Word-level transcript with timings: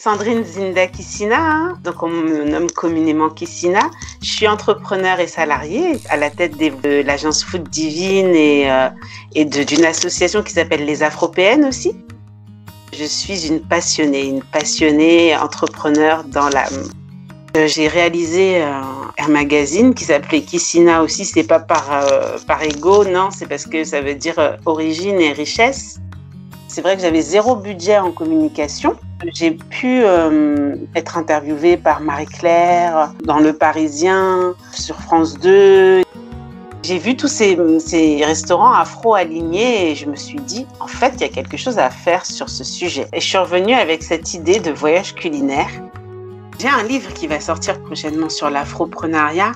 Sandrine 0.00 0.44
Zinda 0.44 0.86
Kissina, 0.86 1.38
hein. 1.38 1.78
donc 1.82 2.02
on 2.02 2.08
me 2.08 2.44
nomme 2.44 2.70
communément 2.70 3.30
Kissina. 3.30 3.80
Je 4.22 4.30
suis 4.30 4.46
entrepreneur 4.46 5.18
et 5.18 5.26
salariée 5.26 5.98
à 6.08 6.16
la 6.16 6.30
tête 6.30 6.56
de 6.56 7.02
l'agence 7.02 7.42
Food 7.42 7.68
Divine 7.68 8.34
et, 8.34 8.70
euh, 8.70 8.88
d'une 9.34 9.84
association 9.84 10.42
qui 10.42 10.52
s'appelle 10.52 10.84
les 10.84 11.02
Afropéennes 11.02 11.64
aussi. 11.64 11.96
Je 12.96 13.04
suis 13.04 13.48
une 13.48 13.60
passionnée, 13.60 14.26
une 14.26 14.42
passionnée 14.42 15.36
entrepreneur 15.36 16.22
dans 16.24 16.48
l'âme. 16.48 16.88
Euh, 17.56 17.66
j'ai 17.66 17.88
réalisé 17.88 18.62
un, 18.62 19.12
un, 19.18 19.28
magazine 19.28 19.94
qui 19.94 20.04
s'appelait 20.04 20.42
Kissina 20.42 21.02
aussi. 21.02 21.24
C'est 21.24 21.44
pas 21.44 21.58
par, 21.58 21.90
euh, 21.92 22.38
par 22.46 22.62
ego, 22.62 23.04
non, 23.04 23.30
c'est 23.30 23.46
parce 23.46 23.66
que 23.66 23.82
ça 23.84 24.00
veut 24.00 24.14
dire 24.14 24.38
euh, 24.38 24.56
origine 24.64 25.20
et 25.20 25.32
richesse. 25.32 25.98
C'est 26.68 26.82
vrai 26.82 26.94
que 26.94 27.02
j'avais 27.02 27.22
zéro 27.22 27.56
budget 27.56 27.98
en 27.98 28.12
communication. 28.12 28.96
J'ai 29.34 29.50
pu 29.50 30.02
euh, 30.04 30.76
être 30.94 31.18
interviewée 31.18 31.76
par 31.76 32.00
Marie-Claire 32.00 33.12
dans 33.24 33.38
Le 33.38 33.52
Parisien, 33.52 34.54
sur 34.72 34.96
France 35.00 35.38
2. 35.40 36.02
J'ai 36.84 36.98
vu 36.98 37.16
tous 37.16 37.26
ces, 37.26 37.58
ces 37.80 38.24
restaurants 38.24 38.72
afro-alignés 38.72 39.90
et 39.90 39.94
je 39.96 40.06
me 40.06 40.14
suis 40.14 40.38
dit, 40.38 40.66
en 40.78 40.86
fait, 40.86 41.14
il 41.16 41.22
y 41.22 41.24
a 41.24 41.28
quelque 41.28 41.56
chose 41.56 41.78
à 41.78 41.90
faire 41.90 42.24
sur 42.24 42.48
ce 42.48 42.62
sujet. 42.62 43.08
Et 43.12 43.20
je 43.20 43.26
suis 43.26 43.38
revenue 43.38 43.74
avec 43.74 44.04
cette 44.04 44.34
idée 44.34 44.60
de 44.60 44.70
voyage 44.70 45.14
culinaire. 45.14 45.68
J'ai 46.60 46.68
un 46.68 46.84
livre 46.84 47.12
qui 47.12 47.26
va 47.26 47.40
sortir 47.40 47.82
prochainement 47.82 48.28
sur 48.28 48.50
l'afroprenariat 48.50 49.52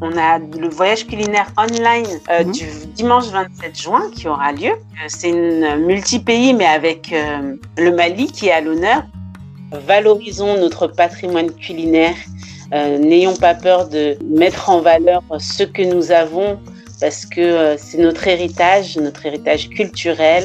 on 0.00 0.16
a 0.16 0.38
le 0.38 0.68
voyage 0.68 1.06
culinaire 1.06 1.50
online 1.56 2.06
euh, 2.30 2.44
mmh. 2.44 2.52
du 2.52 2.66
dimanche 2.94 3.26
27 3.26 3.80
juin 3.80 4.10
qui 4.14 4.28
aura 4.28 4.52
lieu. 4.52 4.70
Euh, 4.70 5.06
c'est 5.08 5.30
une 5.30 5.86
multi-pays, 5.86 6.54
mais 6.54 6.66
avec 6.66 7.12
euh, 7.12 7.56
le 7.78 7.92
Mali 7.92 8.26
qui 8.26 8.48
est 8.48 8.52
à 8.52 8.60
l'honneur. 8.60 9.02
Valorisons 9.72 10.58
notre 10.58 10.86
patrimoine 10.86 11.52
culinaire. 11.52 12.14
Euh, 12.72 12.98
N'ayons 12.98 13.36
pas 13.36 13.54
peur 13.54 13.88
de 13.88 14.16
mettre 14.24 14.70
en 14.70 14.80
valeur 14.80 15.22
ce 15.38 15.62
que 15.62 15.82
nous 15.82 16.10
avons 16.12 16.58
parce 17.00 17.26
que 17.26 17.40
euh, 17.40 17.76
c'est 17.76 17.98
notre 17.98 18.26
héritage, 18.26 18.96
notre 18.96 19.24
héritage 19.26 19.68
culturel. 19.68 20.44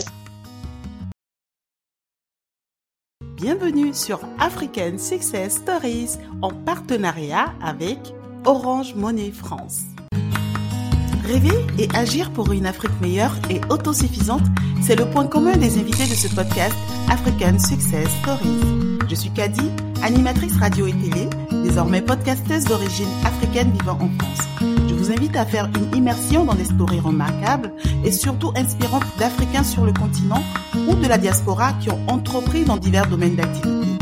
Bienvenue 3.36 3.94
sur 3.94 4.20
African 4.40 4.98
Success 5.00 5.56
Stories 5.56 6.18
en 6.42 6.52
partenariat 6.52 7.54
avec 7.64 7.98
Orange 8.46 8.96
Monnaie 8.96 9.32
France. 9.32 9.82
Rêver 11.26 11.66
et 11.78 11.88
agir 11.94 12.32
pour 12.32 12.52
une 12.52 12.66
Afrique 12.66 13.00
meilleure 13.00 13.36
et 13.50 13.62
autosuffisante, 13.70 14.42
c'est 14.82 14.96
le 14.96 15.06
point 15.06 15.28
commun 15.28 15.56
des 15.58 15.78
invités 15.78 16.08
de 16.08 16.16
ce 16.16 16.28
podcast 16.34 16.76
African 17.10 17.60
Success 17.60 18.08
Stories. 18.22 18.98
Je 19.08 19.16
suis 19.16 19.30
Kadi, 19.30 19.70
animatrice 20.02 20.58
radio 20.58 20.88
et 20.88 20.94
télé, 20.94 21.28
désormais 21.64 22.02
podcasteuse 22.02 22.66
d'origine 22.66 23.10
africaine 23.24 23.72
vivant 23.72 24.00
en 24.02 24.10
France. 24.18 24.48
Je 24.90 24.96
vous 24.96 25.12
invite 25.12 25.36
à 25.36 25.46
faire 25.46 25.70
une 25.76 25.96
immersion 25.96 26.44
dans 26.44 26.56
des 26.56 26.66
stories 26.66 27.00
remarquables 27.00 27.72
et 28.04 28.12
surtout 28.12 28.52
inspirantes 28.56 29.06
d'Africains 29.20 29.64
sur 29.64 29.86
le 29.86 29.94
continent 29.94 30.44
ou 30.88 30.96
de 30.96 31.08
la 31.08 31.20
diaspora 31.20 31.74
qui 31.74 31.92
ont 31.92 32.00
entrepris 32.08 32.66
dans 32.66 32.78
divers 32.78 33.08
domaines 33.08 33.36
d'activité. 33.36 34.01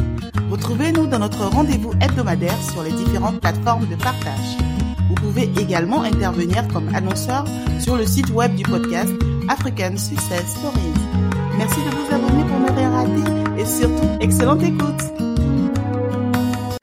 Retrouvez-nous 0.60 1.08
dans 1.08 1.20
notre 1.20 1.46
rendez-vous 1.46 1.94
hebdomadaire 2.02 2.62
sur 2.62 2.84
les 2.84 2.92
différentes 2.92 3.40
plateformes 3.40 3.88
de 3.88 3.96
partage. 3.96 4.58
Vous 5.08 5.16
pouvez 5.16 5.44
également 5.58 6.02
intervenir 6.04 6.68
comme 6.68 6.94
annonceur 6.94 7.46
sur 7.80 7.96
le 7.96 8.06
site 8.06 8.30
web 8.32 8.54
du 8.56 8.64
podcast 8.64 9.10
African 9.48 9.96
Success 9.96 10.58
Stories. 10.58 11.00
Merci 11.58 11.80
de 11.80 11.90
vous 11.96 12.14
abonner 12.14 12.44
pour 12.44 12.60
ne 12.60 12.72
rien 12.76 12.92
rater 12.92 13.62
et 13.62 13.66
surtout, 13.66 14.20
excellente 14.20 14.62
écoute! 14.62 15.02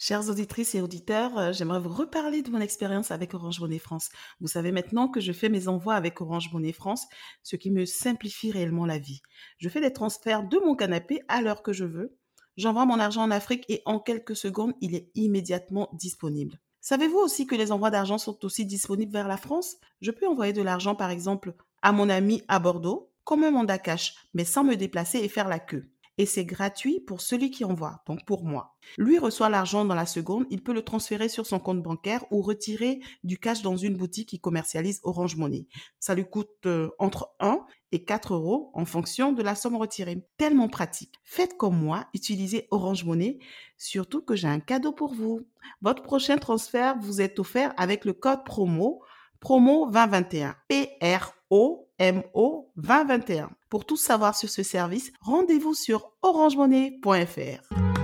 Chères 0.00 0.30
auditrices 0.30 0.74
et 0.74 0.80
auditeurs, 0.80 1.36
euh, 1.36 1.52
j'aimerais 1.52 1.80
vous 1.80 1.92
reparler 1.92 2.40
de 2.40 2.50
mon 2.50 2.60
expérience 2.60 3.10
avec 3.10 3.34
Orange 3.34 3.60
Monnaie 3.60 3.78
France. 3.78 4.08
Vous 4.40 4.48
savez 4.48 4.72
maintenant 4.72 5.08
que 5.08 5.20
je 5.20 5.32
fais 5.32 5.50
mes 5.50 5.68
envois 5.68 5.96
avec 5.96 6.20
Orange 6.22 6.50
Monnaie 6.50 6.72
France, 6.72 7.04
ce 7.42 7.56
qui 7.56 7.70
me 7.70 7.84
simplifie 7.84 8.50
réellement 8.50 8.86
la 8.86 8.98
vie. 8.98 9.20
Je 9.58 9.68
fais 9.68 9.82
des 9.82 9.92
transferts 9.92 10.44
de 10.44 10.58
mon 10.64 10.74
canapé 10.76 11.20
à 11.28 11.42
l'heure 11.42 11.62
que 11.62 11.74
je 11.74 11.84
veux 11.84 12.16
J'envoie 12.56 12.86
mon 12.86 12.98
argent 12.98 13.22
en 13.22 13.30
Afrique 13.30 13.64
et 13.68 13.82
en 13.84 13.98
quelques 13.98 14.36
secondes, 14.36 14.72
il 14.80 14.94
est 14.94 15.10
immédiatement 15.14 15.90
disponible. 15.92 16.58
Savez-vous 16.80 17.18
aussi 17.18 17.46
que 17.46 17.54
les 17.54 17.72
envois 17.72 17.90
d'argent 17.90 18.16
sont 18.16 18.44
aussi 18.44 18.64
disponibles 18.64 19.12
vers 19.12 19.28
la 19.28 19.36
France? 19.36 19.76
Je 20.00 20.10
peux 20.10 20.26
envoyer 20.26 20.52
de 20.52 20.62
l'argent 20.62 20.94
par 20.94 21.10
exemple 21.10 21.54
à 21.82 21.92
mon 21.92 22.08
ami 22.08 22.42
à 22.48 22.58
Bordeaux, 22.58 23.10
comme 23.24 23.44
un 23.44 23.50
mandat 23.50 23.78
cash, 23.78 24.14
mais 24.34 24.44
sans 24.44 24.64
me 24.64 24.76
déplacer 24.76 25.18
et 25.18 25.28
faire 25.28 25.48
la 25.48 25.58
queue 25.58 25.90
et 26.18 26.26
c'est 26.26 26.44
gratuit 26.44 27.00
pour 27.00 27.20
celui 27.20 27.50
qui 27.50 27.64
envoie, 27.64 28.02
donc 28.06 28.24
pour 28.24 28.44
moi. 28.44 28.76
Lui 28.98 29.18
reçoit 29.18 29.48
l'argent 29.48 29.84
dans 29.84 29.94
la 29.94 30.06
seconde, 30.06 30.46
il 30.50 30.62
peut 30.62 30.72
le 30.72 30.82
transférer 30.82 31.28
sur 31.28 31.46
son 31.46 31.58
compte 31.58 31.82
bancaire 31.82 32.24
ou 32.30 32.42
retirer 32.42 33.00
du 33.24 33.38
cash 33.38 33.62
dans 33.62 33.76
une 33.76 33.96
boutique 33.96 34.30
qui 34.30 34.40
commercialise 34.40 35.00
Orange 35.02 35.36
Money. 35.36 35.66
Ça 35.98 36.14
lui 36.14 36.24
coûte 36.24 36.66
euh, 36.66 36.90
entre 36.98 37.34
1 37.40 37.60
et 37.92 38.04
4 38.04 38.34
euros 38.34 38.70
en 38.74 38.84
fonction 38.84 39.32
de 39.32 39.42
la 39.42 39.54
somme 39.54 39.76
retirée. 39.76 40.24
Tellement 40.36 40.68
pratique. 40.68 41.14
Faites 41.24 41.56
comme 41.56 41.78
moi, 41.78 42.06
utilisez 42.14 42.68
Orange 42.70 43.04
Money, 43.04 43.38
surtout 43.76 44.22
que 44.22 44.36
j'ai 44.36 44.48
un 44.48 44.60
cadeau 44.60 44.92
pour 44.92 45.14
vous. 45.14 45.42
Votre 45.82 46.02
prochain 46.02 46.36
transfert 46.36 46.98
vous 46.98 47.20
est 47.20 47.38
offert 47.38 47.74
avec 47.76 48.04
le 48.04 48.12
code 48.12 48.44
promo 48.44 49.02
promo 49.40 49.90
2021. 49.90 51.85
P-R-O-M-O 51.98 52.72
2021. 52.76 53.50
Pour 53.68 53.84
tout 53.84 53.96
savoir 53.96 54.36
sur 54.36 54.48
ce 54.48 54.62
service, 54.62 55.12
rendez-vous 55.20 55.74
sur 55.74 56.12
orangemonnaie.fr. 56.22 57.95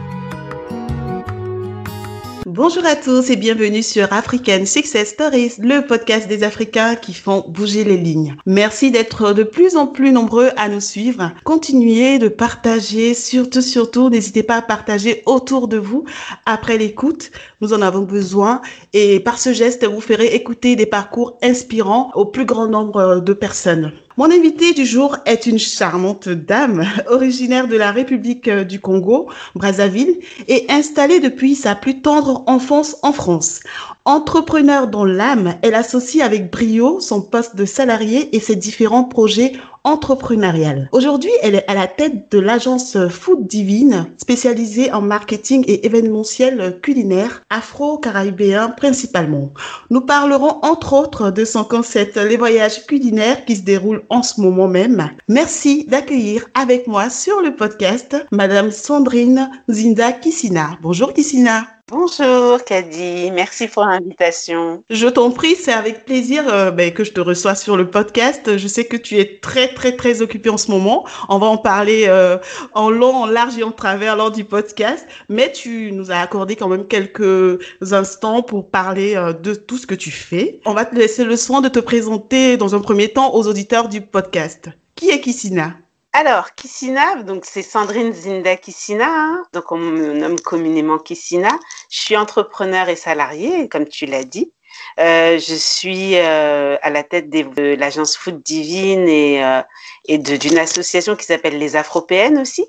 Bonjour 2.54 2.84
à 2.84 2.96
tous 2.96 3.30
et 3.30 3.36
bienvenue 3.36 3.82
sur 3.82 4.12
African 4.12 4.66
Success 4.66 5.08
Stories, 5.08 5.54
le 5.58 5.86
podcast 5.86 6.28
des 6.28 6.44
Africains 6.44 6.96
qui 6.96 7.14
font 7.14 7.46
bouger 7.48 7.82
les 7.82 7.96
lignes. 7.96 8.36
Merci 8.44 8.90
d'être 8.90 9.32
de 9.32 9.42
plus 9.42 9.74
en 9.74 9.86
plus 9.86 10.12
nombreux 10.12 10.50
à 10.58 10.68
nous 10.68 10.82
suivre. 10.82 11.32
Continuez 11.44 12.18
de 12.18 12.28
partager, 12.28 13.14
surtout, 13.14 13.62
surtout, 13.62 14.10
n'hésitez 14.10 14.42
pas 14.42 14.56
à 14.56 14.62
partager 14.62 15.22
autour 15.24 15.66
de 15.66 15.78
vous 15.78 16.04
après 16.44 16.76
l'écoute. 16.76 17.30
Nous 17.62 17.72
en 17.72 17.80
avons 17.80 18.02
besoin 18.02 18.60
et 18.92 19.18
par 19.20 19.38
ce 19.38 19.54
geste, 19.54 19.86
vous 19.86 20.02
ferez 20.02 20.34
écouter 20.34 20.76
des 20.76 20.84
parcours 20.84 21.38
inspirants 21.42 22.10
au 22.14 22.26
plus 22.26 22.44
grand 22.44 22.68
nombre 22.68 23.20
de 23.20 23.32
personnes. 23.32 23.92
Mon 24.18 24.30
invité 24.30 24.74
du 24.74 24.84
jour 24.84 25.16
est 25.24 25.46
une 25.46 25.58
charmante 25.58 26.28
dame 26.28 26.84
originaire 27.08 27.66
de 27.66 27.76
la 27.76 27.92
République 27.92 28.50
du 28.50 28.78
Congo, 28.78 29.30
Brazzaville, 29.54 30.18
et 30.48 30.66
installée 30.68 31.18
depuis 31.18 31.54
sa 31.54 31.74
plus 31.74 32.02
tendre 32.02 32.44
enfance 32.46 32.96
en 33.02 33.12
France. 33.12 33.60
Entrepreneur 34.04 34.86
dans 34.86 35.06
l'âme, 35.06 35.54
elle 35.62 35.74
associe 35.74 36.22
avec 36.22 36.50
brio 36.50 37.00
son 37.00 37.22
poste 37.22 37.56
de 37.56 37.64
salarié 37.64 38.36
et 38.36 38.40
ses 38.40 38.56
différents 38.56 39.04
projets 39.04 39.52
entrepreneuriaux. 39.84 40.86
Aujourd'hui, 40.92 41.30
elle 41.42 41.54
est 41.54 41.70
à 41.70 41.74
la 41.74 41.86
tête 41.86 42.30
de 42.30 42.38
l'agence 42.38 42.96
Food 43.08 43.46
Divine, 43.46 44.06
spécialisée 44.16 44.92
en 44.92 45.00
marketing 45.00 45.64
et 45.66 45.86
événementiel 45.86 46.78
culinaire 46.82 47.42
afro-caribéen 47.50 48.70
principalement. 48.70 49.52
Nous 49.90 50.00
parlerons 50.00 50.58
entre 50.62 50.92
autres 50.92 51.30
de 51.30 51.44
son 51.44 51.64
concept 51.64 52.16
Les 52.16 52.36
voyages 52.36 52.86
culinaires 52.86 53.44
qui 53.44 53.56
se 53.56 53.62
déroulent 53.62 54.04
en 54.10 54.22
ce 54.22 54.40
moment 54.40 54.68
même. 54.68 55.10
Merci 55.28 55.86
d'accueillir 55.86 56.48
avec 56.54 56.86
moi 56.86 57.10
sur 57.10 57.40
le 57.40 57.56
podcast 57.56 58.16
Madame 58.30 58.70
Sandrine 58.70 59.50
Zinda 59.70 60.12
Kissina. 60.12 60.78
Bonjour 60.82 61.12
Kissina. 61.12 61.81
Bonjour 61.92 62.64
Kadi, 62.64 63.30
merci 63.32 63.68
pour 63.68 63.84
l'invitation. 63.84 64.82
Je 64.88 65.08
t'en 65.08 65.30
prie, 65.30 65.54
c'est 65.56 65.74
avec 65.74 66.06
plaisir 66.06 66.42
euh, 66.48 66.70
ben, 66.70 66.90
que 66.90 67.04
je 67.04 67.12
te 67.12 67.20
reçois 67.20 67.54
sur 67.54 67.76
le 67.76 67.90
podcast. 67.90 68.56
Je 68.56 68.66
sais 68.66 68.86
que 68.86 68.96
tu 68.96 69.18
es 69.18 69.40
très 69.40 69.74
très 69.74 69.94
très 69.94 70.22
occupé 70.22 70.48
en 70.48 70.56
ce 70.56 70.70
moment. 70.70 71.04
On 71.28 71.38
va 71.38 71.48
en 71.48 71.58
parler 71.58 72.04
euh, 72.06 72.38
en 72.72 72.88
long, 72.88 73.14
en 73.14 73.26
large 73.26 73.58
et 73.58 73.62
en 73.62 73.72
travers 73.72 74.16
lors 74.16 74.30
du 74.30 74.44
podcast, 74.44 75.06
mais 75.28 75.52
tu 75.52 75.92
nous 75.92 76.10
as 76.10 76.16
accordé 76.16 76.56
quand 76.56 76.68
même 76.68 76.86
quelques 76.86 77.58
instants 77.82 78.40
pour 78.40 78.70
parler 78.70 79.14
euh, 79.14 79.34
de 79.34 79.52
tout 79.52 79.76
ce 79.76 79.86
que 79.86 79.94
tu 79.94 80.10
fais. 80.10 80.62
On 80.64 80.72
va 80.72 80.86
te 80.86 80.94
laisser 80.94 81.24
le 81.24 81.36
soin 81.36 81.60
de 81.60 81.68
te 81.68 81.78
présenter 81.78 82.56
dans 82.56 82.74
un 82.74 82.80
premier 82.80 83.10
temps 83.10 83.34
aux 83.34 83.46
auditeurs 83.46 83.90
du 83.90 84.00
podcast. 84.00 84.70
Qui 84.94 85.10
est 85.10 85.20
Kissina? 85.20 85.74
Alors, 86.12 86.54
Kissina, 86.54 87.22
donc 87.22 87.44
c'est 87.46 87.62
Sandrine 87.62 88.12
Zinda 88.12 88.56
Kissina, 88.56 89.08
hein. 89.08 89.44
donc 89.52 89.72
on 89.72 89.78
me 89.78 90.12
nomme 90.12 90.38
communément 90.38 90.98
Kissina. 90.98 91.58
Je 91.90 92.00
suis 92.00 92.16
entrepreneur 92.16 92.88
et 92.88 92.96
salariée, 92.96 93.68
comme 93.68 93.88
tu 93.88 94.06
l'as 94.06 94.24
dit. 94.24 94.52
Euh, 95.00 95.38
je 95.38 95.54
suis 95.54 96.16
euh, 96.16 96.76
à 96.82 96.90
la 96.90 97.02
tête 97.02 97.30
de 97.30 97.74
l'agence 97.74 98.16
Food 98.16 98.42
Divine 98.42 99.08
et, 99.08 99.44
euh, 99.44 99.62
et 100.06 100.18
d'une 100.18 100.58
association 100.58 101.16
qui 101.16 101.24
s'appelle 101.24 101.58
les 101.58 101.76
Afropéennes 101.76 102.38
aussi. 102.38 102.66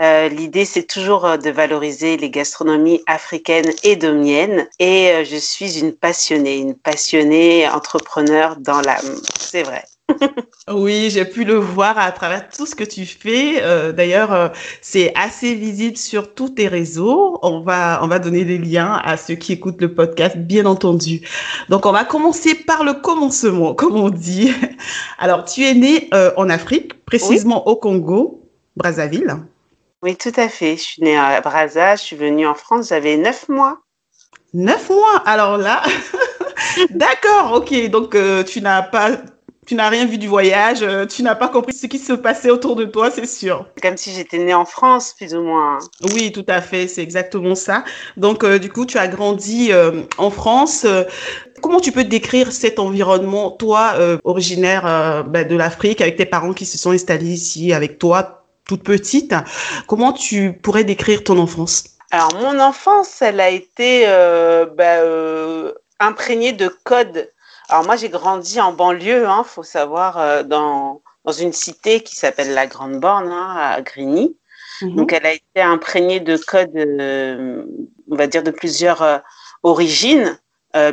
Euh, 0.00 0.28
L'idée, 0.28 0.64
c'est 0.64 0.86
toujours 0.86 1.26
euh, 1.26 1.36
de 1.36 1.50
valoriser 1.50 2.16
les 2.16 2.30
gastronomies 2.30 3.02
africaines 3.06 3.72
et 3.82 3.96
domiennes. 3.96 4.68
Et 4.78 5.10
euh, 5.12 5.24
je 5.24 5.36
suis 5.36 5.78
une 5.78 5.92
passionnée, 5.92 6.56
une 6.56 6.74
passionnée 6.74 7.68
entrepreneur 7.68 8.56
dans 8.56 8.80
l'âme. 8.80 9.20
C'est 9.38 9.62
vrai. 9.62 9.84
Oui, 10.68 11.10
j'ai 11.10 11.24
pu 11.24 11.44
le 11.44 11.54
voir 11.54 11.98
à 11.98 12.10
travers 12.12 12.48
tout 12.48 12.66
ce 12.66 12.74
que 12.74 12.84
tu 12.84 13.04
fais. 13.04 13.62
Euh, 13.62 13.92
d'ailleurs, 13.92 14.32
euh, 14.32 14.48
c'est 14.80 15.12
assez 15.16 15.54
visible 15.54 15.96
sur 15.96 16.34
tous 16.34 16.50
tes 16.50 16.68
réseaux. 16.68 17.38
On 17.42 17.60
va, 17.60 18.00
on 18.02 18.08
va 18.08 18.18
donner 18.18 18.44
des 18.44 18.58
liens 18.58 19.00
à 19.04 19.16
ceux 19.16 19.34
qui 19.34 19.52
écoutent 19.52 19.80
le 19.80 19.94
podcast, 19.94 20.36
bien 20.36 20.66
entendu. 20.66 21.26
Donc, 21.68 21.86
on 21.86 21.92
va 21.92 22.04
commencer 22.04 22.54
par 22.54 22.84
le 22.84 22.94
commencement, 22.94 23.74
comme 23.74 23.96
on 23.96 24.10
dit. 24.10 24.52
Alors, 25.18 25.44
tu 25.44 25.64
es 25.64 25.74
né 25.74 26.08
euh, 26.14 26.32
en 26.36 26.48
Afrique, 26.48 27.04
précisément 27.04 27.66
au 27.66 27.76
Congo, 27.76 28.42
Brazzaville. 28.76 29.36
Oui, 30.02 30.16
tout 30.16 30.32
à 30.36 30.48
fait. 30.48 30.76
Je 30.76 30.82
suis 30.82 31.02
née 31.02 31.16
à 31.16 31.40
Brazza, 31.40 31.96
je 31.96 32.02
suis 32.02 32.16
venue 32.16 32.46
en 32.46 32.54
France, 32.54 32.88
j'avais 32.88 33.16
neuf 33.16 33.48
mois. 33.48 33.78
Neuf 34.54 34.90
mois 34.90 35.22
Alors 35.24 35.56
là, 35.56 35.82
d'accord, 36.90 37.52
ok. 37.54 37.88
Donc, 37.88 38.16
tu 38.46 38.60
n'as 38.60 38.82
pas 38.82 39.10
tu 39.66 39.76
n'as 39.76 39.88
rien 39.88 40.06
vu 40.06 40.18
du 40.18 40.26
voyage, 40.26 40.82
euh, 40.82 41.06
tu 41.06 41.22
n'as 41.22 41.36
pas 41.36 41.48
compris 41.48 41.72
ce 41.72 41.86
qui 41.86 41.98
se 41.98 42.12
passait 42.12 42.50
autour 42.50 42.74
de 42.74 42.84
toi, 42.84 43.12
c'est 43.12 43.26
sûr. 43.26 43.66
Comme 43.80 43.96
si 43.96 44.12
j'étais 44.12 44.38
née 44.38 44.54
en 44.54 44.64
France, 44.64 45.14
plus 45.16 45.34
ou 45.34 45.42
moins. 45.42 45.78
Oui, 46.12 46.32
tout 46.32 46.44
à 46.48 46.60
fait, 46.60 46.88
c'est 46.88 47.02
exactement 47.02 47.54
ça. 47.54 47.84
Donc, 48.16 48.42
euh, 48.42 48.58
du 48.58 48.70
coup, 48.70 48.86
tu 48.86 48.98
as 48.98 49.06
grandi 49.06 49.72
euh, 49.72 50.02
en 50.18 50.30
France. 50.30 50.84
Comment 51.62 51.78
tu 51.78 51.92
peux 51.92 52.02
décrire 52.02 52.50
cet 52.50 52.80
environnement, 52.80 53.52
toi, 53.52 53.94
originaire 54.24 55.24
ben, 55.28 55.46
de 55.46 55.54
l'Afrique, 55.54 56.00
avec 56.00 56.16
tes 56.16 56.26
parents 56.26 56.54
qui 56.54 56.66
se 56.66 56.76
sont 56.76 56.90
installés 56.90 57.30
ici 57.30 57.72
avec 57.72 58.00
toi, 58.00 58.44
toute 58.66 58.82
petite? 58.82 59.32
Comment 59.86 60.12
tu 60.12 60.54
pourrais 60.54 60.82
décrire 60.82 61.22
ton 61.22 61.38
enfance? 61.38 61.84
Alors, 62.10 62.34
mon 62.34 62.58
enfance, 62.58 63.22
elle 63.22 63.38
a 63.38 63.50
été 63.50 64.06
ben, 64.76 65.72
imprégnée 66.00 66.52
de 66.52 66.68
codes 66.82 67.28
alors 67.68 67.84
moi, 67.84 67.96
j'ai 67.96 68.08
grandi 68.08 68.60
en 68.60 68.72
banlieue, 68.72 69.26
hein, 69.26 69.44
faut 69.44 69.62
savoir, 69.62 70.18
euh, 70.18 70.42
dans, 70.42 71.02
dans 71.24 71.32
une 71.32 71.52
cité 71.52 72.00
qui 72.00 72.16
s'appelle 72.16 72.54
la 72.54 72.66
Grande 72.66 72.98
Borne, 72.98 73.28
hein, 73.28 73.56
à 73.56 73.80
Grigny. 73.80 74.36
Mhm. 74.82 74.96
Donc, 74.96 75.12
elle 75.12 75.26
a 75.26 75.32
été 75.32 75.60
imprégnée 75.60 76.20
de 76.20 76.36
codes, 76.36 76.76
euh, 76.76 77.64
on 78.10 78.16
va 78.16 78.26
dire, 78.26 78.42
de 78.42 78.50
plusieurs 78.50 79.02
euh, 79.02 79.18
origines, 79.62 80.38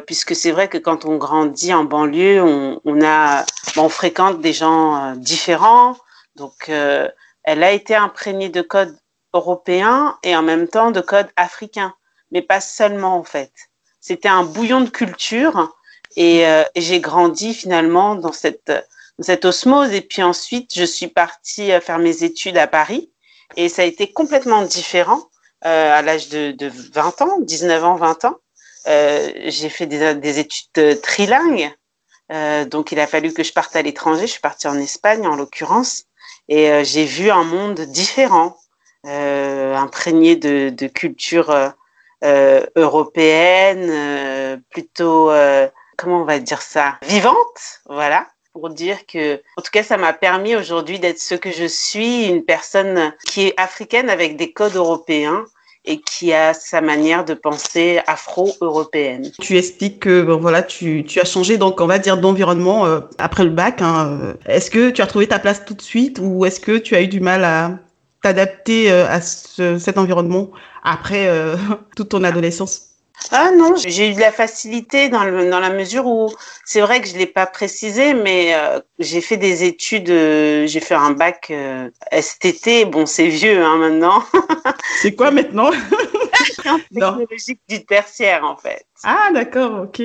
puisque 0.06 0.36
c'est 0.36 0.52
vrai 0.52 0.68
que 0.68 0.78
quand 0.78 1.06
on 1.06 1.16
grandit 1.16 1.74
en 1.74 1.86
banlieue, 1.86 2.44
on, 2.44 2.82
on 2.84 3.02
a, 3.02 3.46
on 3.78 3.88
fréquente 3.88 4.42
des 4.42 4.52
gens 4.52 5.16
différents. 5.16 5.96
Donc, 6.36 6.68
elle 6.68 7.64
a 7.64 7.72
été 7.72 7.96
imprégnée 7.96 8.50
de 8.50 8.62
codes 8.62 8.98
européens 9.34 10.18
et 10.24 10.36
en 10.36 10.42
même 10.42 10.68
temps 10.68 10.92
de 10.92 11.00
codes 11.00 11.30
africains, 11.38 11.94
mais 12.32 12.42
pas 12.42 12.60
seulement 12.60 13.16
en 13.16 13.24
fait. 13.24 13.54
C'était 14.02 14.28
un 14.28 14.44
bouillon 14.44 14.82
de 14.82 14.90
culture 14.90 15.79
euh, 16.20 16.64
et, 16.76 16.82
j'ai 16.82 17.00
grandi 17.00 17.54
finalement 17.54 18.16
dans 18.16 18.34
cette, 18.34 18.72
cette 19.20 19.46
osmose. 19.46 19.94
Et 19.94 20.02
puis 20.02 20.22
ensuite, 20.24 20.74
je 20.76 20.84
suis 20.84 21.08
partie 21.08 21.72
euh, 21.72 21.80
faire 21.80 22.00
mes 22.00 22.24
études 22.24 22.58
à 22.58 22.68
Paris. 22.68 23.12
Et 23.56 23.70
ça 23.70 23.84
a 23.84 23.86
été 23.86 24.12
complètement 24.12 24.64
différent 24.64 25.22
euh, 25.66 25.98
à 25.98 26.02
l'âge 26.02 26.30
de, 26.30 26.52
de, 26.52 26.70
20 26.94 27.22
ans, 27.22 27.40
19 27.40 27.84
ans, 27.84 27.96
20 27.96 28.26
ans. 28.26 28.38
J'ai 28.86 29.70
fait 29.70 29.86
des, 29.86 30.16
des, 30.16 30.40
études 30.40 31.02
trilingues. 31.02 31.72
Donc, 32.68 32.92
il 32.92 33.00
a 33.00 33.08
fallu 33.08 33.34
que 33.34 33.44
je 33.44 33.54
parte 33.54 33.76
à 33.76 33.82
l'étranger. 33.82 34.22
Je 34.22 34.32
suis 34.34 34.40
partie 34.40 34.68
en 34.68 34.78
Espagne, 34.78 35.28
en 35.28 35.36
l'occurrence. 35.36 36.06
Et 36.48 36.84
j'ai 36.84 37.06
vu 37.06 37.30
un 37.30 37.44
monde 37.44 37.82
différent, 37.82 38.58
imprégné 39.04 40.36
de, 40.36 40.70
de 40.70 40.88
culture 40.88 41.74
européenne, 42.76 44.64
plutôt 44.70 45.30
comment 46.00 46.22
on 46.22 46.26
va 46.26 46.40
dire 46.40 46.62
ça, 46.62 46.98
vivante, 47.08 47.82
voilà, 47.88 48.28
pour 48.54 48.70
dire 48.70 49.06
que, 49.06 49.36
en 49.58 49.62
tout 49.62 49.72
cas, 49.72 49.84
ça 49.84 49.98
m'a 49.98 50.14
permis 50.14 50.56
aujourd'hui 50.56 51.00
d'être 51.00 51.20
ce 51.20 51.36
que 51.36 51.52
je 51.52 51.66
suis, 51.66 52.26
une 52.26 52.44
personne 52.44 53.14
qui 53.28 53.48
est 53.48 53.54
africaine 53.58 54.10
avec 54.10 54.38
des 54.38 54.52
codes 54.52 54.76
européens 54.76 55.46
et 55.86 56.02
qui 56.02 56.34
a 56.34 56.54
sa 56.54 56.82
manière 56.82 57.26
de 57.26 57.34
penser 57.34 58.00
afro-européenne. 58.08 59.32
Tu 59.42 59.58
expliques 59.58 60.00
que 60.00 60.22
bon, 60.24 60.38
voilà, 60.38 60.62
tu, 60.62 61.04
tu, 61.06 61.20
as 61.20 61.26
changé 61.26 61.58
donc 61.58 61.80
on 61.80 61.88
va 61.88 62.00
dire 62.00 62.18
d'environnement 62.18 62.86
euh, 62.86 63.00
après 63.18 63.44
le 63.44 63.50
bac. 63.50 63.82
Hein. 63.82 64.36
Est-ce 64.46 64.70
que 64.70 64.90
tu 64.90 65.02
as 65.02 65.08
trouvé 65.08 65.28
ta 65.28 65.40
place 65.40 65.64
tout 65.66 65.74
de 65.74 65.82
suite 65.82 66.20
ou 66.22 66.46
est-ce 66.46 66.60
que 66.60 66.78
tu 66.78 66.96
as 66.96 67.02
eu 67.02 67.08
du 67.08 67.22
mal 67.22 67.44
à 67.44 67.80
t'adapter 68.22 68.92
euh, 68.92 69.08
à 69.08 69.22
cet 69.22 69.98
environnement 69.98 70.52
après 70.84 71.28
euh, 71.28 71.56
toute 71.96 72.10
ton 72.10 72.24
adolescence? 72.24 72.89
Ah 73.32 73.52
non, 73.52 73.76
j'ai 73.76 74.10
eu 74.10 74.14
de 74.14 74.20
la 74.20 74.32
facilité 74.32 75.10
dans, 75.10 75.24
le, 75.24 75.50
dans 75.50 75.60
la 75.60 75.70
mesure 75.70 76.06
où 76.08 76.30
c'est 76.66 76.82
vrai 76.82 77.02
que 77.02 77.08
je 77.08 77.18
l'ai 77.18 77.28
pas 77.28 77.46
précisé, 77.46 78.14
mais 78.14 78.56
euh, 78.56 78.80
j'ai 78.98 79.22
fait 79.22 79.38
des 79.38 79.64
études, 79.64 80.10
euh, 80.10 80.66
j'ai 80.66 80.80
fait 80.80 80.96
un 80.96 81.12
bac 81.12 81.48
euh, 81.52 81.90
STT. 82.12 82.86
Bon, 82.86 83.06
c'est 83.06 83.28
vieux 83.28 83.64
hein, 83.64 83.78
maintenant. 83.78 84.24
c'est 85.02 85.16
quoi 85.16 85.32
maintenant? 85.32 85.70
Technologique 86.94 87.62
du 87.68 87.86
tertiaire 87.86 88.44
en 88.44 88.56
fait. 88.56 88.86
Ah 89.04 89.30
d'accord, 89.34 89.84
ok. 89.84 90.02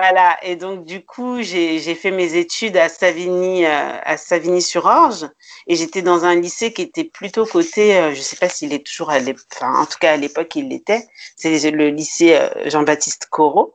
Voilà, 0.00 0.38
et 0.42 0.56
donc 0.56 0.84
du 0.84 1.04
coup, 1.04 1.42
j'ai 1.42 1.94
fait 1.94 2.10
mes 2.10 2.34
études 2.34 2.76
à 2.76 2.88
Savigny, 2.88 3.64
euh, 3.64 3.98
à 4.02 4.16
Savigny-sur-Orge, 4.16 5.28
et 5.66 5.76
j'étais 5.76 6.02
dans 6.02 6.24
un 6.24 6.34
lycée 6.34 6.72
qui 6.72 6.82
était 6.82 7.04
plutôt 7.04 7.46
côté, 7.46 7.96
euh, 7.96 8.14
je 8.14 8.20
sais 8.20 8.36
pas 8.36 8.48
s'il 8.48 8.72
est 8.72 8.86
toujours, 8.86 9.10
à 9.10 9.18
enfin 9.18 9.74
en 9.74 9.86
tout 9.86 9.98
cas 10.00 10.12
à 10.12 10.16
l'époque 10.16 10.54
il 10.56 10.68
l'était, 10.68 11.06
c'est 11.36 11.70
le 11.70 11.90
lycée 11.90 12.34
euh, 12.34 12.48
Jean-Baptiste 12.70 13.26
Corot. 13.30 13.74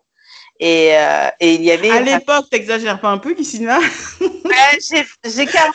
Et, 0.60 0.92
et 1.40 1.56
il 1.56 1.64
y 1.64 1.72
avait... 1.72 1.90
À 1.90 2.00
l'époque, 2.00 2.46
t'exagères 2.50 3.02
pas 3.02 3.10
un 3.10 3.18
peu, 3.18 3.34
Kissina 3.34 3.80
J'ai 4.80 5.46
41 5.46 5.72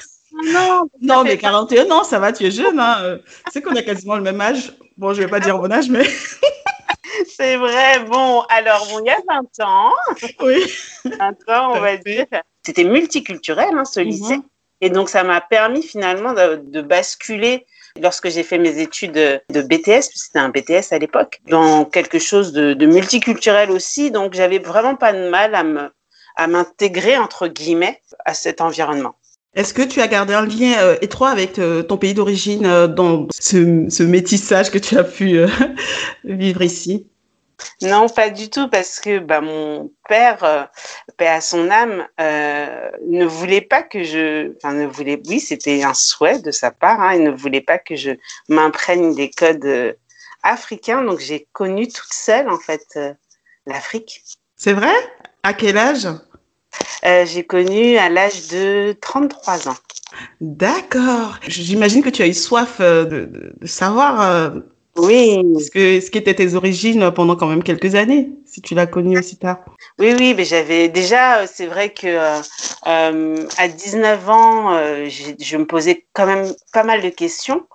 ans. 0.57 0.89
Non, 1.01 1.25
mais 1.25 1.37
41 1.37 1.91
ans, 1.91 2.05
ça 2.05 2.19
va, 2.19 2.33
tu 2.33 2.45
es 2.45 2.51
jeune. 2.51 2.79
Hein. 2.79 3.19
Tu 3.47 3.53
sais 3.53 3.63
qu'on 3.63 3.77
a 3.77 3.83
quasiment 3.83 4.17
le 4.17 4.23
même 4.23 4.41
âge. 4.41 4.73
Bon, 4.97 5.13
je 5.13 5.23
vais 5.23 5.29
pas 5.29 5.41
dire 5.41 5.59
mon 5.59 5.71
âge, 5.71 5.89
mais... 5.89 6.05
C'est 7.27 7.57
vrai. 7.57 8.01
Bon, 8.05 8.43
alors, 8.49 8.87
bon, 8.91 9.01
il 9.01 9.07
y 9.07 9.11
a 9.11 9.19
20 9.29 9.67
ans. 9.67 9.93
Oui. 10.41 10.73
20 11.05 11.29
ans, 11.49 11.73
on 11.75 11.81
va 11.81 11.97
dire. 11.97 12.27
C'était 12.65 12.85
multiculturel, 12.85 13.71
hein, 13.77 13.85
ce 13.85 14.01
lycée. 14.01 14.37
Mhm. 14.37 14.43
Et 14.81 14.91
donc, 14.91 15.09
ça 15.09 15.25
m'a 15.25 15.41
permis 15.41 15.83
finalement 15.83 16.33
de, 16.33 16.81
basculer 16.81 17.67
lorsque 18.01 18.29
j'ai 18.29 18.45
fait 18.45 18.59
mes 18.59 18.79
études 18.81 19.13
de 19.13 19.63
BTS, 19.63 20.11
c'était 20.15 20.39
un 20.39 20.51
BTS 20.51 20.93
à 20.93 20.99
l'époque, 20.99 21.41
dans 21.49 21.85
quelque 21.85 22.19
chose 22.19 22.53
de, 22.53 22.87
multiculturel 22.87 23.71
aussi. 23.71 24.11
Donc, 24.11 24.35
j'avais 24.35 24.59
vraiment 24.59 24.95
pas 24.95 25.13
de 25.13 25.29
mal 25.29 25.55
à 25.55 25.65
me 25.65 25.91
à 26.37 26.47
m'intégrer 26.47 27.19
entre 27.19 27.49
guillemets 27.49 28.01
à 28.25 28.33
cet 28.33 28.61
environnement. 28.61 29.17
Est-ce 29.55 29.73
que 29.73 29.83
tu 29.83 30.01
as 30.01 30.09
gardé 30.09 30.35
un 30.35 30.47
lien 30.47 30.79
euh, 30.79 30.97
étroit 31.01 31.31
avec 31.31 31.59
euh, 31.59 31.83
ton 31.83 31.97
pays 31.97 32.15
d'origine 32.15 32.67
euh, 32.67 32.87
dans 32.87 33.27
ce, 33.31 33.87
ce, 33.89 34.03
métissage 34.03 34.71
que 34.71 34.79
tu 34.79 34.97
as 34.97 35.05
pu 35.05 35.41
vivre 36.25 36.63
ici? 36.63 37.07
Non, 37.83 38.09
pas 38.09 38.31
du 38.31 38.51
tout, 38.51 38.69
parce 38.69 39.01
que 39.01 39.19
bah, 39.19 39.41
mon 39.41 39.91
père, 40.09 40.69
père 41.17 41.37
à 41.37 41.41
son 41.41 41.71
âme, 41.71 42.07
ne 42.19 43.25
voulait 43.25 43.63
pas 43.63 43.83
que 43.83 44.05
je, 44.05 44.55
enfin 44.57 44.75
ne 44.75 44.87
voulait, 44.87 45.21
oui, 45.27 45.41
c'était 45.41 45.83
un 45.83 45.95
souhait 45.95 46.39
de 46.39 46.53
sa 46.53 46.71
part, 46.71 47.01
hein, 47.01 47.15
il 47.15 47.25
ne 47.25 47.31
voulait 47.31 47.61
pas 47.61 47.79
que 47.79 47.97
je 47.97 48.13
m'imprègne 48.49 49.13
des 49.17 49.31
codes 49.31 49.97
africains, 50.45 51.03
donc 51.03 51.19
j'ai 51.19 51.49
connu 51.53 51.89
toute 51.89 52.13
seule 52.13 52.49
en 52.49 52.61
fait 52.61 52.97
l'Afrique. 53.67 54.23
C'est 54.55 54.73
vrai? 54.73 54.95
À 55.43 55.53
quel 55.53 55.79
âge? 55.79 56.07
J'ai 57.03 57.45
connu 57.45 57.97
à 57.97 58.09
l'âge 58.09 58.49
de 58.49 58.97
33 59.01 59.69
ans. 59.69 59.77
D'accord. 60.41 61.39
J'imagine 61.47 62.03
que 62.03 62.11
tu 62.11 62.23
as 62.23 62.27
eu 62.27 62.35
soif 62.35 62.81
de, 62.81 63.05
de, 63.05 63.53
de 63.59 63.67
savoir 63.67 64.53
oui. 64.99 65.43
Ce, 65.61 65.71
que, 65.71 66.01
ce 66.01 66.11
qui 66.11 66.19
était 66.19 66.35
tes 66.35 66.55
origines 66.55 67.11
pendant 67.13 67.37
quand 67.37 67.47
même 67.47 67.63
quelques 67.63 67.95
années, 67.95 68.31
si 68.47 68.61
tu 68.61 68.75
l'as 68.75 68.87
connu 68.87 69.19
aussi 69.19 69.37
tard. 69.37 69.59
Oui, 69.99 70.15
oui, 70.19 70.35
mais 70.35 70.45
j'avais 70.45 70.89
déjà, 70.89 71.47
c'est 71.47 71.67
vrai 71.67 71.91
que 71.93 72.07
euh, 72.07 72.41
euh 72.87 73.47
à 73.57 73.69
19 73.69 74.29
ans, 74.29 74.73
euh, 74.75 75.09
je 75.09 75.57
me 75.57 75.67
posais 75.67 76.05
quand 76.13 76.27
même 76.27 76.53
pas 76.73 76.83
mal 76.83 77.01
de 77.01 77.09
questions. 77.11 77.67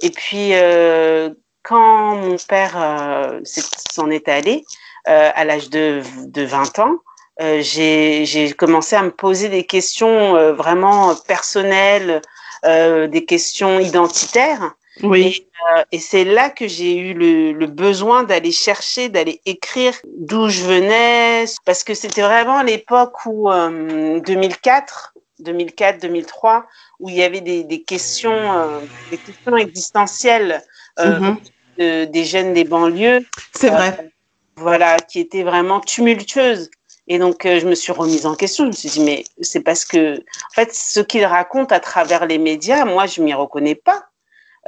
Et 0.00 0.10
puis, 0.10 0.50
euh, 0.52 1.30
quand 1.62 2.16
mon 2.16 2.36
père 2.48 2.74
euh, 2.76 3.40
s'en 3.44 4.10
est 4.10 4.28
allé, 4.28 4.64
à 5.04 5.44
l'âge 5.44 5.68
de, 5.68 6.00
de 6.26 6.42
20 6.42 6.78
ans, 6.78 6.98
j'ai 7.40 8.54
commencé 8.56 8.96
à 8.96 9.02
me 9.02 9.10
poser 9.10 9.48
des 9.48 9.64
questions 9.64 10.52
vraiment 10.52 11.14
personnelles, 11.14 12.22
des 12.64 13.24
questions 13.26 13.80
identitaires. 13.80 14.74
Oui. 15.02 15.46
Euh, 15.76 15.82
et, 15.92 15.98
c'est 15.98 16.24
là 16.24 16.50
que 16.50 16.66
j'ai 16.66 16.96
eu 16.96 17.14
le, 17.14 17.52
le 17.52 17.66
besoin 17.66 18.24
d'aller 18.24 18.50
chercher, 18.50 19.08
d'aller 19.08 19.40
écrire 19.46 19.94
d'où 20.18 20.48
je 20.48 20.64
venais, 20.64 21.44
parce 21.64 21.84
que 21.84 21.94
c'était 21.94 22.22
vraiment 22.22 22.62
l'époque 22.62 23.24
où, 23.26 23.50
euh, 23.50 24.20
2004, 24.20 25.14
2004, 25.38 26.02
2003, 26.02 26.66
où 27.00 27.08
il 27.08 27.14
y 27.14 27.22
avait 27.22 27.40
des, 27.40 27.64
des 27.64 27.82
questions, 27.82 28.32
euh, 28.32 28.80
des 29.10 29.18
questions 29.18 29.56
existentielles 29.56 30.62
euh, 30.98 31.18
mm 31.18 31.22
-hmm. 31.22 31.36
de, 31.78 32.04
des 32.04 32.24
jeunes 32.24 32.52
des 32.52 32.64
banlieues. 32.64 33.24
C'est 33.54 33.70
vrai. 33.70 34.10
Voilà, 34.56 34.98
qui 34.98 35.20
étaient 35.20 35.44
vraiment 35.44 35.80
tumultueuses. 35.80 36.70
Et 37.08 37.18
donc, 37.18 37.42
je 37.44 37.66
me 37.66 37.74
suis 37.74 37.92
remise 37.92 38.26
en 38.26 38.34
question. 38.34 38.64
Je 38.64 38.68
me 38.68 38.72
suis 38.72 38.88
dit, 38.88 39.00
mais 39.00 39.24
c'est 39.40 39.60
parce 39.60 39.84
que, 39.84 40.18
en 40.18 40.54
fait, 40.54 40.72
ce 40.72 41.00
qu'il 41.00 41.24
raconte 41.24 41.72
à 41.72 41.80
travers 41.80 42.26
les 42.26 42.38
médias, 42.38 42.84
moi, 42.84 43.06
je 43.06 43.22
m'y 43.22 43.34
reconnais 43.34 43.74
pas. 43.74 44.04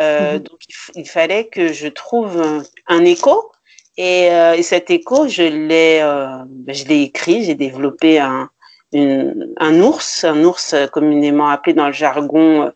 Euh, 0.00 0.34
mhm. 0.34 0.38
Donc, 0.40 0.58
il, 0.96 1.08
fallait 1.08 1.46
que 1.46 1.72
je 1.72 1.86
trouve 1.86 2.62
un, 2.88 3.04
écho. 3.04 3.52
Et, 3.96 4.24
et, 4.26 4.62
cet 4.62 4.90
écho, 4.90 5.28
je 5.28 5.44
l'ai, 5.44 6.00
ben, 6.48 6.74
je 6.74 6.84
l'ai 6.86 7.02
écrit. 7.02 7.44
J'ai 7.44 7.54
développé 7.54 8.18
un, 8.18 8.50
un 8.94 9.80
ours, 9.80 10.24
un 10.24 10.44
ours 10.44 10.74
communément 10.92 11.48
appelé 11.48 11.74
dans 11.74 11.86
le 11.86 11.92
jargon 11.92 12.62
euh, 12.62 12.70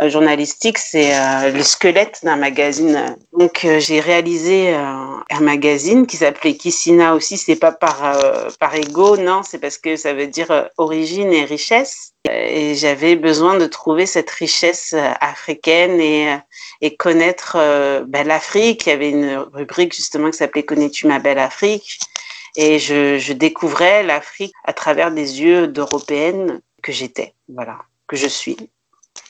journalistique, 0.00 0.78
c'est 0.78 1.14
euh, 1.14 1.50
le 1.50 1.62
squelette 1.62 2.20
d'un 2.22 2.36
magazine. 2.36 3.16
Donc 3.38 3.64
euh, 3.64 3.78
j'ai 3.80 4.00
réalisé 4.00 4.74
un 4.74 5.40
magazine 5.40 6.06
qui 6.06 6.16
s'appelait 6.16 6.54
Kissina 6.54 7.14
aussi. 7.14 7.36
C'est 7.36 7.56
pas 7.56 7.72
par 7.72 8.18
par 8.58 8.74
ego, 8.74 9.16
non, 9.16 9.42
c'est 9.42 9.58
parce 9.58 9.78
que 9.78 9.96
ça 9.96 10.12
veut 10.12 10.26
dire 10.26 10.68
origine 10.76 11.32
et 11.32 11.44
richesse. 11.44 12.12
Et 12.30 12.74
j'avais 12.74 13.16
besoin 13.16 13.58
de 13.58 13.66
trouver 13.66 14.06
cette 14.06 14.30
richesse 14.30 14.94
africaine 15.20 16.00
et 16.00 16.96
connaître 16.96 17.58
l'Afrique. 18.24 18.86
Il 18.86 18.90
y 18.90 18.92
avait 18.92 19.10
une 19.10 19.36
rubrique 19.52 19.94
justement 19.94 20.30
qui 20.30 20.38
s'appelait 20.38 20.62
Connais-tu 20.62 21.06
ma 21.06 21.18
belle 21.18 21.38
Afrique? 21.38 21.98
Et 22.56 22.78
je, 22.78 23.18
je 23.18 23.32
découvrais 23.32 24.02
l'Afrique 24.02 24.54
à 24.64 24.72
travers 24.72 25.10
des 25.10 25.42
yeux 25.42 25.66
d'européenne 25.66 26.60
que 26.82 26.92
j'étais, 26.92 27.34
voilà, 27.48 27.78
que 28.06 28.16
je 28.16 28.28
suis. 28.28 28.56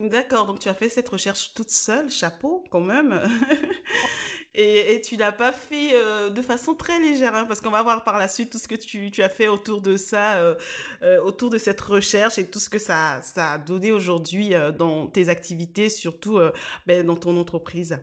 D'accord, 0.01 0.47
donc 0.47 0.59
tu 0.61 0.69
as 0.69 0.75
fait 0.75 0.89
cette 0.89 1.09
recherche 1.09 1.53
toute 1.55 1.71
seule, 1.71 2.11
chapeau 2.11 2.65
quand 2.71 2.81
même. 2.81 3.13
et, 4.55 4.95
et, 4.95 5.01
tu 5.01 5.17
l'as 5.17 5.33
pas 5.33 5.53
fait 5.53 5.91
euh, 5.95 6.31
de 6.31 6.41
façon 6.41 6.75
très 6.75 7.01
légère, 7.01 7.35
hein, 7.35 7.45
parce 7.45 7.61
qu'on 7.61 7.71
va 7.71 7.83
voir 7.83 8.05
par 8.05 8.19
la 8.19 8.29
suite 8.29 8.51
tout 8.51 8.59
ce 8.59 8.69
que 8.69 8.77
tu, 8.77 9.11
tu 9.11 9.23
as 9.23 9.29
fait 9.29 9.49
autour 9.49 9.81
de 9.81 9.97
ça, 9.97 10.37
euh, 10.37 10.55
euh, 11.03 11.21
autour 11.21 11.51
de 11.51 11.59
cette 11.59 11.81
recherche 11.81 12.39
et 12.39 12.49
tout 12.49 12.61
ce 12.61 12.71
que 12.71 12.79
ça, 12.79 13.21
ça 13.23 13.53
a 13.53 13.59
donné 13.59 13.91
aujourd'hui 13.91 14.53
dans 14.79 15.09
tes 15.09 15.29
activités, 15.29 15.89
surtout 15.89 16.39
ben, 16.87 17.05
dans 17.05 17.17
ton 17.17 17.37
entreprise. 17.37 18.01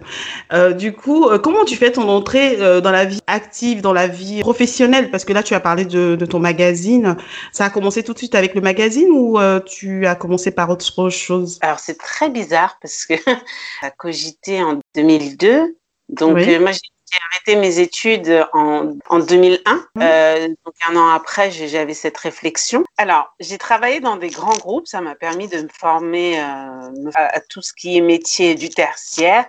du 0.78 0.94
coup, 0.94 1.30
comment 1.42 1.64
tu 1.66 1.76
fais 1.76 1.92
ton 1.92 2.10
entrée 2.10 2.58
dans 2.82 2.92
la 2.92 3.06
vie 3.06 3.20
active, 3.28 3.82
dans 3.82 3.94
la 3.94 4.08
vie 4.08 4.42
professionnelle? 4.42 5.10
Parce 5.10 5.26
que 5.26 5.34
là, 5.34 5.44
tu 5.44 5.54
as 5.54 5.60
parlé 5.60 5.86
de, 5.86 6.16
de 6.16 6.26
ton 6.26 6.40
magazine. 6.40 7.16
Ça 7.52 7.66
a 7.66 7.70
commencé 7.70 8.04
tout 8.04 8.14
de 8.14 8.18
suite 8.18 8.36
avec 8.36 8.56
le 8.56 8.62
magazine 8.62 9.10
ou 9.12 9.40
tu 9.66 10.06
as 10.06 10.16
commencé 10.16 10.52
par 10.52 10.70
autre 10.70 11.10
chose? 11.10 11.60
Alors, 11.62 11.80
c'est 11.80 11.98
très 11.98 12.30
bizarre 12.30 12.78
parce 12.82 13.06
que 13.06 13.14
a 13.82 13.92
cogité 13.92 14.62
en 14.62 14.80
2002. 14.96 15.76
Donc, 16.12 16.38
euh, 16.38 16.60
moi, 16.60 16.72
j'ai 16.72 17.20
arrêté 17.32 17.56
mes 17.56 17.80
études 17.80 18.46
en, 18.54 18.92
en 19.10 19.20
2001. 19.20 19.74
Mmh. 19.74 20.02
Euh, 20.02 20.48
donc, 20.48 20.74
un 20.90 20.96
an 20.96 21.10
après, 21.10 21.52
j'avais 21.52 21.94
cette 21.94 22.18
réflexion. 22.18 22.84
Alors, 22.98 23.34
j'ai 23.40 23.58
travaillé 23.58 24.00
dans 24.00 24.18
des 24.18 24.30
grands 24.30 24.58
groupes. 24.58 24.88
Ça 24.88 25.02
m'a 25.02 25.16
permis 25.16 25.48
de 25.48 25.62
me 25.62 25.70
former 25.70 26.40
euh, 26.40 27.12
à, 27.16 27.40
tout 27.42 27.62
ce 27.62 27.74
qui 27.74 27.98
est 27.98 28.02
métier 28.02 28.56
du 28.56 28.70
tertiaire. 28.70 29.46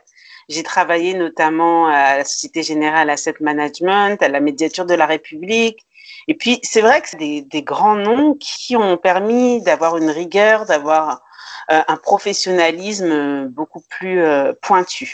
J'ai 0.49 0.63
travaillé 0.63 1.15
notamment 1.15 1.87
à 1.87 2.19
la 2.19 2.25
Société 2.25 2.63
Générale 2.63 3.11
Asset 3.11 3.37
Management, 3.41 4.23
à 4.23 4.29
la 4.29 4.41
Médiature 4.41 4.87
de 4.87 4.95
la 4.95 5.07
République. 5.07 5.87
Et 6.29 6.35
puis, 6.35 6.61
c'est 6.63 6.81
vrai 6.81 7.01
que 7.01 7.09
c'est 7.09 7.17
des, 7.17 7.43
des, 7.43 7.63
grands 7.63 7.97
noms 7.97 8.35
qui 8.35 8.77
ont 8.77 8.97
permis 8.97 9.61
d'avoir 9.63 9.97
une 9.97 10.11
rigueur, 10.11 10.67
d'avoir 10.67 11.23
euh, 11.71 11.83
un 11.87 11.97
professionnalisme 11.97 13.47
beaucoup 13.47 13.83
plus 13.89 14.21
euh, 14.21 14.53
pointu. 14.61 15.13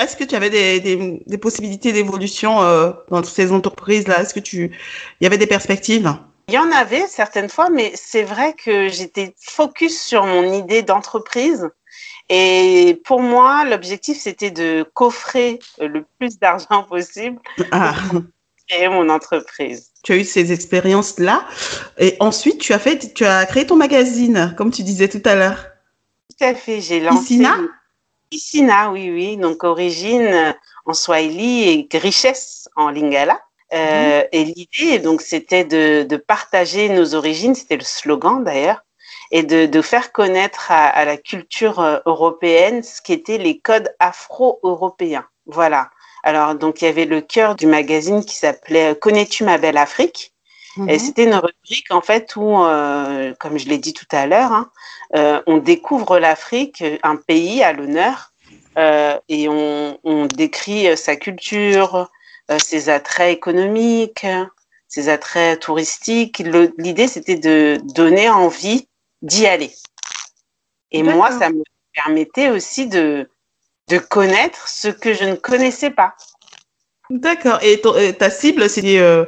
Est-ce 0.00 0.16
que 0.16 0.24
tu 0.24 0.34
avais 0.34 0.48
des, 0.48 0.80
des, 0.80 1.22
des 1.26 1.38
possibilités 1.38 1.92
d'évolution 1.92 2.62
euh, 2.62 2.90
dans 3.10 3.22
ces 3.22 3.52
entreprises-là? 3.52 4.22
Est-ce 4.22 4.32
que 4.32 4.40
tu, 4.40 4.72
il 5.20 5.24
y 5.24 5.26
avait 5.26 5.36
des 5.36 5.46
perspectives? 5.46 6.10
Il 6.48 6.54
y 6.54 6.58
en 6.58 6.72
avait 6.72 7.06
certaines 7.06 7.50
fois, 7.50 7.68
mais 7.68 7.92
c'est 7.94 8.22
vrai 8.22 8.54
que 8.54 8.88
j'étais 8.88 9.34
focus 9.38 10.00
sur 10.00 10.24
mon 10.24 10.52
idée 10.52 10.82
d'entreprise. 10.82 11.68
Et 12.30 13.00
pour 13.04 13.20
moi, 13.20 13.64
l'objectif, 13.64 14.18
c'était 14.18 14.50
de 14.50 14.84
coffrer 14.94 15.58
le 15.78 16.04
plus 16.18 16.38
d'argent 16.38 16.84
possible 16.84 17.38
ah. 17.70 17.94
pour 18.10 18.22
créer 18.68 18.88
mon 18.88 19.08
entreprise. 19.10 19.90
Tu 20.02 20.12
as 20.12 20.16
eu 20.16 20.24
ces 20.24 20.50
expériences-là. 20.50 21.44
Et 21.98 22.16
ensuite, 22.20 22.58
tu 22.58 22.72
as, 22.72 22.78
fait, 22.78 23.12
tu 23.12 23.26
as 23.26 23.44
créé 23.44 23.66
ton 23.66 23.76
magazine, 23.76 24.54
comme 24.56 24.70
tu 24.70 24.82
disais 24.82 25.08
tout 25.08 25.22
à 25.26 25.34
l'heure. 25.34 25.66
Tout 26.30 26.44
à 26.44 26.54
fait, 26.54 26.80
j'ai 26.80 27.00
lancé. 27.00 27.34
Isina 27.34 27.58
oui, 28.92 29.10
oui. 29.10 29.36
Donc, 29.36 29.64
origine 29.64 30.26
euh, 30.26 30.52
en 30.86 30.94
Swahili 30.94 31.88
et 31.92 31.98
richesse 31.98 32.68
en 32.76 32.90
Lingala. 32.90 33.40
Euh, 33.72 34.20
mhm. 34.20 34.28
Et 34.32 34.44
l'idée, 34.44 34.98
donc, 34.98 35.20
c'était 35.20 35.64
de, 35.64 36.02
de, 36.02 36.16
partager 36.16 36.88
nos 36.88 37.14
origines, 37.14 37.54
c'était 37.54 37.76
le 37.76 37.84
slogan 37.84 38.42
d'ailleurs, 38.42 38.84
et 39.30 39.42
de, 39.42 39.66
de, 39.66 39.82
faire 39.82 40.12
connaître 40.12 40.70
à, 40.70 40.88
à, 40.88 41.04
la 41.04 41.16
culture 41.16 41.80
euh, 41.80 41.98
européenne 42.06 42.82
ce 42.82 43.00
qu'étaient 43.00 43.38
les 43.38 43.58
codes 43.58 43.94
afro-européens. 43.98 45.26
Voilà. 45.46 45.90
Alors, 46.22 46.54
donc, 46.54 46.82
il 46.82 46.86
y 46.86 46.88
avait 46.88 47.06
le 47.06 47.20
cœur 47.20 47.54
du 47.54 47.66
magazine 47.66 48.24
qui 48.24 48.36
s'appelait 48.36 48.96
Connais-tu 48.96 49.44
ma 49.44 49.58
belle 49.58 49.78
Afrique? 49.78 50.34
Et 50.76 50.80
mhm. 50.80 50.98
c'était 50.98 51.24
une 51.24 51.34
rubrique 51.34 51.90
en 51.90 52.00
fait 52.00 52.36
où, 52.36 52.62
euh, 52.62 53.34
comme 53.40 53.58
je 53.58 53.68
l'ai 53.68 53.78
dit 53.78 53.92
tout 53.92 54.06
à 54.12 54.26
l'heure, 54.26 54.52
hein, 54.52 54.70
euh, 55.16 55.42
on 55.46 55.58
découvre 55.58 56.18
l'Afrique, 56.18 56.84
un 57.02 57.16
pays 57.16 57.62
à 57.62 57.72
l'honneur, 57.72 58.32
euh, 58.78 59.18
et 59.28 59.48
on, 59.48 59.98
on, 60.04 60.26
décrit 60.26 60.96
sa 60.96 61.16
culture, 61.16 62.08
ses 62.58 62.88
attraits 62.88 63.36
économiques, 63.36 64.26
ses 64.86 65.08
attraits 65.08 65.58
touristiques. 65.58 66.38
L'idée, 66.78 67.08
c'était 67.08 67.36
de 67.36 67.80
donner 67.94 68.30
envie 68.30 68.88
d'y 69.22 69.46
aller. 69.46 69.72
Et 70.92 71.02
moi, 71.02 71.32
ça 71.32 71.50
me 71.50 71.62
permettait 71.92 72.50
aussi 72.50 72.86
de, 72.86 73.28
de 73.88 73.98
connaître 73.98 74.68
ce 74.68 74.88
que 74.88 75.14
je 75.14 75.24
ne 75.24 75.34
connaissais 75.34 75.90
pas. 75.90 76.14
D'accord. 77.10 77.58
Et 77.62 77.82
ta 78.16 78.30
cible, 78.30 78.70
c'est 78.70 78.98
euh, 78.98 79.26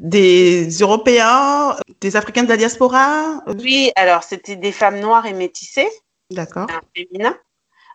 des 0.00 0.68
Européens, 0.80 1.76
des 2.00 2.16
Africains 2.16 2.44
de 2.44 2.48
la 2.48 2.56
diaspora? 2.56 3.42
Oui, 3.58 3.92
alors 3.96 4.22
c'était 4.22 4.56
des 4.56 4.72
femmes 4.72 4.98
noires 4.98 5.26
et 5.26 5.34
métissées. 5.34 5.90
D'accord. 6.30 6.66
Féminin. 6.96 7.36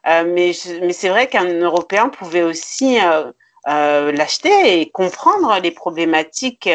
Euh, 0.06 0.24
mais 0.26 0.52
mais 0.82 0.94
c'est 0.94 1.10
vrai 1.10 1.28
qu'un 1.28 1.46
Européen 1.46 2.10
pouvait 2.10 2.44
aussi 2.44 3.00
euh, 3.00 3.32
euh, 3.70 4.12
l'acheter 4.12 4.82
et 4.82 4.92
comprendre 4.92 5.58
les 5.62 5.72
problématiques 5.72 6.70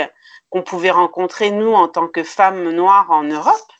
qu'on 0.50 0.62
pouvait 0.62 0.90
rencontrer, 0.90 1.50
nous, 1.50 1.72
en 1.72 1.88
tant 1.88 2.08
que 2.08 2.24
femmes 2.24 2.70
noires 2.70 3.10
en 3.10 3.22
Europe. 3.22 3.72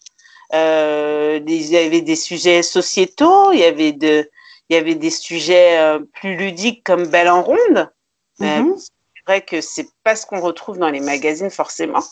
Euh, 0.55 1.41
il 1.47 1.67
y 1.67 1.77
avait 1.77 2.03
des 2.03 2.17
sujets 2.17 2.63
sociétaux, 2.63 3.53
il 3.53 3.61
y 3.61 3.65
avait, 3.65 3.93
de, 3.93 4.31
il 4.69 4.75
y 4.75 4.79
avait 4.79 4.95
des 4.95 5.11
sujets 5.11 5.79
euh, 5.79 5.99
plus 6.15 6.37
ludiques 6.37 6.85
comme 6.85 7.07
Belle 7.07 7.29
en 7.29 7.43
ronde. 7.43 7.91
Mm 8.39 8.75
C'est 8.77 9.25
vrai 9.27 9.43
que 9.43 9.61
c'est 9.61 9.89
pas 10.05 10.17
ce 10.17 10.27
qu'on 10.27 10.41
retrouve 10.41 10.79
dans 10.79 10.91
les 10.91 11.01
magazines 11.01 11.51
forcément. 11.51 12.03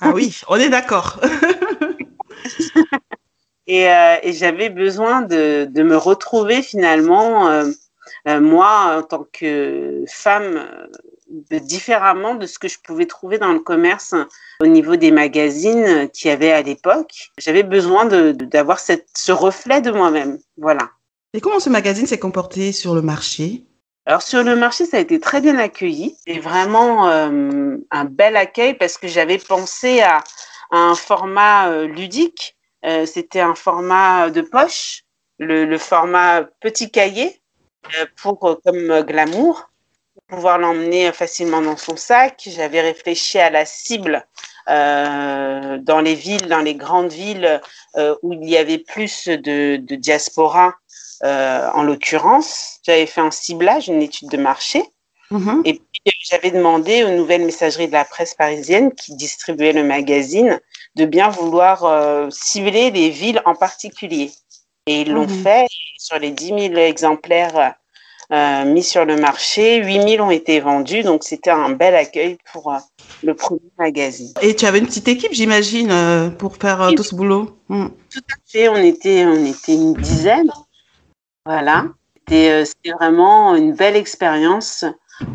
Ah 0.00 0.10
oui, 0.10 0.40
on 0.48 0.56
est 0.56 0.68
d'accord. 0.68 1.20
et, 3.66 3.88
euh, 3.88 4.16
et 4.22 4.32
j'avais 4.32 4.70
besoin 4.70 5.22
de, 5.22 5.68
de, 5.70 5.82
me 5.82 5.96
retrouver 5.96 6.62
finalement, 6.62 7.48
euh, 7.48 7.70
euh, 8.28 8.40
moi, 8.40 8.98
en 8.98 9.02
tant 9.02 9.26
que 9.32 10.04
femme, 10.08 10.66
de, 11.50 11.58
différemment 11.58 12.34
de 12.34 12.46
ce 12.46 12.58
que 12.58 12.68
je 12.68 12.78
pouvais 12.78 13.06
trouver 13.06 13.38
dans 13.38 13.52
le 13.52 13.60
commerce 13.60 14.14
au 14.60 14.66
niveau 14.66 14.96
des 14.96 15.10
magazines 15.10 16.08
qu'il 16.10 16.28
y 16.28 16.32
avait 16.32 16.52
à 16.52 16.62
l'époque. 16.62 17.30
J'avais 17.38 17.62
besoin 17.62 18.06
d'avoir 18.06 18.80
ce 18.80 19.32
reflet 19.32 19.80
de 19.80 19.90
moi-même. 19.90 20.38
Voilà. 20.56 20.90
Et 21.32 21.40
comment 21.40 21.60
ce 21.60 21.70
magazine 21.70 22.06
s'est 22.06 22.18
comporté 22.18 22.72
sur 22.72 22.94
le 22.94 23.02
marché? 23.02 23.64
Alors 24.06 24.20
sur 24.20 24.42
le 24.42 24.54
marché, 24.54 24.84
ça 24.84 24.98
a 24.98 25.00
été 25.00 25.18
très 25.18 25.40
bien 25.40 25.56
accueilli. 25.56 26.16
C'est 26.26 26.38
vraiment 26.38 27.08
euh, 27.08 27.76
un 27.90 28.04
bel 28.04 28.36
accueil 28.36 28.74
parce 28.74 28.98
que 28.98 29.08
j'avais 29.08 29.38
pensé 29.38 30.02
à, 30.02 30.22
un 30.70 30.94
format 30.94 31.70
euh, 31.70 31.86
ludique. 31.86 32.56
Euh, 32.84 33.06
C'était 33.06 33.40
un 33.40 33.54
format 33.54 34.28
de 34.28 34.42
poche, 34.42 35.04
le, 35.38 35.78
format 35.78 36.42
petit 36.60 36.90
cahier 36.90 37.40
pour 38.16 38.38
comme 38.38 39.02
glamour, 39.02 39.70
pour 40.12 40.36
pouvoir 40.36 40.58
l'emmener 40.58 41.10
facilement 41.12 41.62
dans 41.62 41.78
son 41.78 41.96
sac. 41.96 42.42
J'avais 42.46 42.82
réfléchi 42.82 43.38
à 43.38 43.48
la 43.48 43.64
cible 43.64 44.26
dans 44.66 46.00
les 46.02 46.14
villes, 46.14 46.48
dans 46.48 46.60
les 46.60 46.74
grandes 46.74 47.12
villes 47.12 47.60
où 48.22 48.32
il 48.32 48.48
y 48.48 48.56
avait 48.56 48.78
plus 48.78 49.28
de 49.28 49.76
diaspora 49.76 50.74
euh, 51.24 51.70
en 51.72 51.82
l'occurrence, 51.82 52.80
j'avais 52.82 53.06
fait 53.06 53.22
un 53.22 53.30
ciblage, 53.30 53.88
une 53.88 54.02
étude 54.02 54.28
de 54.28 54.36
marché. 54.36 54.82
Mmh. 55.30 55.62
Et 55.64 55.74
puis, 55.74 56.12
j'avais 56.22 56.50
demandé 56.50 57.02
aux 57.02 57.10
nouvelles 57.10 57.46
messageries 57.46 57.86
de 57.86 57.92
la 57.92 58.04
presse 58.04 58.34
parisienne 58.34 58.92
qui 58.92 59.14
distribuaient 59.14 59.72
le 59.72 59.84
magazine 59.84 60.60
de 60.96 61.06
bien 61.06 61.30
vouloir 61.30 61.84
euh, 61.84 62.28
cibler 62.30 62.90
les 62.90 63.08
villes 63.08 63.40
en 63.46 63.54
particulier. 63.54 64.32
Et 64.86 65.00
ils 65.00 65.12
l'ont 65.12 65.26
mmh. 65.26 65.42
fait. 65.42 65.66
Sur 65.96 66.18
les 66.18 66.30
10 66.30 66.46
000 66.46 66.58
exemplaires 66.74 67.74
mis 68.66 68.82
sur 68.82 69.06
le 69.06 69.16
marché. 69.16 69.76
8000 69.82 70.20
ont 70.20 70.30
été 70.30 70.60
vendus, 70.60 71.02
donc 71.02 71.24
c'était 71.24 71.50
un 71.50 71.70
bel 71.70 71.94
accueil 71.94 72.36
pour 72.52 72.74
le 73.22 73.34
premier 73.34 73.70
magazine. 73.78 74.34
Et 74.42 74.54
tu 74.54 74.66
avais 74.66 74.80
une 74.80 74.86
petite 74.86 75.08
équipe, 75.08 75.32
j'imagine, 75.32 76.34
pour 76.38 76.56
faire 76.56 76.90
tout 76.94 77.04
ce 77.04 77.14
boulot 77.14 77.56
hmm. 77.68 77.86
Tout 78.10 78.20
à 78.30 78.36
fait, 78.46 78.68
on 78.68 78.76
était, 78.76 79.24
on 79.24 79.42
était 79.46 79.74
une 79.74 79.94
dizaine. 79.94 80.50
Voilà. 81.46 81.86
C'était 82.26 82.92
vraiment 82.98 83.54
une 83.54 83.74
belle 83.74 83.96
expérience. 83.96 84.84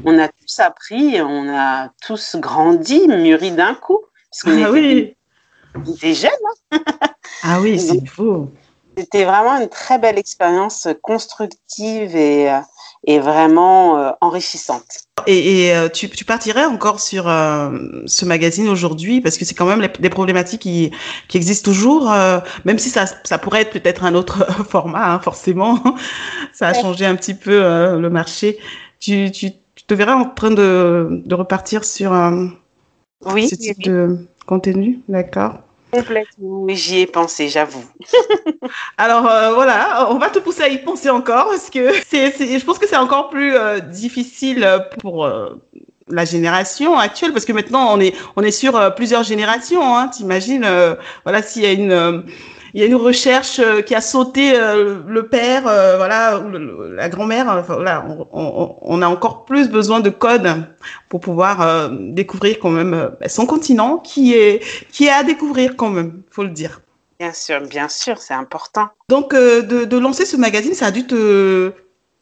On 0.06 0.18
a 0.18 0.28
tous 0.28 0.60
appris, 0.60 1.22
on 1.22 1.48
a 1.56 1.90
tous 2.02 2.36
grandi, 2.36 3.08
mûri 3.08 3.52
d'un 3.52 3.76
coup. 3.76 4.00
ah 4.46 4.72
oui. 4.72 5.16
Des 6.02 6.16
jeunes. 6.16 6.32
Hein. 6.72 6.80
ah 7.44 7.62
oui, 7.62 7.80
c'est 7.80 8.04
beau. 8.18 8.50
C'était 8.98 9.24
vraiment 9.24 9.62
une 9.62 9.70
très 9.70 10.00
belle 10.00 10.18
expérience 10.18 10.88
constructive 11.04 12.16
et, 12.16 12.60
euh, 13.08 13.12
et 13.12 13.20
vraiment 13.20 13.98
euh, 13.98 14.12
enrichissante. 14.22 15.04
Et, 15.28 15.76
euh, 15.76 15.90
tu, 15.90 16.10
tu, 16.10 16.26
partirais 16.26 16.66
encore 16.66 17.00
sur 17.00 17.26
ce 17.26 18.26
magazine 18.26 18.70
aujourd'hui? 18.70 19.22
Parce 19.22 19.38
que 19.38 19.46
c'est 19.46 19.54
quand 19.54 19.66
même 19.66 19.88
des 20.00 20.10
problématiques 20.10 20.62
qui, 20.62 20.92
qui 21.28 21.38
existent 21.38 21.70
toujours, 21.70 22.12
même 22.66 22.80
si 22.80 22.90
ça, 22.90 23.06
ça 23.24 23.38
pourrait 23.38 23.62
être 23.62 23.72
peut-être 23.72 24.04
un 24.06 24.16
autre 24.16 24.46
format, 24.70 25.14
hein, 25.14 25.20
forcément. 25.20 25.82
ça 26.54 26.70
a 26.70 26.74
changé 26.74 27.06
un 27.06 27.16
petit 27.16 27.34
peu 27.34 27.60
le 27.98 28.10
marché. 28.10 28.60
Tu, 29.00 29.32
tu, 29.32 29.52
tu, 29.76 29.84
te 29.84 29.94
verrais 29.94 30.14
en 30.14 30.26
train 30.26 30.52
de, 30.52 31.22
de 31.26 31.36
repartir 31.36 31.84
sur 31.84 32.12
oui, 33.26 33.50
ce 33.50 33.56
type 33.56 33.84
de 33.84 34.18
contenu, 34.46 35.00
d'accord 35.10 35.60
Complètement, 35.92 36.62
oui, 36.64 36.76
j'y 36.76 37.00
ai 37.00 37.08
pensé, 37.08 37.50
j'avoue. 37.50 37.84
Alors 38.98 39.28
euh, 39.28 39.54
voilà, 39.54 40.08
on 40.12 40.20
va 40.20 40.30
te 40.30 40.38
pousser 40.40 40.62
à 40.62 40.68
y 40.70 40.78
penser 40.78 41.10
encore 41.10 41.48
parce 41.48 41.70
que 41.70 41.94
c'est, 42.08 42.32
je 42.32 42.64
pense 42.66 42.78
que 42.78 42.88
c'est 42.88 42.98
encore 42.98 43.30
plus 43.30 43.56
euh, 43.56 43.80
difficile 43.80 44.68
pour 45.00 45.26
euh, 45.26 45.60
la 46.08 46.26
génération 46.26 46.98
actuelle 46.98 47.34
parce 47.34 47.46
que 47.46 47.54
maintenant 47.54 47.92
on 47.92 48.00
est 48.00 48.14
on 48.36 48.44
est 48.44 48.52
sur 48.52 48.94
plusieurs 48.94 49.24
générations. 49.24 49.98
Hein, 49.98 50.10
T'imagines, 50.10 50.68
voilà, 51.24 51.42
s'il 51.42 51.64
y 51.64 51.66
a 51.66 51.72
une 51.72 52.24
il 52.74 52.82
y 52.82 52.84
a 52.84 52.88
une 52.88 52.96
recherche 52.96 53.60
euh, 53.60 53.82
qui 53.82 53.96
a 53.96 54.02
sauté 54.02 54.54
euh, 54.56 55.02
le 55.08 55.28
père, 55.28 55.68
euh, 55.68 55.98
voilà, 55.98 56.42
la 56.94 57.10
grand-mère. 57.10 57.64
voilà, 57.68 58.06
on, 58.32 59.02
a 59.02 59.08
encore 59.08 59.46
plus 59.46 59.70
besoin 59.70 60.00
de 60.00 60.10
code 60.10 60.66
pour 61.08 61.20
pouvoir 61.20 61.90
découvrir 61.92 62.60
quand 62.60 62.70
même 62.70 63.12
son 63.28 63.46
continent, 63.46 63.98
qui 63.98 64.34
est 64.34 64.62
qui 64.92 65.06
est 65.06 65.12
à 65.12 65.24
découvrir 65.24 65.76
quand 65.76 65.90
même, 65.90 66.22
faut 66.30 66.44
le 66.44 66.50
dire. 66.50 66.82
Bien 67.20 67.34
sûr, 67.34 67.62
bien 67.62 67.90
sûr, 67.90 68.18
c'est 68.20 68.34
important. 68.34 68.90
Donc 69.10 69.34
de, 69.34 69.98
lancer 69.98 70.26
ce 70.26 70.38
magazine, 70.38 70.74
ça 70.74 70.88
a 70.88 70.92
dû 70.92 71.06
te 71.06 71.72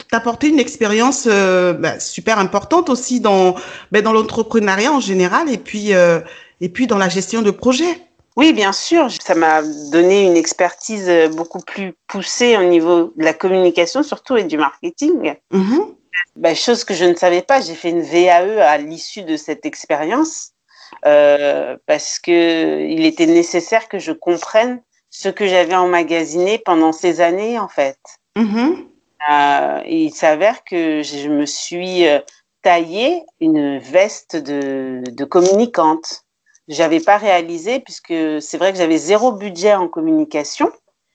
t'apporter 0.10 0.48
une 0.48 0.60
expérience 0.60 1.28
bah, 1.28 2.00
super 2.00 2.40
importante 2.40 2.90
aussi 2.90 3.20
dans 3.20 3.56
bah, 3.92 4.02
dans 4.02 4.14
l'entrepreneuriat 4.14 4.92
en 4.92 5.00
général 5.00 5.50
et 5.52 5.58
puis 5.58 5.92
et 5.92 6.70
puis 6.70 6.88
dans 6.88 6.98
la 6.98 7.10
gestion 7.10 7.42
de 7.42 7.52
projets. 7.52 8.07
Oui, 8.38 8.54
bien 8.54 8.72
sûr. 8.72 9.12
Ça 9.20 9.34
m'a 9.34 9.64
donné 9.92 10.24
une 10.28 10.38
expertise 10.38 11.10
euh, 11.10 11.28
beaucoup 11.28 11.60
plus 11.60 11.94
poussée 12.08 12.56
au 12.56 12.64
niveau 12.64 13.12
de 13.16 13.24
la 13.24 13.34
communication, 13.34 14.04
surtout 14.04 14.38
et 14.38 14.44
du 14.44 14.58
marketing. 14.58 15.34
Mm-hmm. 15.52 15.96
Bah, 16.36 16.54
chose 16.54 16.84
que 16.84 16.94
je 16.94 17.06
ne 17.06 17.16
savais 17.16 17.42
pas. 17.42 17.62
J'ai 17.62 17.74
fait 17.74 17.90
une 17.90 18.04
VAE 18.04 18.62
à 18.62 18.78
l'issue 18.78 19.24
de 19.24 19.38
cette 19.38 19.66
expérience 19.66 20.52
euh, 21.08 21.78
parce 21.88 22.20
que 22.20 22.86
il 22.88 23.06
était 23.06 23.26
nécessaire 23.26 23.90
que 23.90 23.98
je 23.98 24.12
comprenne 24.12 24.82
ce 25.10 25.30
que 25.30 25.48
j'avais 25.48 25.76
emmagasiné 25.76 26.60
pendant 26.60 26.92
ces 26.92 27.22
années, 27.22 27.58
en 27.58 27.68
fait. 27.68 27.98
Mm-hmm. 28.36 28.86
Euh, 29.32 29.82
il 29.88 30.14
s'avère 30.14 30.64
que 30.64 31.02
je 31.02 31.28
me 31.28 31.48
suis 31.48 32.06
taillé 32.62 33.24
une 33.40 33.80
veste 33.80 34.36
de, 34.36 35.02
de 35.08 35.26
communicante 35.26 36.27
j'avais 36.68 37.00
pas 37.00 37.18
réalisé 37.18 37.80
puisque 37.80 38.14
c'est 38.42 38.58
vrai 38.58 38.72
que 38.72 38.78
j'avais 38.78 38.98
zéro 38.98 39.32
budget 39.32 39.74
en 39.74 39.88
communication. 39.88 40.72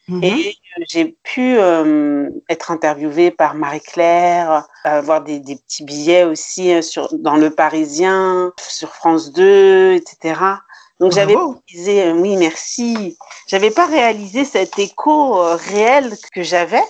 Mhm. 0.09 0.25
Et 0.25 0.56
j'ai 0.88 1.16
pu 1.23 1.56
euh, 1.59 2.28
être 2.49 2.71
interviewée 2.71 3.30
par 3.30 3.54
Marie-Claire, 3.54 4.66
avoir 4.85 5.23
des, 5.23 5.38
des, 5.38 5.56
petits 5.56 5.85
billets 5.85 6.25
aussi 6.25 6.73
euh, 6.73 6.82
sur, 6.82 7.09
dans 7.12 7.37
Le 7.37 7.50
Parisien, 7.50 8.52
sur 8.59 8.94
France 8.94 9.32
2, 9.32 9.92
etc. 9.92 10.40
Donc 10.99 11.12
j'avais 11.12 11.37
réalisé, 11.37 12.03
euh, 12.03 12.12
oui 12.14 12.37
merci, 12.37 13.16
j'avais 13.46 13.70
pas 13.70 13.87
réalisé 13.87 14.44
cet 14.44 14.79
écho 14.79 15.35
réel 15.57 16.12
que 16.33 16.42
j'avais. 16.42 16.83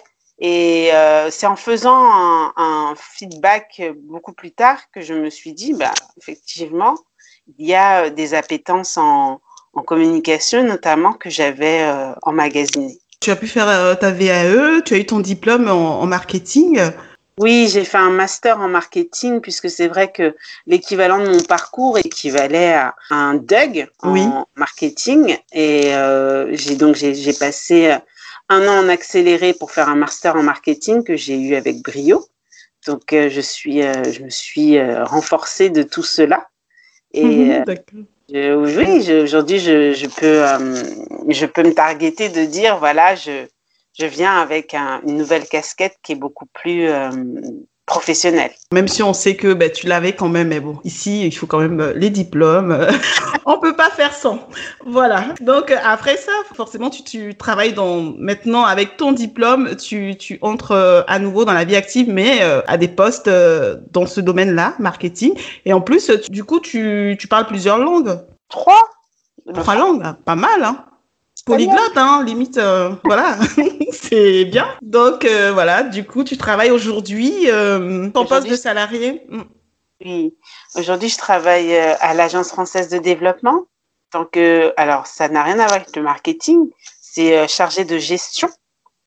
Et 0.44 0.90
c'est 1.30 1.46
en 1.46 1.54
faisant 1.54 1.94
un, 1.94 2.52
un, 2.56 2.94
feedback 2.96 3.80
beaucoup 4.02 4.32
plus 4.32 4.50
tard 4.50 4.78
que 4.92 5.00
je 5.00 5.14
me 5.14 5.30
suis 5.30 5.52
dit, 5.52 5.72
bah, 5.72 5.94
effectivement, 6.20 6.96
il 7.58 7.66
y 7.66 7.74
a 7.74 8.04
euh, 8.04 8.10
des 8.10 8.34
appétences 8.34 8.96
en, 8.96 9.40
communication, 9.86 10.64
notamment 10.64 11.14
que 11.14 11.30
j'avais 11.30 11.82
euh, 11.82 12.12
emmagasinées. 12.22 12.98
Tu 13.20 13.30
as 13.30 13.36
pu 13.36 13.46
faire 13.46 13.68
euh, 13.68 13.94
ta 13.94 14.10
VAE, 14.10 14.82
tu 14.84 14.94
as 14.94 14.98
eu 14.98 15.06
ton 15.06 15.20
diplôme 15.20 15.68
en, 15.68 16.04
marketing. 16.04 16.78
Oui, 17.38 17.68
j'ai 17.72 17.84
fait 17.84 17.96
un 17.96 18.10
master 18.10 18.60
en 18.60 18.68
marketing 18.68 19.40
puisque 19.40 19.70
c'est 19.70 19.88
vrai 19.88 20.12
que 20.12 20.36
l'équivalent 20.66 21.24
de 21.24 21.30
mon 21.30 21.40
parcours 21.40 21.96
équivalait 21.96 22.74
à 22.74 22.94
un 23.08 23.34
DUG 23.34 23.88
en 24.02 24.46
marketing 24.56 25.38
et 25.52 25.94
j'ai 26.50 26.76
donc 26.76 26.94
j'ai 26.96 27.32
passé 27.32 27.96
un 28.50 28.68
an 28.68 28.84
en 28.84 28.88
accéléré 28.90 29.54
pour 29.54 29.70
faire 29.70 29.88
un 29.88 29.96
master 29.96 30.36
en 30.36 30.42
marketing 30.42 31.02
que 31.02 31.16
j'ai 31.16 31.38
eu 31.38 31.54
avec 31.54 31.82
brio. 31.82 32.26
Donc 32.86 33.04
je 33.12 33.40
suis 33.40 33.80
je 33.80 34.22
me 34.22 34.30
suis 34.30 34.78
renforcée 35.04 35.70
de 35.70 35.82
tout 35.82 36.02
cela 36.02 36.46
et 37.14 37.24
mhm, 37.24 37.64
euh, 38.34 38.54
oui, 38.54 39.12
aujourd'hui, 39.22 39.58
je, 39.58 39.92
je, 39.92 40.06
peux, 40.06 40.46
euh, 40.46 40.82
je 41.28 41.44
peux 41.44 41.62
me 41.62 41.74
targeter 41.74 42.30
de 42.30 42.44
dire, 42.44 42.78
voilà, 42.78 43.14
je, 43.14 43.46
je 43.98 44.06
viens 44.06 44.40
avec 44.40 44.74
une 44.74 45.16
nouvelle 45.18 45.46
casquette 45.46 45.96
qui 46.02 46.12
est 46.12 46.16
beaucoup 46.16 46.46
plus 46.46 46.88
euh, 47.88 47.92
professionnelle. 47.92 48.50
Même 48.72 48.88
si 48.88 49.02
on 49.02 49.12
sait 49.12 49.36
que 49.36 49.52
bah, 49.54 49.68
tu 49.68 49.86
l'avais 49.86 50.12
quand 50.14 50.28
même, 50.28 50.48
mais 50.48 50.60
bon, 50.60 50.78
ici, 50.84 51.26
il 51.26 51.32
faut 51.32 51.46
quand 51.46 51.58
même 51.58 51.92
les 51.96 52.10
diplômes. 52.10 52.86
on 53.46 53.58
peut 53.58 53.76
pas 53.76 53.90
faire 53.90 54.14
sans. 54.14 54.46
Voilà. 54.86 55.24
Donc, 55.40 55.72
après 55.84 56.16
ça, 56.16 56.32
forcément, 56.54 56.90
tu, 56.90 57.02
tu 57.02 57.34
travailles 57.34 57.72
dans, 57.72 58.00
maintenant 58.18 58.64
avec 58.64 58.96
ton 58.96 59.12
diplôme, 59.12 59.76
tu, 59.76 60.16
tu 60.16 60.38
entres 60.42 61.04
à 61.06 61.18
nouveau 61.18 61.44
dans 61.44 61.52
la 61.52 61.64
vie 61.64 61.76
active, 61.76 62.08
mais 62.08 62.40
à 62.66 62.76
des 62.76 62.88
postes 62.88 63.28
dans 63.90 64.06
ce 64.06 64.20
domaine-là, 64.20 64.74
marketing. 64.78 65.34
Et 65.64 65.72
en 65.72 65.80
plus, 65.80 66.10
du 66.30 66.44
coup, 66.44 66.60
tu, 66.60 67.16
tu 67.18 67.28
parles 67.28 67.46
plusieurs 67.46 67.78
langues. 67.78 68.18
Trois. 68.48 68.88
Trois 69.54 69.74
langues, 69.74 70.04
pas 70.24 70.36
mal, 70.36 70.62
hein 70.62 70.84
polyglotte, 71.44 71.96
hein, 71.96 72.22
limite, 72.24 72.58
euh, 72.58 72.94
voilà, 73.04 73.38
c'est 73.92 74.44
bien. 74.44 74.66
Donc 74.82 75.24
euh, 75.24 75.52
voilà, 75.52 75.82
du 75.82 76.04
coup, 76.04 76.24
tu 76.24 76.36
travailles 76.36 76.70
aujourd'hui, 76.70 77.50
euh, 77.50 78.10
ton 78.10 78.24
poste 78.24 78.48
de 78.48 78.56
salarié. 78.56 79.22
Mm. 79.28 79.42
Oui, 80.04 80.34
aujourd'hui, 80.74 81.08
je 81.08 81.18
travaille 81.18 81.76
à 81.76 82.12
l'Agence 82.14 82.48
française 82.48 82.88
de 82.88 82.98
développement. 82.98 83.66
Que, 84.30 84.74
alors, 84.76 85.06
ça 85.06 85.28
n'a 85.30 85.42
rien 85.42 85.54
à 85.54 85.66
voir 85.66 85.72
avec 85.74 85.96
le 85.96 86.02
marketing, 86.02 86.68
c'est 87.00 87.48
chargé 87.48 87.86
de 87.86 87.96
gestion. 87.96 88.50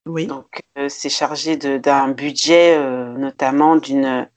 Oui. 0.08 0.26
Donc, 0.26 0.62
c'est 0.88 1.10
chargé 1.10 1.58
d'un 1.58 2.08
budget, 2.08 2.80
notamment 3.18 3.76
d'une 3.76 4.28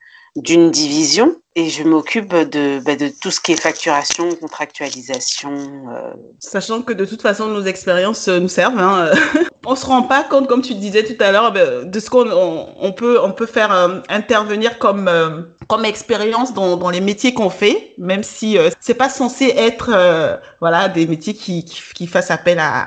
d'une 0.42 0.70
division 0.70 1.36
et 1.54 1.70
je 1.70 1.82
m'occupe 1.82 2.32
de, 2.32 2.78
bah, 2.84 2.94
de 2.94 3.08
tout 3.08 3.32
ce 3.32 3.40
qui 3.40 3.52
est 3.52 3.60
facturation, 3.60 4.28
contractualisation. 4.36 5.52
Euh. 5.92 6.12
Sachant 6.38 6.82
que 6.82 6.92
de 6.92 7.04
toute 7.04 7.20
façon, 7.20 7.48
nos 7.48 7.64
expériences 7.64 8.28
euh, 8.28 8.38
nous 8.38 8.48
servent. 8.48 8.78
Hein. 8.78 9.10
on 9.66 9.74
se 9.74 9.84
rend 9.84 10.02
pas 10.02 10.22
compte, 10.22 10.46
comme 10.46 10.62
tu 10.62 10.74
disais 10.74 11.02
tout 11.02 11.20
à 11.20 11.32
l'heure, 11.32 11.52
bah, 11.52 11.82
de 11.84 12.00
ce 12.00 12.10
qu'on 12.10 12.30
on, 12.30 12.92
peut, 12.92 13.18
on 13.20 13.32
peut 13.32 13.46
faire 13.46 13.72
euh, 13.72 14.00
intervenir 14.08 14.78
comme, 14.78 15.10
comme 15.66 15.84
expérience 15.84 16.54
dans, 16.54 16.76
dans 16.76 16.90
les 16.90 17.00
métiers 17.00 17.34
qu'on 17.34 17.50
fait, 17.50 17.94
même 17.98 18.22
si 18.22 18.56
c'est 18.78 18.94
pas 18.94 19.08
censé 19.08 19.52
être 19.56 19.90
voilà, 20.60 20.88
des 20.88 21.06
métiers 21.06 21.34
qui, 21.34 21.64
qui, 21.64 21.82
qui 21.94 22.06
fassent 22.06 22.30
appel 22.30 22.60
à, 22.60 22.86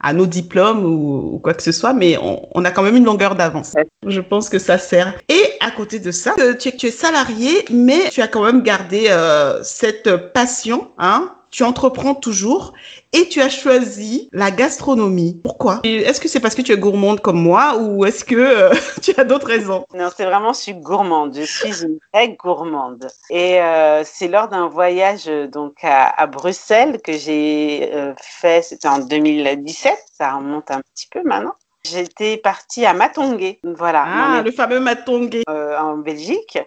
à 0.00 0.12
nos 0.12 0.26
diplômes 0.26 0.84
ou, 0.84 1.38
quoi 1.42 1.54
que 1.54 1.62
ce 1.62 1.72
soit, 1.72 1.92
mais 1.92 2.18
on, 2.20 2.64
a 2.64 2.70
quand 2.70 2.82
même 2.82 2.96
une 2.96 3.04
longueur 3.04 3.34
d'avance. 3.34 3.74
Je 4.06 4.20
pense 4.20 4.48
que 4.48 4.58
ça 4.58 4.78
sert. 4.78 5.14
Et 5.28 5.42
à 5.60 5.70
côté 5.70 5.98
de 5.98 6.10
ça, 6.10 6.34
tu, 6.58 6.76
tu 6.76 6.86
es 6.86 6.90
salarié, 6.90 7.64
mais 7.70 8.10
tu 8.10 8.20
as 8.22 8.28
quand 8.28 8.44
même 8.44 8.62
gardé 8.62 9.06
euh, 9.08 9.62
cette 9.62 10.32
passion, 10.32 10.90
hein, 10.98 11.32
tu 11.50 11.64
entreprends 11.64 12.14
toujours 12.14 12.72
et 13.12 13.28
tu 13.28 13.40
as 13.40 13.48
choisi 13.48 14.28
la 14.32 14.50
gastronomie. 14.50 15.40
Pourquoi? 15.42 15.80
Est-ce 15.84 16.20
que 16.20 16.28
c'est 16.28 16.40
parce 16.40 16.54
que 16.54 16.62
tu 16.62 16.72
es 16.72 16.76
gourmande 16.76 17.20
comme 17.20 17.40
moi 17.40 17.76
ou 17.78 18.04
est-ce 18.04 18.24
que 18.24 18.34
euh, 18.36 18.74
tu 19.02 19.14
as 19.16 19.24
d'autres 19.24 19.46
raisons? 19.46 19.84
Non, 19.94 20.08
c'est 20.14 20.24
vraiment 20.24 20.52
je 20.52 20.60
suis 20.60 20.74
gourmande. 20.74 21.34
Je 21.34 21.42
suis 21.42 21.82
une 21.82 21.98
vraie 22.12 22.36
gourmande. 22.38 23.08
Et 23.30 23.60
euh, 23.60 24.02
c'est 24.04 24.28
lors 24.28 24.48
d'un 24.48 24.68
voyage 24.68 25.26
donc 25.26 25.76
à, 25.82 26.26
Bruxelles 26.26 27.00
que 27.02 27.12
j'ai 27.12 27.90
euh, 27.92 28.12
fait, 28.20 28.62
c'était 28.62 28.88
en 28.88 28.98
2017, 28.98 29.96
ça 30.18 30.32
remonte 30.32 30.70
un 30.70 30.80
petit 30.94 31.08
peu 31.10 31.22
maintenant. 31.22 31.54
J'étais 31.84 32.36
partie 32.36 32.84
à 32.84 32.92
Matongé, 32.92 33.60
voilà. 33.62 34.04
Ah, 34.06 34.42
le 34.42 34.50
fameux 34.50 34.80
Matongé. 34.80 35.42
en 35.48 35.96
Belgique. 35.96 36.58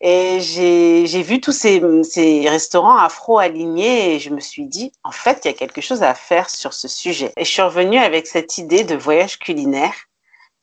Et 0.00 0.38
j'ai 0.40 1.22
vu 1.22 1.40
tous 1.40 1.52
ces, 1.52 1.82
ces, 2.04 2.48
restaurants 2.48 2.96
afro-alignés 2.96 4.14
et 4.14 4.18
je 4.20 4.30
me 4.30 4.38
suis 4.38 4.66
dit, 4.66 4.92
en 5.02 5.10
fait, 5.10 5.40
il 5.44 5.48
y 5.48 5.50
a 5.50 5.54
quelque 5.54 5.80
chose 5.80 6.02
à 6.02 6.14
faire 6.14 6.50
sur 6.50 6.72
ce 6.72 6.86
sujet. 6.86 7.32
Et 7.36 7.44
je 7.44 7.50
suis 7.50 7.62
revenue 7.62 7.98
avec 7.98 8.28
cette 8.28 8.58
idée 8.58 8.84
de 8.84 8.94
voyage 8.94 9.38
culinaire 9.38 9.94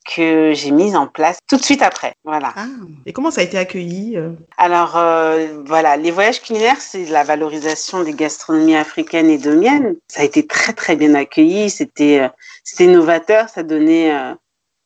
que 0.06 0.52
j'ai 0.54 0.70
mise 0.70 0.94
en 0.94 1.06
place 1.06 1.38
tout 1.48 1.56
de 1.56 1.62
suite 1.62 1.82
après. 1.82 2.14
Voilà. 2.24 2.52
Ah, 2.56 2.66
et 3.04 3.12
comment 3.12 3.30
ça 3.30 3.40
a 3.40 3.44
été 3.44 3.58
accueilli 3.58 4.16
euh? 4.16 4.30
Alors, 4.56 4.96
euh, 4.96 5.62
voilà, 5.66 5.96
les 5.96 6.12
voyages 6.12 6.40
culinaires, 6.40 6.80
c'est 6.80 7.04
la 7.06 7.24
valorisation 7.24 8.04
des 8.04 8.14
gastronomies 8.14 8.76
africaines 8.76 9.28
et 9.28 9.38
domiennes. 9.38 9.96
Ça 10.08 10.20
a 10.20 10.24
été 10.24 10.46
très, 10.46 10.72
très 10.72 10.96
bien 10.96 11.14
accueilli. 11.14 11.68
C'était 11.68 12.20
euh, 12.20 12.28
c'était 12.64 12.86
novateur. 12.86 13.48
Ça 13.48 13.64
donnait... 13.64 14.10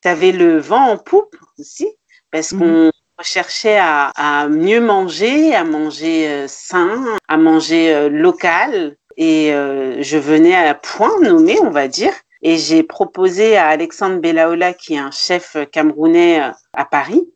ça 0.03 0.11
avait 0.11 0.33
le 0.33 0.59
vent 0.59 0.89
en 0.89 0.97
poupe 0.97 1.37
aussi 1.59 1.87
parce 2.33 2.51
qu'on 2.51 2.87
mhm 2.87 2.91
cherchais 3.23 3.79
à, 3.79 4.13
à, 4.17 4.49
mieux 4.49 4.81
manger, 4.81 5.55
à 5.55 5.65
manger 5.65 6.29
euh, 6.29 6.47
sain, 6.49 7.05
à 7.29 7.37
manger 7.37 7.95
euh, 7.95 8.09
local. 8.09 8.97
Et 9.17 9.53
euh, 9.53 10.03
je 10.03 10.17
venais 10.17 10.55
à 10.55 10.75
point 10.75 11.21
nommé, 11.21 11.59
on 11.61 11.71
va 11.71 11.89
dire. 11.89 12.13
Et 12.43 12.57
j'ai 12.57 12.83
proposé 12.83 13.57
à 13.57 13.69
Alexandre 13.69 14.21
Belaola, 14.21 14.73
qui 14.73 14.95
est 14.95 14.99
un 14.99 15.11
chef 15.11 15.57
camerounais 15.73 16.41
à 16.73 16.85
Paris, 16.87 17.29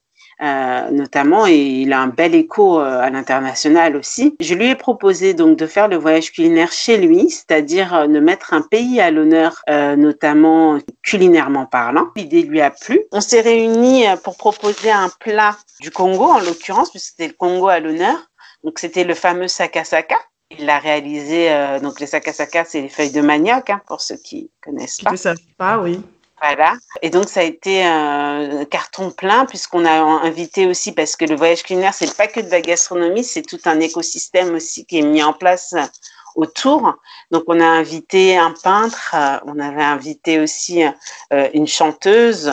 euh, 0.42 0.90
notamment, 0.90 1.46
et 1.46 1.56
il 1.56 1.92
a 1.92 2.00
un 2.00 2.08
bel 2.08 2.34
écho 2.34 2.80
euh, 2.80 3.00
à 3.00 3.10
l'international 3.10 3.96
aussi. 3.96 4.36
Je 4.40 4.54
lui 4.54 4.70
ai 4.70 4.74
proposé 4.74 5.32
donc 5.34 5.56
de 5.56 5.66
faire 5.66 5.88
le 5.88 5.96
voyage 5.96 6.32
culinaire 6.32 6.72
chez 6.72 6.96
lui, 6.96 7.30
c'est-à-dire 7.30 7.94
euh, 7.94 8.06
de 8.06 8.18
mettre 8.18 8.52
un 8.52 8.62
pays 8.62 9.00
à 9.00 9.10
l'honneur, 9.10 9.62
notamment 9.68 10.78
culinairement 11.02 11.66
parlant. 11.66 12.08
L'idée 12.16 12.42
lui 12.42 12.60
a 12.60 12.70
plu. 12.70 13.00
On 13.12 13.20
s'est 13.20 13.40
réunis 13.40 14.04
pour 14.22 14.36
proposer 14.36 14.90
un 14.90 15.10
plat 15.20 15.56
du 15.80 15.90
Congo, 15.90 16.24
en 16.24 16.40
l'occurrence, 16.40 16.90
puisque 16.90 17.10
c'était 17.10 17.28
le 17.28 17.34
Congo 17.34 17.68
à 17.68 17.80
l'honneur. 17.80 18.16
Donc 18.64 18.78
c'était 18.78 19.04
le 19.04 19.14
fameux 19.14 19.48
sakasaka. 19.48 20.16
Il 20.56 20.66
l'a 20.66 20.78
réalisé, 20.78 21.50
donc 21.82 22.00
les 22.00 22.06
sakasaka, 22.06 22.64
c'est 22.64 22.82
les 22.82 22.88
feuilles 22.88 23.12
de 23.12 23.20
manioc, 23.20 23.70
hein, 23.70 23.80
pour 23.86 24.00
ceux 24.00 24.16
qui 24.16 24.50
connaissent 24.62 25.00
pas. 25.00 25.10
ne 25.10 25.16
savent 25.16 25.36
pas, 25.56 25.78
oui. 25.78 26.00
Voilà. 26.40 26.74
Et 27.02 27.10
donc, 27.10 27.28
ça 27.28 27.40
a 27.40 27.44
été 27.44 27.84
un 27.84 28.64
carton 28.66 29.10
plein 29.10 29.46
puisqu'on 29.46 29.84
a 29.84 29.92
invité 29.92 30.66
aussi, 30.66 30.92
parce 30.92 31.16
que 31.16 31.24
le 31.24 31.36
voyage 31.36 31.62
culinaire, 31.62 31.94
c'est 31.94 32.14
pas 32.16 32.26
que 32.26 32.40
de 32.40 32.50
la 32.50 32.60
gastronomie, 32.60 33.24
c'est 33.24 33.42
tout 33.42 33.60
un 33.64 33.80
écosystème 33.80 34.54
aussi 34.54 34.84
qui 34.84 34.98
est 34.98 35.02
mis 35.02 35.22
en 35.22 35.32
place 35.32 35.74
autour. 36.34 36.94
Donc, 37.30 37.44
on 37.46 37.60
a 37.60 37.66
invité 37.66 38.36
un 38.36 38.52
peintre, 38.62 39.14
on 39.46 39.58
avait 39.58 39.82
invité 39.82 40.40
aussi 40.40 40.84
euh, 41.32 41.48
une 41.54 41.66
chanteuse. 41.66 42.52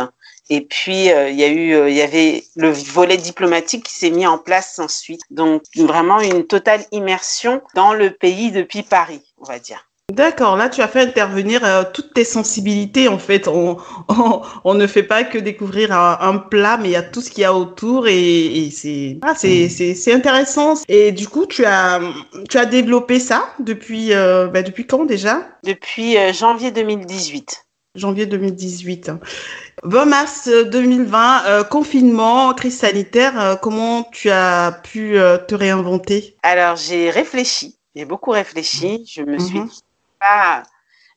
Et 0.49 0.61
puis, 0.61 1.11
euh, 1.11 1.29
il 1.29 1.39
y 1.39 1.43
a 1.43 1.47
eu, 1.47 1.73
euh, 1.73 1.89
y 1.89 2.01
avait 2.01 2.43
le 2.57 2.71
volet 2.71 3.17
diplomatique 3.17 3.85
qui 3.85 3.93
s'est 3.93 4.09
mis 4.09 4.27
en 4.27 4.37
place 4.37 4.79
ensuite. 4.79 5.21
Donc, 5.29 5.63
vraiment 5.77 6.19
une 6.19 6.45
totale 6.45 6.83
immersion 6.91 7.61
dans 7.73 7.93
le 7.93 8.11
pays 8.11 8.51
depuis 8.51 8.83
Paris, 8.83 9.21
on 9.37 9.45
va 9.45 9.59
dire. 9.59 9.90
D'accord, 10.11 10.57
là 10.57 10.67
tu 10.67 10.81
as 10.81 10.89
fait 10.89 10.99
intervenir 10.99 11.63
euh, 11.63 11.83
toutes 11.93 12.13
tes 12.13 12.25
sensibilités 12.25 13.07
en 13.07 13.17
fait. 13.17 13.47
On, 13.47 13.77
on, 14.65 14.73
ne 14.73 14.85
fait 14.85 15.03
pas 15.03 15.23
que 15.23 15.37
découvrir 15.37 15.93
un, 15.93 16.37
plat, 16.37 16.77
mais 16.77 16.89
il 16.89 16.91
y 16.91 16.97
a 16.97 17.01
tout 17.01 17.21
ce 17.21 17.29
qu'il 17.31 17.43
y 17.43 17.45
a 17.45 17.53
autour 17.53 18.07
et, 18.09 18.69
c'est 18.71 19.19
ah, 19.21 19.33
c'est 19.35 20.13
intéressant. 20.13 20.73
Et 20.89 21.13
du 21.13 21.29
coup, 21.29 21.45
tu 21.45 21.63
as 21.63 22.01
tu 22.49 22.57
as 22.57 22.65
développé 22.65 23.19
ça 23.19 23.45
depuis 23.59 24.13
euh, 24.13 24.47
bah, 24.47 24.63
depuis 24.63 24.85
quand 24.85 25.05
déjà? 25.05 25.47
Depuis 25.63 26.17
euh, 26.17 26.33
janvier 26.33 26.71
2018. 26.71 27.65
Janvier 27.95 28.25
2018. 28.25 29.11
20 29.83 30.05
mars 30.05 30.49
2020, 30.49 31.63
confinement, 31.69 32.53
crise 32.53 32.77
sanitaire. 32.77 33.57
comment 33.61 34.03
tu 34.11 34.29
as 34.29 34.81
pu 34.83 35.17
te 35.47 35.55
réinventer? 35.55 36.35
Alors 36.43 36.75
j'ai 36.75 37.09
réfléchi. 37.09 37.77
J'ai 37.95 38.05
beaucoup 38.05 38.31
réfléchi. 38.31 39.05
Je 39.09 39.21
me 39.23 39.39
suis 39.39 39.59
mhm 39.59 39.69
pas, 40.21 40.63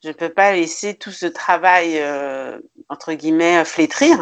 je 0.02 0.10
peux 0.10 0.28
pas 0.28 0.52
laisser 0.52 0.94
tout 0.94 1.12
ce 1.12 1.26
travail 1.26 1.98
euh, 1.98 2.58
entre 2.88 3.12
guillemets 3.12 3.64
flétrir. 3.64 4.18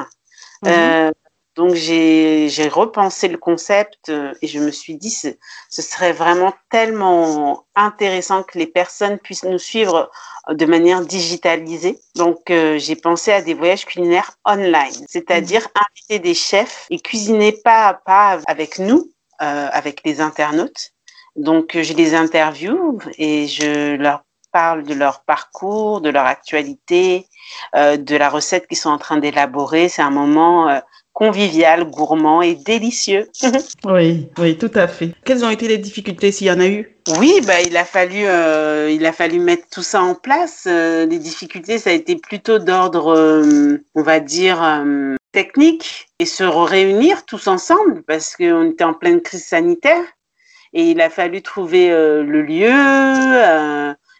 Mhm. 0.62 0.70
Euh, 0.70 1.10
donc 1.54 1.74
j'ai 1.74 2.68
repensé 2.72 3.28
le 3.28 3.36
concept 3.36 4.08
euh, 4.08 4.32
et 4.40 4.46
je 4.46 4.58
me 4.58 4.70
suis 4.70 4.96
dit 4.96 5.10
ce, 5.10 5.28
ce 5.68 5.82
serait 5.82 6.12
vraiment 6.12 6.54
tellement 6.70 7.66
intéressant 7.74 8.42
que 8.42 8.58
les 8.58 8.66
personnes 8.66 9.18
puissent 9.18 9.44
nous 9.44 9.58
suivre 9.58 10.10
de 10.48 10.64
manière 10.64 11.02
digitalisée. 11.02 12.00
Donc 12.14 12.40
j'ai 12.48 12.96
pensé 12.96 13.32
à 13.32 13.42
des 13.42 13.54
voyages 13.54 13.84
culinaires 13.84 14.32
online, 14.46 15.04
c'est-à-dire 15.08 15.62
mhm. 15.62 15.82
inviter 15.90 16.18
des 16.20 16.34
chefs 16.34 16.86
et 16.90 16.98
cuisiner 17.00 17.52
pas 17.52 17.88
à 17.88 17.94
pas 17.94 18.38
avec 18.46 18.78
nous, 18.78 19.10
avec 19.38 20.00
les 20.04 20.20
internautes. 20.20 20.92
Donc 21.36 21.78
je 21.80 21.92
les 21.92 22.14
interview 22.14 22.98
et 23.18 23.46
je 23.46 23.96
leur 23.96 24.22
parlent 24.52 24.84
de 24.84 24.94
leur 24.94 25.24
parcours, 25.24 26.00
de 26.00 26.10
leur 26.10 26.26
actualité, 26.26 27.26
euh, 27.74 27.96
de 27.96 28.16
la 28.16 28.28
recette 28.28 28.66
qu'ils 28.66 28.78
sont 28.78 28.90
en 28.90 28.98
train 28.98 29.16
d'élaborer. 29.16 29.88
C'est 29.88 30.02
un 30.02 30.10
moment 30.10 30.68
euh, 30.68 30.78
convivial, 31.12 31.84
gourmand 31.84 32.42
et 32.42 32.54
délicieux. 32.54 33.28
oui, 33.84 34.28
oui, 34.38 34.58
tout 34.58 34.70
à 34.74 34.86
fait. 34.86 35.12
Quelles 35.24 35.44
ont 35.44 35.50
été 35.50 35.68
les 35.68 35.78
difficultés 35.78 36.32
s'il 36.32 36.46
y 36.46 36.50
en 36.50 36.60
a 36.60 36.66
eu? 36.66 36.96
Oui, 37.18 37.40
bah, 37.46 37.60
il 37.62 37.76
a 37.76 37.84
fallu, 37.84 38.24
euh, 38.26 38.90
il 38.90 39.04
a 39.06 39.12
fallu 39.12 39.40
mettre 39.40 39.66
tout 39.70 39.82
ça 39.82 40.02
en 40.02 40.14
place. 40.14 40.66
les 40.66 41.18
difficultés, 41.18 41.78
ça 41.78 41.90
a 41.90 41.94
été 41.94 42.16
plutôt 42.16 42.58
d'ordre, 42.58 43.42
on 43.94 44.02
va 44.02 44.20
dire, 44.20 44.84
technique 45.32 46.08
et 46.18 46.26
se 46.26 46.44
réunir 46.44 47.24
tous 47.24 47.48
ensemble 47.48 48.02
parce 48.04 48.36
qu'on 48.36 48.70
était 48.70 48.84
en 48.84 48.94
pleine 48.94 49.20
crise 49.20 49.44
sanitaire 49.44 50.04
et 50.74 50.90
il 50.90 51.00
a 51.00 51.10
fallu 51.10 51.42
trouver 51.42 51.88
le 51.90 52.42
lieu 52.42 52.70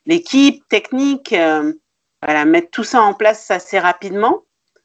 l'équipe 0.07 0.67
technique, 0.69 1.33
euh, 1.33 1.73
voilà, 2.23 2.45
mettre 2.45 2.71
tout 2.71 2.85
ça 2.85 3.03
en 3.03 3.15
place 3.15 3.51
assez 3.51 3.79
rapidement. 3.79 4.43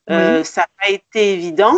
Euh, 0.09 0.43
ça 0.43 0.61
n'a 0.61 0.67
pas 0.81 0.89
été 0.89 1.33
évident 1.33 1.75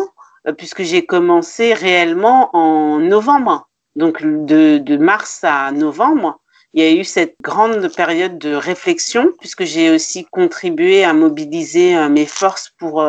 euh, 0.48 0.54
puisque 0.54 0.84
j'ai 0.84 1.06
commencé 1.06 1.74
réellement 1.74 2.56
en 2.56 3.00
novembre. 3.00 3.68
Donc 3.96 4.22
de, 4.24 4.78
de, 4.78 4.98
mars 4.98 5.40
à 5.44 5.72
novembre, 5.72 6.40
il 6.74 6.84
y 6.84 6.88
a 6.88 6.92
eu 6.92 7.04
cette 7.04 7.36
grande 7.42 7.92
période 7.96 8.38
de 8.38 8.54
réflexion 8.54 9.32
puisque 9.40 9.64
j'ai 9.64 9.90
aussi 9.90 10.26
contribué 10.26 11.04
à 11.04 11.14
mobiliser 11.14 12.08
mes 12.08 12.28
forces 12.28 12.72
pour 12.78 13.04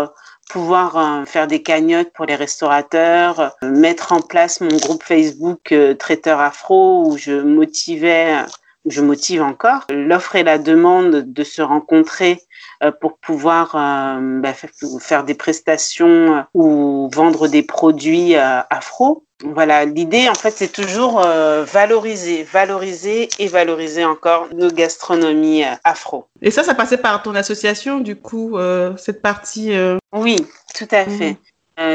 pouvoir 0.49 1.29
faire 1.29 1.47
des 1.47 1.63
cagnottes 1.63 2.13
pour 2.15 2.25
les 2.25 2.35
restaurateurs, 2.35 3.55
mettre 3.63 4.13
en 4.13 4.23
place 4.23 4.63
mon 4.63 4.75
groupe 4.79 5.03
Facebook 5.03 5.75
Traiteur 5.99 6.41
Afro 6.41 7.07
où 7.07 7.19
je 7.19 7.33
motivais 7.33 8.39
je 8.87 9.01
motive 9.03 9.43
encore. 9.43 9.87
L'offre 9.91 10.37
et 10.37 10.43
la 10.43 10.59
demande 10.59 11.33
de 11.33 11.45
se 11.45 11.63
rencontrer 11.63 12.41
euh, 12.83 12.93
pour 12.99 13.19
pouvoir 13.19 13.75
euh, 13.75 14.41
bah, 14.41 14.55
faire 15.01 15.25
des 15.25 15.35
prestations 15.35 16.39
euh, 16.39 16.43
ou 16.55 17.11
vendre 17.13 17.47
des 17.47 17.63
produits 17.63 18.35
afro. 18.37 19.25
Voilà, 19.45 19.85
l'idée 19.85 20.29
en 20.29 20.35
fait 20.35 20.51
c'est 20.51 20.73
toujours 20.73 21.21
valoriser, 21.21 22.43
valoriser 22.43 23.31
et 23.39 23.49
valoriser 23.49 24.05
encore 24.05 24.49
nos 24.55 24.71
gastronomies 24.71 25.65
afro. 25.83 26.27
Et 26.43 26.51
ça, 26.51 26.63
ça 26.63 26.75
passait 26.75 26.99
par 26.99 27.23
ton 27.23 27.35
association 27.35 28.01
du 28.01 28.17
coup, 28.17 28.59
cette 28.99 29.23
partie 29.23 29.73
Oui, 30.13 30.37
tout 30.75 30.89
à 30.91 31.07
mhm. 31.07 31.17
fait. 31.17 31.37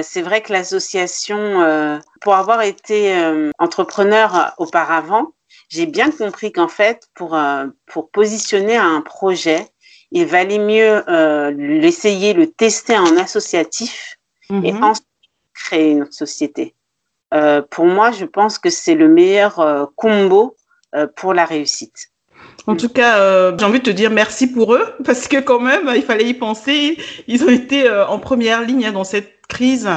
c'est 0.02 0.24
vrai 0.24 0.41
que 0.41 0.54
l'association, 0.54 2.02
pour 2.21 2.34
avoir 2.34 2.63
été 2.63 3.13
entrepreneur 3.60 4.56
auparavant, 4.58 5.28
j'ai 5.69 5.86
bien 5.86 6.12
compris 6.12 6.51
qu'en 6.51 6.67
fait, 6.67 7.08
pour, 7.15 7.36
euh, 7.36 7.65
pour 7.86 8.10
positionner 8.10 8.75
un 8.75 9.01
projet, 9.01 9.67
il 10.12 10.25
valait 10.25 10.60
mieux 10.60 11.04
euh, 11.10 11.51
l'essayer, 11.51 12.34
le 12.34 12.51
tester 12.51 12.97
en 12.97 13.17
associatif 13.17 14.17
et 14.49 14.71
mhm. 14.71 14.84
ensuite 14.84 15.08
créer 15.54 15.91
une 15.91 16.12
société. 16.12 16.75
Euh, 17.34 17.62
pour 17.62 17.86
moi, 17.86 18.12
je 18.12 18.25
pense 18.25 18.60
que 18.60 18.69
c'est 18.69 18.95
le 18.95 19.08
meilleur 19.08 19.91
combo 19.95 20.56
pour 21.15 21.34
la 21.34 21.45
réussite. 21.45 22.12
En 22.67 22.75
tout 22.75 22.88
cas, 22.88 23.51
j'ai 23.58 23.65
envie 23.65 23.80
de 23.80 23.86
te 23.86 23.89
dire 23.89 24.12
merci 24.12 24.47
pour 24.47 24.75
eux 24.75 24.93
parce 25.04 25.28
que 25.28 25.38
quand 25.38 25.60
même, 25.60 25.91
il 25.95 26.04
fallait 26.04 26.30
y 26.30 26.34
penser. 26.34 26.97
Ils 27.28 27.43
ont 27.43 27.49
été 27.49 27.89
en 27.89 28.19
première 28.19 28.62
ligne 28.62 28.91
dans 28.91 29.04
cette 29.04 29.35
crise. 29.47 29.89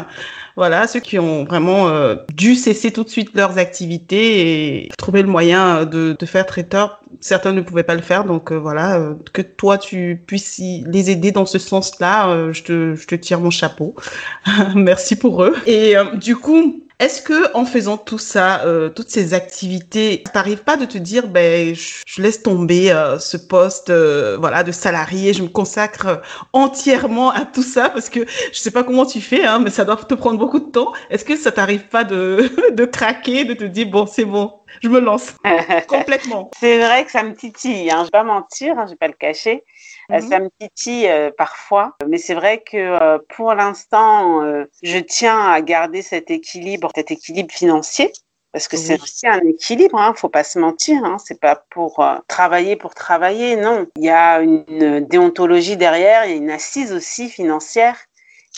Voilà, 0.56 0.88
ceux 0.88 0.98
qui 0.98 1.18
ont 1.20 1.44
vraiment 1.44 1.88
euh, 1.88 2.16
dû 2.34 2.56
cesser 2.56 2.90
tout 2.90 3.04
de 3.04 3.08
suite 3.08 3.30
leurs 3.34 3.58
activités 3.58 4.84
et 4.84 4.88
trouver 4.98 5.22
le 5.22 5.28
moyen 5.28 5.84
de, 5.84 6.16
de 6.18 6.26
faire 6.26 6.46
traiteur. 6.46 7.00
Certains 7.20 7.52
ne 7.52 7.60
pouvaient 7.60 7.84
pas 7.84 7.94
le 7.94 8.02
faire, 8.02 8.24
donc 8.24 8.50
euh, 8.50 8.56
voilà, 8.56 8.98
euh, 8.98 9.14
que 9.32 9.42
toi 9.42 9.78
tu 9.78 10.20
puisses 10.26 10.58
les 10.58 11.10
aider 11.10 11.30
dans 11.30 11.46
ce 11.46 11.58
sens-là, 11.58 12.52
je, 12.52 12.62
te, 12.62 12.94
je 12.96 13.16
tire 13.16 13.40
mon 13.40 13.50
chapeau. 13.50 13.94
Merci 14.74 15.16
pour 15.16 15.44
eux. 15.44 15.56
Et 15.66 15.94
du 16.14 16.34
coup, 16.36 16.82
Est-ce 17.00 17.22
que 17.22 17.54
en 17.56 17.64
faisant 17.64 17.96
tout 17.96 18.18
ça, 18.18 18.64
euh, 18.64 18.88
toutes 18.88 19.08
ces 19.08 19.32
activités, 19.32 20.24
t'arrives 20.32 20.64
pas 20.64 20.76
de 20.76 20.84
te 20.84 20.98
dire, 20.98 21.28
ben, 21.28 21.72
je, 21.72 22.20
laisse 22.20 22.42
tomber 22.42 22.90
euh, 22.90 23.20
ce 23.20 23.36
poste, 23.36 23.90
euh, 23.90 24.36
voilà, 24.36 24.64
de 24.64 24.72
salarié, 24.72 25.32
je 25.32 25.44
me 25.44 25.48
consacre 25.48 26.20
entièrement 26.52 27.30
à 27.30 27.44
tout 27.44 27.62
ça? 27.62 27.88
Parce 27.90 28.10
que 28.10 28.26
je 28.52 28.58
sais 28.58 28.72
pas 28.72 28.82
comment 28.82 29.06
tu 29.06 29.20
fais, 29.20 29.37
hein, 29.44 29.58
mais 29.58 29.70
ça 29.70 29.84
doit 29.84 29.96
te 29.96 30.14
prendre 30.14 30.38
beaucoup 30.38 30.60
de 30.60 30.70
temps. 30.70 30.92
Est-ce 31.10 31.24
que 31.24 31.36
ça 31.36 31.52
t'arrive 31.52 31.88
pas 31.88 32.04
de, 32.04 32.50
de 32.72 32.84
craquer, 32.84 33.44
de 33.44 33.54
te 33.54 33.64
dire, 33.64 33.88
bon, 33.88 34.06
c'est 34.06 34.24
bon, 34.24 34.60
je 34.82 34.88
me 34.88 35.00
lance 35.00 35.34
complètement? 35.88 36.50
C'est 36.58 36.78
vrai 36.78 37.04
que 37.04 37.10
ça 37.10 37.22
me 37.22 37.34
titille, 37.34 37.90
hein, 37.90 38.00
je 38.00 38.04
vais 38.04 38.10
pas 38.10 38.24
mentir, 38.24 38.78
hein, 38.78 38.86
je 38.86 38.92
vais 38.92 38.96
pas 38.96 39.08
le 39.08 39.14
cacher. 39.14 39.64
Euh, 40.10 40.20
mhm. 40.20 40.28
Ça 40.28 40.38
me 40.40 40.48
titille 40.58 41.08
euh, 41.08 41.30
parfois, 41.36 41.94
mais 42.06 42.18
c'est 42.18 42.34
vrai 42.34 42.62
que 42.62 42.76
euh, 42.76 43.18
pour 43.36 43.52
l'instant, 43.54 44.42
je 44.82 44.98
tiens 44.98 45.38
à 45.38 45.60
garder 45.60 46.02
cet 46.02 46.30
équilibre, 46.30 46.90
cet 46.94 47.10
équilibre 47.10 47.52
financier. 47.52 48.12
Parce 48.52 48.66
que 48.66 48.78
c'est 48.78 49.00
aussi 49.00 49.28
un 49.28 49.40
équilibre, 49.40 50.00
hein, 50.00 50.14
faut 50.16 50.30
pas 50.30 50.42
se 50.42 50.58
mentir. 50.58 51.04
Hein, 51.04 51.18
c'est 51.22 51.38
pas 51.38 51.62
pour 51.70 52.02
travailler 52.28 52.76
pour 52.76 52.94
travailler, 52.94 53.56
non. 53.56 53.86
Il 53.96 54.04
y 54.04 54.08
a 54.08 54.40
une 54.40 55.06
déontologie 55.06 55.76
derrière, 55.76 56.24
il 56.24 56.30
y 56.30 56.34
a 56.34 56.36
une 56.36 56.50
assise 56.50 56.92
aussi 56.92 57.28
financière 57.28 58.07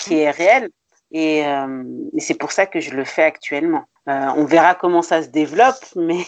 qui 0.05 0.19
est 0.19 0.31
réelle, 0.31 0.71
et, 1.13 1.41
et 1.41 2.21
c'est 2.21 2.35
pour 2.35 2.53
ça 2.53 2.67
que 2.67 2.79
je 2.81 2.91
le 2.93 3.05
fais 3.05 3.25
actuellement. 3.25 3.85
Euh, 4.09 4.29
on 4.37 4.45
verra 4.45 4.75
comment 4.75 5.03
ça 5.03 5.23
se 5.23 5.29
développe, 5.29 5.85
mais, 5.97 6.25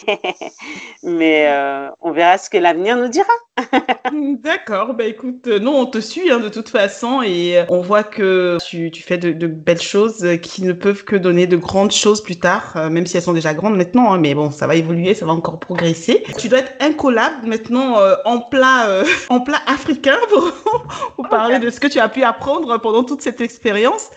mais 1.03 1.47
euh, 1.47 1.89
on 1.99 2.11
verra 2.11 2.37
ce 2.37 2.49
que 2.49 2.57
l'avenir 2.57 2.95
nous 2.97 3.07
dira. 3.07 3.33
D'accord, 4.11 4.93
bah 4.95 5.05
écoute, 5.05 5.47
euh, 5.47 5.59
non, 5.59 5.79
on 5.79 5.85
te 5.85 5.99
suit 5.99 6.31
hein, 6.31 6.39
de 6.39 6.49
toute 6.49 6.69
façon 6.69 7.21
et 7.21 7.63
on 7.69 7.81
voit 7.81 8.03
que 8.03 8.57
tu, 8.65 8.91
fais 8.93 9.17
de, 9.17 9.47
belles 9.47 9.81
choses 9.81 10.27
qui 10.41 10.63
ne 10.63 10.73
peuvent 10.73 11.03
que 11.03 11.15
donner 11.15 11.45
de 11.45 11.57
grandes 11.57 11.91
choses 11.91 12.21
plus 12.21 12.37
tard, 12.37 12.89
même 12.89 13.05
si 13.05 13.17
elles 13.17 13.23
sont 13.23 13.33
déjà 13.33 13.53
grandes 13.53 13.77
maintenant, 13.77 14.13
hein, 14.13 14.17
mais 14.17 14.33
bon, 14.33 14.51
ça 14.51 14.65
va 14.65 14.75
évoluer, 14.75 15.13
ça 15.13 15.25
va 15.25 15.33
encore 15.33 15.59
progresser. 15.59 16.23
Tu 16.37 16.49
dois 16.49 16.59
être 16.59 16.73
incollable 16.79 17.47
maintenant 17.47 17.97
en 18.25 18.39
plat, 18.39 19.03
en 19.29 19.39
plat 19.39 19.61
africain 19.67 20.17
pour, 21.15 21.29
parler 21.29 21.59
de 21.59 21.69
ce 21.69 21.79
que 21.79 21.87
tu 21.87 21.99
as 21.99 22.09
pu 22.09 22.23
apprendre 22.23 22.79
pendant 22.79 23.03
toute 23.03 23.21
cette 23.21 23.41
expérience. 23.41 24.09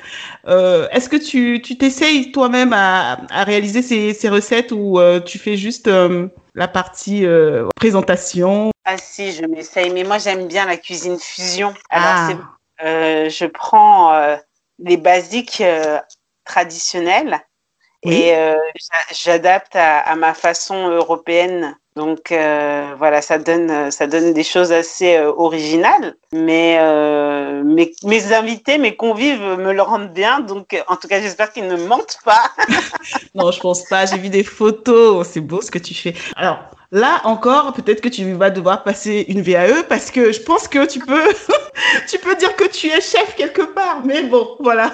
Est-ce 0.46 1.08
que 1.08 1.16
tu 1.16 1.60
t'essayes 1.60 2.32
toi-même 2.32 2.72
à, 2.72 3.18
à 3.30 3.44
réaliser 3.44 3.82
ces, 3.82 4.28
recettes 4.28 4.72
ou 4.72 4.98
euh, 4.98 5.20
tu 5.20 5.38
fais 5.38 5.56
juste 5.56 5.88
euh, 5.88 6.26
la 6.56 6.66
partie 6.66 7.24
euh, 7.24 7.68
présentation 7.76 8.72
Ah 8.84 8.96
si, 8.98 9.32
je 9.32 9.44
m'essaye, 9.46 9.90
mais 9.90 10.02
moi 10.02 10.18
j'aime 10.18 10.48
bien 10.48 10.66
la 10.66 10.76
cuisine 10.76 11.18
fusion. 11.18 11.72
Alors 11.90 12.38
ah. 12.80 13.28
je 13.28 13.46
prends 13.46 14.36
les 14.78 14.96
basiques 14.96 15.62
traditionnelles 16.44 17.40
et 18.02 18.34
j'adapte 19.12 19.76
à, 19.76 20.14
ma 20.16 20.34
façon 20.34 20.88
européenne 20.88 21.76
donc 21.96 22.30
euh, 22.30 22.94
voilà, 22.98 23.22
ça 23.22 23.38
donne 23.38 23.90
ça 23.90 24.06
donne 24.06 24.34
des 24.34 24.42
choses 24.42 24.70
assez 24.70 25.16
euh, 25.16 25.32
originales, 25.34 26.14
mais 26.30 26.76
euh, 26.78 27.64
mes, 27.64 27.90
mes, 28.04 28.34
invités, 28.34 28.76
mes 28.76 28.94
convives 28.94 29.40
me 29.40 29.72
le 29.72 29.80
rendent 29.80 30.12
bien. 30.12 30.40
Donc 30.40 30.76
en 30.88 30.96
tout 30.96 31.08
cas, 31.08 31.22
j'espère 31.22 31.50
qu'ils 31.54 31.66
ne 31.66 31.76
mentent 31.76 32.18
pas. 32.22 32.52
non, 33.34 33.50
je 33.50 33.60
pense 33.60 33.82
pas. 33.84 34.04
J'ai 34.04 34.18
vu 34.18 34.28
des 34.28 34.44
photos. 34.44 35.26
C'est 35.26 35.40
beau 35.40 35.62
ce 35.62 35.70
que 35.70 35.78
tu 35.78 35.94
fais. 35.94 36.12
Alors 36.36 36.58
là 36.92 37.22
encore, 37.24 37.72
peut-être 37.72 38.02
que 38.02 38.10
tu 38.10 38.30
vas 38.34 38.50
devoir 38.50 38.84
passer 38.84 39.24
une 39.28 39.40
VAE 39.40 39.82
parce 39.88 40.10
que 40.10 40.32
je 40.32 40.42
pense 40.42 40.68
que 40.68 40.84
tu 40.84 40.98
peux 40.98 41.32
tu 42.10 42.18
peux 42.18 42.36
dire 42.36 42.54
que 42.56 42.64
tu 42.64 42.88
es 42.88 43.00
chef 43.00 43.34
quelque 43.36 43.62
part. 43.62 44.04
Mais 44.04 44.22
bon, 44.24 44.56
voilà. 44.60 44.92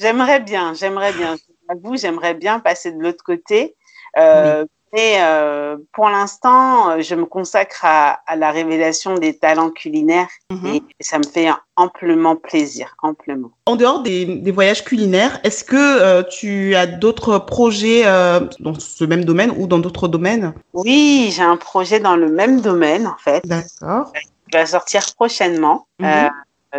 j'aimerais 0.00 0.40
bien, 0.40 0.74
j'aimerais 0.74 1.12
bien. 1.12 1.36
Vous, 1.84 1.96
j'aimerais 1.96 2.34
bien 2.34 2.58
passer 2.58 2.90
de 2.90 3.00
l'autre 3.00 3.22
côté. 3.22 3.76
Euh, 4.18 4.66
Mais 4.92 5.16
euh, 5.20 5.78
pour 5.92 6.10
l'instant, 6.10 6.90
euh, 6.90 7.00
je 7.00 7.14
me 7.14 7.24
consacre 7.24 7.84
à, 7.84 8.20
à, 8.26 8.36
la 8.36 8.50
révélation 8.50 9.14
des 9.14 9.38
talents 9.38 9.70
culinaires 9.70 10.28
mhm. 10.50 10.66
et 10.74 10.82
ça 11.00 11.18
me 11.18 11.24
fait 11.24 11.48
amplement 11.76 12.36
plaisir, 12.36 12.94
amplement. 13.02 13.52
En 13.64 13.76
dehors 13.76 14.02
des, 14.02 14.26
des 14.26 14.50
voyages 14.50 14.84
culinaires, 14.84 15.40
est-ce 15.44 15.64
que 15.64 15.76
euh, 15.76 16.22
tu 16.22 16.74
as 16.74 16.86
d'autres 16.86 17.38
projets 17.38 18.02
euh, 18.04 18.40
dans 18.60 18.78
ce 18.78 19.04
même 19.04 19.24
domaine 19.24 19.54
ou 19.56 19.66
dans 19.66 19.78
d'autres 19.78 20.08
domaines? 20.08 20.52
Oui, 20.74 21.32
j'ai 21.34 21.42
un 21.42 21.56
projet 21.56 21.98
dans 21.98 22.16
le 22.16 22.30
même 22.30 22.60
domaine 22.60 23.06
en 23.06 23.16
fait. 23.18 23.46
D'accord. 23.46 24.12
Il 24.48 24.58
va 24.58 24.66
sortir 24.66 25.02
prochainement. 25.14 25.86
Mhm. 26.00 26.30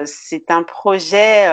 C'est 0.06 0.49
un 0.49 0.63
projet 0.63 1.47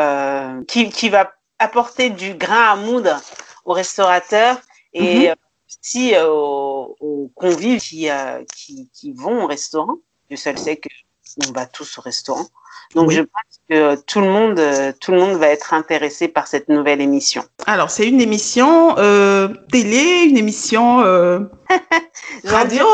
qui, 0.67 0.89
qui 0.89 1.11
va 1.11 1.33
apporter 1.59 2.09
du 2.09 2.33
grain 2.35 2.73
à 2.73 2.77
moudre 2.77 3.21
aux 3.67 3.75
restaurateurs 3.75 4.57
et 4.95 5.29
mhm 5.29 5.35
si 5.81 6.15
euh, 6.15 6.29
aux, 6.29 7.31
convives 7.35 7.83
euh, 8.05 8.45
qui, 8.55 8.91
qui, 8.93 9.13
vont 9.13 9.45
au 9.45 9.47
restaurant. 9.47 9.97
Je 10.31 10.37
seul 10.37 10.59
sais 10.59 10.77
que 10.77 10.89
on 11.49 11.53
va 11.53 11.65
tous 11.65 11.99
au 11.99 12.01
restaurant. 12.01 12.47
Donc 12.97 13.13
je 13.13 13.21
pense 13.21 13.61
que 13.69 13.95
tout 14.03 14.21
le 14.21 14.27
monde, 14.27 14.59
euh, 14.59 14.93
tout 15.01 15.13
le 15.13 15.19
monde 15.19 15.39
va 15.39 15.47
être 15.47 15.75
intéressé 15.75 16.27
par 16.27 16.49
cette 16.49 16.69
nouvelle 16.69 17.01
émission. 17.01 17.45
Alors 17.67 17.89
c'est 17.91 18.09
une 18.09 18.21
émission 18.21 18.95
télé, 19.71 20.25
une 20.29 20.37
émission 20.37 20.99
radio. 22.45 22.87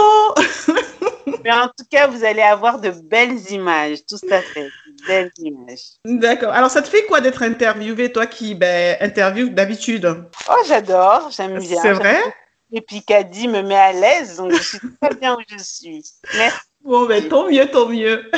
Mais 1.45 1.53
en 1.53 1.67
tout 1.67 1.85
cas, 1.91 2.07
vous 2.09 2.25
allez 2.25 2.43
avoir 2.43 2.81
de 2.81 2.91
belles 2.91 3.51
images, 3.51 3.99
tout 4.09 4.19
à 4.31 4.41
fait, 4.41 4.65
de 4.65 5.07
belles 5.07 5.33
images. 5.39 5.95
D'accord. 6.05 6.53
Alors 6.53 6.71
ça 6.71 6.83
te 6.83 6.89
fait 6.89 7.05
quoi 7.07 7.21
d'être 7.21 7.43
interviewé, 7.43 8.12
toi 8.12 8.27
qui 8.27 8.55
ben, 8.55 8.97
interview 9.01 9.49
d'habitude? 9.49 10.25
Oh, 10.49 10.62
j'adore, 10.69 11.31
j'aime 11.31 11.59
bien. 11.59 11.81
C'est 11.81 11.95
vrai 11.95 12.21
et 12.72 12.81
Picardie 12.81 13.48
me 13.48 13.62
met 13.62 13.76
à 13.76 13.92
l'aise, 13.92 14.37
donc 14.37 14.52
je 14.52 14.62
suis 14.62 14.79
très 15.00 15.14
bien 15.14 15.35
où 15.35 15.40
je 15.48 15.62
suis. 15.62 16.05
Merci. 16.37 16.59
Bon, 16.87 17.05
ben, 17.05 17.29
tant 17.29 17.50
mieux, 17.50 17.66
tant 17.66 17.88
mieux. 17.88 18.31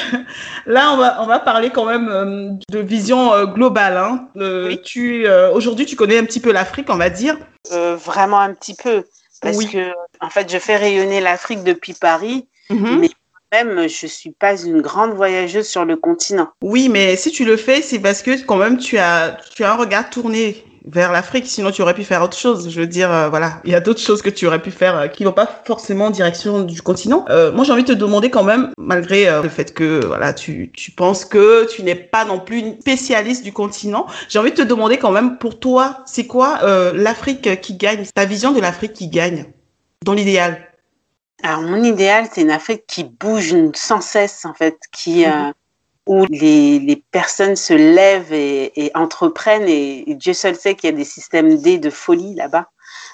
Là, 0.66 0.92
on 0.92 0.96
va, 0.96 1.22
on 1.22 1.26
va 1.26 1.38
parler 1.38 1.68
quand 1.68 1.84
même 1.84 2.08
euh, 2.08 2.50
de 2.70 2.78
vision 2.78 3.32
euh, 3.34 3.44
globale. 3.44 3.98
Hein. 3.98 4.28
Euh, 4.36 4.74
tu, 4.82 5.28
aujourd'hui, 5.52 5.84
tu 5.84 5.96
connais 5.96 6.16
un 6.18 6.24
petit 6.24 6.40
peu 6.40 6.50
l'Afrique, 6.50 6.88
on 6.88 6.96
va 6.96 7.10
dire. 7.10 7.36
vraiment 7.70 8.40
un 8.40 8.54
petit 8.54 8.74
peu. 8.74 9.04
Parce 9.42 9.64
que, 9.66 9.92
en 10.20 10.30
fait, 10.30 10.50
je 10.50 10.58
fais 10.58 10.76
rayonner 10.76 11.20
l'Afrique 11.20 11.62
depuis 11.62 11.92
Paris, 11.92 12.48
mhm. 12.70 13.00
mais 13.00 13.10
même, 13.52 13.88
je 13.88 14.06
suis 14.06 14.30
pas 14.30 14.60
une 14.60 14.80
grande 14.80 15.12
voyageuse 15.12 15.66
sur 15.66 15.84
le 15.84 15.96
continent. 15.96 16.48
Oui, 16.62 16.88
mais 16.88 17.16
si 17.16 17.30
tu 17.30 17.44
le 17.44 17.56
fais, 17.56 17.82
c'est 17.82 17.98
parce 17.98 18.22
que 18.22 18.42
quand 18.44 18.56
même, 18.56 18.78
tu 18.78 18.98
as, 18.98 19.38
tu 19.54 19.64
as 19.64 19.72
un 19.72 19.76
regard 19.76 20.10
tourné 20.10 20.64
vers 20.84 21.12
l'Afrique. 21.12 21.46
Sinon, 21.46 21.70
tu 21.70 21.82
aurais 21.82 21.94
pu 21.94 22.04
faire 22.04 22.22
autre 22.22 22.36
chose. 22.36 22.70
Je 22.70 22.80
veux 22.80 22.86
dire, 22.86 23.12
euh, 23.12 23.28
voilà, 23.28 23.60
il 23.64 23.72
y 23.72 23.74
a 23.74 23.80
d'autres 23.80 24.00
choses 24.00 24.22
que 24.22 24.30
tu 24.30 24.46
aurais 24.46 24.60
pu 24.60 24.70
faire 24.70 24.96
euh, 24.96 25.06
qui 25.08 25.24
vont 25.24 25.32
pas 25.32 25.62
forcément 25.64 26.06
en 26.06 26.10
direction 26.10 26.62
du 26.62 26.82
continent. 26.82 27.24
Euh, 27.28 27.52
moi, 27.52 27.64
j'ai 27.64 27.72
envie 27.72 27.84
de 27.84 27.92
te 27.92 27.98
demander 27.98 28.30
quand 28.30 28.44
même, 28.44 28.70
malgré 28.78 29.26
le 29.42 29.48
fait 29.48 29.74
que 29.74 30.04
voilà, 30.04 30.32
tu, 30.32 30.70
tu 30.72 30.90
penses 30.90 31.24
que 31.24 31.66
tu 31.66 31.82
n'es 31.82 31.94
pas 31.94 32.24
non 32.24 32.40
plus 32.40 32.58
une 32.58 32.80
spécialiste 32.80 33.44
du 33.44 33.52
continent, 33.52 34.06
j'ai 34.28 34.38
envie 34.38 34.50
de 34.50 34.56
te 34.56 34.62
demander 34.62 34.98
quand 34.98 35.10
même, 35.10 35.38
pour 35.38 35.58
toi, 35.58 36.02
c'est 36.06 36.26
quoi 36.26 36.60
l'Afrique 36.94 37.60
qui 37.60 37.74
gagne, 37.74 38.04
ta 38.14 38.24
vision 38.24 38.52
de 38.52 38.60
l'Afrique 38.60 38.92
qui 38.92 39.08
gagne, 39.08 39.46
dans 40.04 40.14
l'idéal? 40.14 40.67
Alors 41.42 41.62
mon 41.62 41.82
idéal, 41.82 42.28
c'est 42.32 42.42
une 42.42 42.50
Afrique 42.50 42.84
qui 42.86 43.04
bouge 43.04 43.54
sans 43.74 44.00
cesse 44.00 44.44
en 44.44 44.54
fait, 44.54 44.78
qui 44.92 45.26
mhm 45.26 45.52
où 46.08 46.24
les, 46.30 46.78
les, 46.80 46.96
personnes 46.96 47.54
se 47.54 47.74
lèvent 47.74 48.32
et, 48.32 48.86
et 48.86 48.90
entreprennent. 48.94 49.68
Et, 49.68 50.14
Dieu 50.14 50.32
seul 50.32 50.56
sait 50.56 50.74
qu'il 50.74 50.90
y 50.90 50.92
a 50.92 50.96
des 50.96 51.04
systèmes 51.04 51.58
D 51.58 51.78
de 51.78 51.90
folie 51.90 52.34
là-bas. 52.34 52.70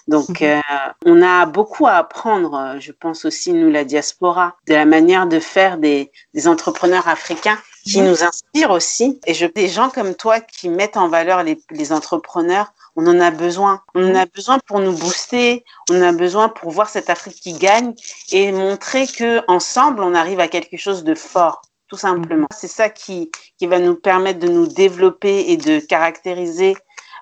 Donc, 0.07 0.41
mhm. 0.41 0.47
euh, 0.47 0.61
on 1.05 1.21
a 1.21 1.45
beaucoup 1.45 1.87
à 1.87 1.95
apprendre, 1.95 2.77
je 2.79 2.93
pense 2.93 3.25
aussi, 3.25 3.53
nous, 3.53 3.71
la 3.71 3.85
diaspora, 3.85 4.57
de 4.69 4.75
la 4.75 4.85
manière 4.85 5.27
de 5.27 5.41
faire 5.41 5.77
des, 5.77 6.13
des 6.35 6.47
entrepreneurs 6.47 7.09
africains 7.09 7.59
qui 7.85 8.01
nous 8.01 8.23
inspirent 8.23 8.71
aussi. 8.71 9.21
Et 9.27 9.35
je, 9.35 9.47
des 9.47 9.69
gens 9.69 9.91
comme 9.91 10.15
toi 10.15 10.41
qui 10.41 10.69
mettent 10.69 10.97
en 10.97 11.09
valeur 11.09 11.43
les, 11.43 11.61
les 11.71 11.93
entrepreneurs, 11.93 12.73
on 12.97 13.07
en 13.07 13.21
a 13.21 13.31
besoin. 13.31 13.81
On 13.95 14.11
en 14.11 14.15
a 14.15 14.27
besoin 14.27 14.59
pour 14.67 14.81
nous 14.81 14.93
booster. 14.93 15.65
On 15.91 15.99
en 15.99 16.03
a 16.03 16.13
besoin 16.13 16.49
pour 16.49 16.71
voir 16.71 16.89
cette 16.89 17.11
Afrique 17.11 17.41
qui 17.41 17.55
gagne 17.55 17.95
et 18.33 18.53
montrer 18.53 19.07
que 19.07 19.43
ensemble, 19.49 20.03
on 20.03 20.15
arrive 20.15 20.41
à 20.41 20.49
quelque 20.49 20.77
chose 20.77 21.05
de 21.05 21.15
fort 21.15 21.63
tout 21.89 21.97
simplement. 21.97 22.49
C'est 22.51 22.69
ça 22.69 22.89
qui, 22.89 23.31
qui 23.59 23.67
va 23.67 23.79
nous 23.79 23.95
permettre 23.95 24.41
de 24.41 24.49
nous 24.49 24.67
développer 24.67 25.51
et 25.51 25.57
de 25.57 25.79
caractériser 25.79 26.77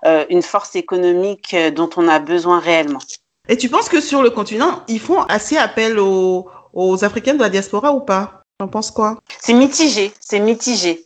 euh, 0.07 0.25
une 0.31 0.43
force 0.43 0.77
économique 0.77 1.53
euh, 1.55 1.71
dont 1.71 1.91
on 1.97 2.09
a 2.09 2.19
besoin 2.19 2.59
réellement. 2.59 3.01
Et 3.49 3.57
tu 3.57 3.69
penses 3.69 3.89
que 3.89 4.01
sur 4.01 4.23
le 4.23 4.31
continent, 4.31 4.83
ils 4.89 5.01
font 5.01 5.23
assez 5.23 5.57
appel 5.57 5.99
aux, 5.99 6.49
aux 6.73 7.05
Africains 7.05 7.35
de 7.35 7.41
la 7.41 7.51
diaspora 7.51 7.93
ou 7.93 8.01
pas? 8.01 8.43
T'en 8.59 8.69
penses 8.69 8.91
quoi? 8.91 9.19
C'est 9.41 9.53
mitigé, 9.53 10.13
c'est 10.21 10.41
mitigé. 10.41 11.05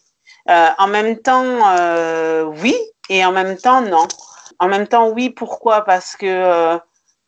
Euh, 0.49 0.69
en 0.79 0.87
même 0.87 1.19
temps, 1.19 1.45
euh, 1.77 2.45
oui, 2.63 2.77
et 3.09 3.25
en 3.25 3.33
même 3.33 3.57
temps, 3.57 3.81
non. 3.81 4.07
En 4.59 4.69
même 4.69 4.87
temps, 4.87 5.11
oui, 5.11 5.31
pourquoi? 5.31 5.83
Parce 5.83 6.17
que 6.17 6.27
euh, 6.27 6.79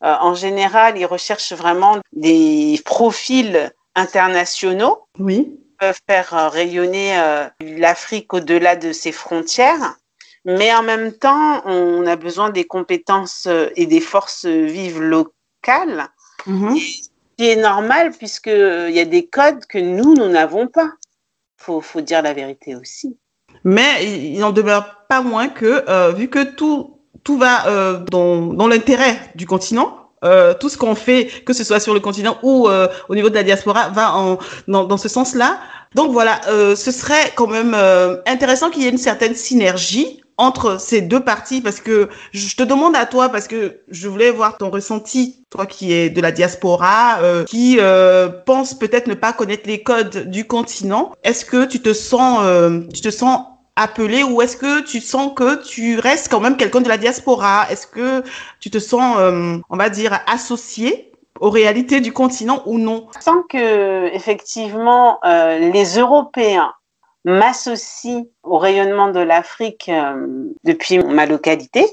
en 0.00 0.34
général, 0.34 0.96
ils 0.96 1.06
recherchent 1.06 1.52
vraiment 1.52 1.98
des 2.12 2.80
profils 2.84 3.72
internationaux. 3.94 5.06
Oui 5.18 5.58
peuvent 5.78 6.00
faire 6.08 6.34
euh, 6.34 6.48
rayonner 6.48 7.18
euh, 7.18 7.46
l'Afrique 7.60 8.34
au-delà 8.34 8.76
de 8.76 8.92
ses 8.92 9.12
frontières. 9.12 9.96
mais 10.44 10.72
en 10.74 10.82
même 10.82 11.12
temps, 11.12 11.62
on 11.66 12.06
a 12.06 12.16
besoin 12.16 12.50
des 12.50 12.64
compétences 12.64 13.48
et 13.76 13.86
des 13.86 14.00
forces 14.00 14.46
vives 14.46 15.00
locales. 15.00 16.08
Mm 16.46 16.76
qui 17.36 17.50
est 17.50 17.54
normal 17.54 18.10
puisqu'il 18.10 18.90
y 18.90 18.98
a 18.98 19.04
des 19.04 19.28
codes 19.28 19.64
que 19.66 19.78
nous, 19.78 20.14
nous 20.16 20.26
n'avons 20.26 20.66
pas. 20.66 20.90
Il 21.60 21.62
faut, 21.62 21.80
faut, 21.80 22.00
dire 22.00 22.20
la 22.20 22.32
vérité 22.32 22.74
aussi. 22.74 23.16
Mais 23.62 24.04
il 24.04 24.40
n'en 24.40 24.50
demeure 24.50 25.06
pas 25.08 25.22
moins 25.22 25.48
que, 25.48 26.10
vu 26.14 26.28
que 26.28 26.42
tout, 26.42 26.97
tout 27.28 27.36
va 27.36 27.68
dans, 28.10 28.54
dans 28.54 28.68
l'intérêt 28.68 29.20
du 29.34 29.46
continent, 29.46 29.98
euh, 30.24 30.54
tout 30.58 30.70
ce 30.70 30.78
qu'on 30.78 30.94
fait, 30.94 31.26
que 31.44 31.52
ce 31.52 31.62
soit 31.62 31.78
sur 31.78 31.92
le 31.92 32.00
continent 32.00 32.38
ou 32.42 32.68
euh, 32.68 32.88
au 33.10 33.14
niveau 33.14 33.28
de 33.28 33.34
la 33.34 33.42
diaspora, 33.42 33.90
va 33.90 34.16
en, 34.16 34.38
dans, 34.66 34.84
dans 34.84 34.96
ce 34.96 35.10
sens-là. 35.10 35.58
Donc 35.94 36.10
voilà, 36.10 36.40
euh, 36.48 36.74
ce 36.74 36.90
serait 36.90 37.32
quand 37.36 37.46
même 37.46 37.74
euh, 37.74 38.16
intéressant 38.26 38.70
qu'il 38.70 38.82
y 38.82 38.86
ait 38.86 38.90
une 38.90 38.96
certaine 38.96 39.34
synergie 39.34 40.22
entre 40.38 40.80
ces 40.80 41.02
deux 41.02 41.20
parties 41.20 41.60
parce 41.60 41.80
que 41.80 42.08
je 42.32 42.56
te 42.56 42.62
demande 42.62 42.96
à 42.96 43.04
toi 43.04 43.28
parce 43.28 43.46
que 43.46 43.80
je 43.90 44.08
voulais 44.08 44.30
voir 44.30 44.56
ton 44.56 44.70
ressenti, 44.70 45.44
toi 45.50 45.66
qui 45.66 45.92
es 45.92 46.08
de 46.08 46.22
la 46.22 46.32
diaspora, 46.32 47.18
euh, 47.20 47.44
qui 47.44 47.78
pense 48.46 48.72
peut-être 48.72 49.06
ne 49.06 49.14
pas 49.14 49.34
connaître 49.34 49.64
les 49.66 49.82
codes 49.82 50.30
du 50.30 50.46
continent. 50.46 51.12
Est-ce 51.24 51.44
que 51.44 51.66
tu 51.66 51.82
te 51.82 51.92
sens, 51.92 52.40
tu 52.94 53.02
te 53.02 53.10
sens 53.10 53.42
appelé 53.78 54.24
ou 54.24 54.42
est-ce 54.42 54.56
que 54.56 54.80
tu 54.80 55.00
sens 55.00 55.32
que 55.34 55.64
tu 55.64 55.98
restes 55.98 56.28
quand 56.28 56.40
même 56.40 56.56
quelqu'un 56.56 56.80
de 56.80 56.88
la 56.88 56.98
diaspora? 56.98 57.66
Est-ce 57.70 57.86
que 57.86 58.24
tu 58.60 58.70
te 58.70 58.78
sens, 58.78 59.16
euh, 59.18 59.56
on 59.70 59.76
va 59.76 59.88
dire, 59.88 60.18
associé 60.26 61.12
aux 61.40 61.50
réalités 61.50 62.00
du 62.00 62.12
continent 62.12 62.62
ou 62.66 62.78
non? 62.78 63.06
Je 63.16 63.22
sens 63.22 63.44
que 63.48 64.12
effectivement 64.12 65.20
euh, 65.24 65.70
les 65.70 65.98
Européens 65.98 66.72
m'associent 67.24 68.24
au 68.42 68.58
rayonnement 68.58 69.10
de 69.12 69.20
l'Afrique 69.20 69.88
euh, 69.88 70.50
depuis 70.64 70.98
ma 70.98 71.26
localité. 71.26 71.86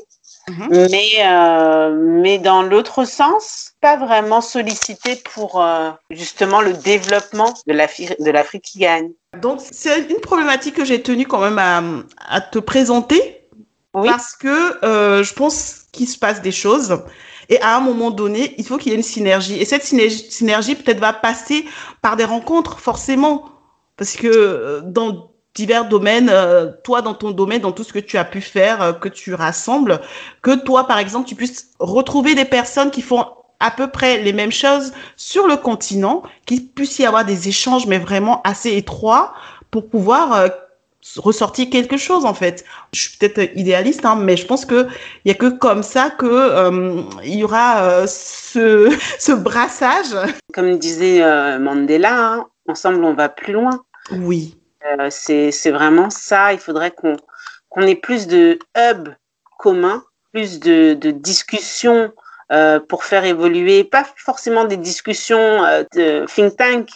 Mhm. 0.47 0.87
Mais, 0.91 1.91
mais 2.21 2.37
dans 2.37 2.61
l'autre 2.61 3.03
sens, 3.03 3.71
pas 3.81 3.97
vraiment 3.97 4.41
sollicité 4.41 5.15
pour 5.15 5.65
justement 6.11 6.61
le 6.61 6.73
développement 6.73 7.51
de 7.65 8.31
l'Afrique 8.31 8.61
qui 8.61 8.77
gagne. 8.77 9.09
Donc, 9.41 9.61
c'est 9.71 10.09
une 10.09 10.19
problématique 10.19 10.75
que 10.75 10.85
j'ai 10.85 11.01
tenu 11.01 11.25
quand 11.25 11.41
même 11.41 11.59
à, 11.59 11.81
à 12.27 12.41
te 12.41 12.59
présenter 12.59 13.47
oui. 13.93 14.09
parce 14.09 14.35
que 14.35 14.85
euh, 14.85 15.23
je 15.23 15.33
pense 15.33 15.85
qu'il 15.91 16.07
se 16.07 16.17
passe 16.17 16.41
des 16.41 16.51
choses. 16.51 16.99
Et 17.49 17.59
à 17.61 17.77
un 17.77 17.79
moment 17.79 18.11
donné, 18.11 18.55
il 18.57 18.65
faut 18.65 18.77
qu'il 18.77 18.91
y 18.91 18.95
ait 18.95 18.97
une 18.97 19.03
synergie. 19.03 19.59
Et 19.59 19.65
cette 19.65 19.83
synergie, 19.83 20.75
peut-être 20.75 20.99
va 20.99 21.13
passer 21.13 21.65
par 22.01 22.15
des 22.15 22.25
rencontres, 22.25 22.79
forcément. 22.79 23.49
Parce 23.97 24.15
que 24.15 24.27
euh, 24.27 24.81
dans 24.83 25.31
divers 25.53 25.87
domaines, 25.87 26.29
euh, 26.29 26.71
toi 26.83 27.01
dans 27.01 27.13
ton 27.13 27.31
domaine, 27.31 27.61
dans 27.61 27.71
tout 27.71 27.83
ce 27.83 27.93
que 27.93 27.99
tu 27.99 28.17
as 28.17 28.25
pu 28.25 28.41
faire, 28.41 28.81
euh, 28.81 28.93
que 28.93 29.07
tu 29.07 29.33
rassembles, 29.33 30.01
que 30.41 30.55
toi 30.55 30.85
par 30.85 30.99
exemple 30.99 31.27
tu 31.27 31.35
puisses 31.35 31.69
retrouver 31.79 32.35
des 32.35 32.43
personnes 32.43 32.91
qui 32.91 33.01
font 33.01 33.25
à 33.59 33.71
peu 33.71 33.89
près 33.89 34.19
les 34.19 34.33
mêmes 34.33 34.51
choses 34.51 34.93
sur 35.15 35.47
le 35.47 35.57
continent, 35.57 36.23
qu'il 36.45 36.67
puisse 36.67 36.99
y 36.99 37.05
avoir 37.05 37.25
des 37.25 37.47
échanges 37.47 37.87
mais 37.87 37.97
vraiment 37.97 38.41
assez 38.43 38.75
étroits 38.75 39.33
pour 39.71 39.89
pouvoir 39.89 40.33
euh, 40.33 40.47
ressortir 41.17 41.69
quelque 41.69 41.97
chose 41.97 42.25
en 42.25 42.33
fait. 42.33 42.65
Je 42.93 43.01
suis 43.01 43.17
peut-être 43.17 43.55
idéaliste, 43.55 44.05
hein, 44.05 44.15
mais 44.15 44.37
je 44.37 44.45
pense 44.45 44.65
que 44.65 44.87
il 45.23 45.29
y 45.29 45.31
a 45.31 45.35
que 45.35 45.49
comme 45.49 45.83
ça 45.83 46.09
que 46.09 47.03
il 47.23 47.35
y 47.35 47.43
aura 47.43 48.07
ce, 48.07 48.95
ce 49.19 49.31
brassage. 49.31 50.15
Comme 50.53 50.77
disait 50.77 51.21
Mandela, 51.59 52.33
hein, 52.33 52.45
ensemble 52.67 53.03
on 53.03 53.13
va 53.13 53.29
plus 53.29 53.53
loin. 53.53 53.83
Oui. 54.11 54.55
Euh, 54.85 55.07
c'est 55.09 55.71
vraiment 55.71 56.09
ça. 56.09 56.53
Il 56.53 56.59
faudrait 56.59 56.91
qu'on 56.91 57.17
qu'on 57.69 57.81
ait 57.81 57.95
plus 57.95 58.27
de 58.27 58.59
hubs 58.77 59.13
communs, 59.59 60.03
plus 60.31 60.59
de, 60.59 60.93
de 60.93 61.11
discussions 61.11 62.13
euh, 62.51 62.79
pour 62.79 63.03
faire 63.03 63.25
évoluer, 63.25 63.83
pas 63.83 64.05
forcément 64.17 64.65
des 64.65 64.77
discussions 64.77 65.65
euh, 65.65 65.83
de 65.95 66.25
think 66.27 66.55
tank, 66.57 66.89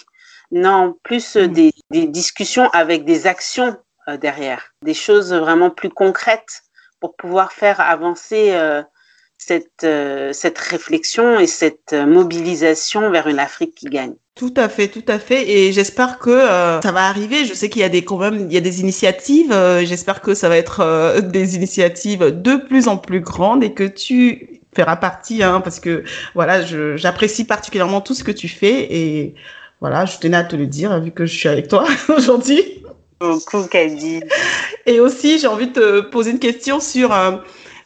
non, 0.51 0.95
plus 1.03 1.35
mm. 1.35 1.47
des, 1.47 1.73
des, 1.91 2.07
discussions 2.07 2.69
avec 2.69 3.05
des 3.05 3.27
actions 3.27 3.75
euh, 4.07 4.17
derrière, 4.17 4.73
des 4.83 4.93
choses 4.93 5.33
vraiment 5.33 5.69
plus 5.69 5.89
concrètes 5.89 6.63
pour 6.99 7.15
pouvoir 7.15 7.51
faire 7.51 7.81
avancer 7.81 8.51
euh, 8.51 8.83
cette, 9.39 9.83
euh, 9.83 10.33
cette 10.33 10.59
réflexion 10.59 11.39
et 11.39 11.47
cette 11.47 11.93
mobilisation 11.93 13.09
vers 13.09 13.27
une 13.27 13.39
Afrique 13.39 13.75
qui 13.75 13.87
gagne. 13.87 14.13
Tout 14.39 14.53
à 14.55 14.69
fait, 14.69 14.87
tout 14.87 15.03
à 15.09 15.19
fait. 15.19 15.51
Et 15.51 15.73
j'espère 15.73 16.17
que 16.17 16.29
euh, 16.29 16.79
ça 16.79 16.93
va 16.93 17.07
arriver. 17.07 17.43
Je 17.43 17.53
sais 17.53 17.67
qu'il 17.67 17.81
y 17.81 17.83
a 17.83 17.89
des 17.89 18.05
quand 18.05 18.17
même, 18.17 18.47
il 18.49 18.53
y 18.53 18.57
a 18.57 18.61
des 18.61 18.79
initiatives. 18.79 19.51
Euh, 19.51 19.83
j'espère 19.83 20.21
que 20.21 20.33
ça 20.33 20.47
va 20.47 20.55
être 20.55 20.79
euh, 20.79 21.19
des 21.37 21.57
initiatives 21.57 22.41
de 22.41 22.55
plus 22.55 22.87
en 22.87 22.95
plus 22.95 23.19
grandes 23.19 23.65
et 23.65 23.73
que 23.73 23.83
tu 23.83 24.58
feras 24.75 24.95
partie, 24.95 25.43
hein, 25.43 25.61
parce 25.61 25.79
que 25.79 26.03
voilà, 26.35 26.61
j'apprécie 26.95 27.45
particulièrement 27.45 28.01
tout 28.01 28.13
ce 28.13 28.23
que 28.23 28.31
tu 28.31 28.47
fais 28.47 28.93
et 28.93 29.35
voilà, 29.81 30.05
je 30.05 30.17
tenais 30.17 30.37
à 30.37 30.43
te 30.43 30.55
le 30.55 30.67
dire 30.67 30.99
vu 30.99 31.11
que 31.11 31.25
je 31.25 31.35
suis 31.35 31.49
avec 31.49 31.67
toi 31.67 31.85
aujourd'hui. 32.09 32.83
Beaucoup, 33.19 33.63
Kadi. 33.63 34.21
Et 34.85 34.99
aussi, 34.99 35.39
j'ai 35.39 35.47
envie 35.47 35.67
de 35.67 35.73
te 35.73 36.01
poser 36.01 36.31
une 36.31 36.39
question 36.39 36.79
sur 36.79 37.11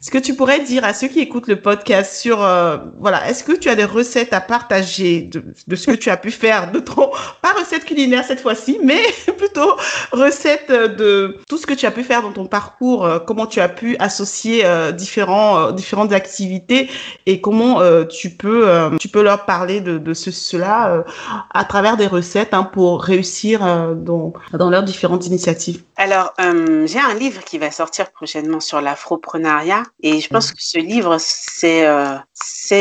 est-ce 0.03 0.11
que 0.11 0.17
tu 0.17 0.35
pourrais 0.35 0.59
dire 0.59 0.83
à 0.83 0.93
ceux 0.93 1.07
qui 1.07 1.21
écoutent 1.21 1.47
le 1.47 1.61
podcast 1.61 2.13
sur, 2.13 2.43
euh, 2.43 2.75
voilà, 2.99 3.29
est-ce 3.29 3.41
que 3.41 3.53
tu 3.53 3.69
as 3.69 3.75
des 3.75 3.85
recettes 3.85 4.33
à 4.33 4.41
partager 4.41 5.21
de, 5.21 5.45
de, 5.65 5.75
ce 5.77 5.87
que 5.87 5.95
tu 5.95 6.09
as 6.09 6.17
pu 6.17 6.29
faire 6.29 6.73
de 6.73 6.79
ton, 6.79 7.09
pas 7.41 7.53
recette 7.57 7.85
culinaire 7.85 8.25
cette 8.25 8.41
fois-ci, 8.41 8.79
mais 8.83 9.01
plutôt 9.37 9.77
recette 10.11 10.69
de 10.69 11.39
tout 11.47 11.57
ce 11.57 11.65
que 11.65 11.73
tu 11.73 11.85
as 11.85 11.91
pu 11.91 12.03
faire 12.03 12.21
dans 12.21 12.33
ton 12.33 12.47
parcours, 12.47 13.05
euh, 13.05 13.19
comment 13.19 13.45
tu 13.45 13.61
as 13.61 13.69
pu 13.69 13.95
associer 13.99 14.65
euh, 14.65 14.91
différents, 14.91 15.71
différentes 15.71 16.11
activités 16.11 16.89
et 17.25 17.39
comment 17.39 17.79
tu 18.07 18.31
peux, 18.31 18.67
tu 18.99 19.07
peux 19.07 19.23
leur 19.23 19.45
parler 19.45 19.79
de, 19.79 19.97
de 19.97 20.13
ce, 20.13 20.31
cela 20.31 21.05
à 21.53 21.63
travers 21.63 21.95
des 21.95 22.07
recettes 22.07 22.53
hein, 22.53 22.63
pour 22.63 23.01
réussir 23.01 23.61
dans, 23.95 24.33
dans 24.51 24.69
leurs 24.69 24.83
différentes 24.83 25.27
initiatives. 25.27 25.81
Alors, 25.95 26.33
j'ai 26.39 26.99
un 26.99 27.13
livre 27.13 27.41
qui 27.45 27.57
va 27.57 27.71
sortir 27.71 28.11
prochainement 28.11 28.59
sur 28.59 28.81
l'afroprenariat 28.81 29.83
et 30.01 30.19
je 30.19 30.27
pense 30.27 30.51
mm. 30.51 30.55
que 30.55 30.63
ce 30.63 30.77
livre, 30.79 31.17
c'est 31.19 31.85
euh, 31.87 32.17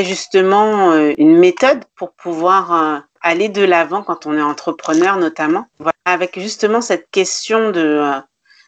justement 0.05 0.92
euh, 0.92 1.12
une 1.18 1.37
méthode 1.38 1.85
pour 1.96 2.12
pouvoir 2.12 2.72
euh, 2.72 2.98
aller 3.20 3.48
de 3.48 3.62
l'avant 3.62 4.03
quand 4.03 4.27
on 4.27 4.37
est 4.37 4.42
entrepreneur 4.42 5.16
notamment. 5.16 5.66
Voilà, 5.79 5.92
avec 6.05 6.38
justement 6.38 6.81
cette 6.81 7.11
question 7.11 7.70
de 7.70 8.11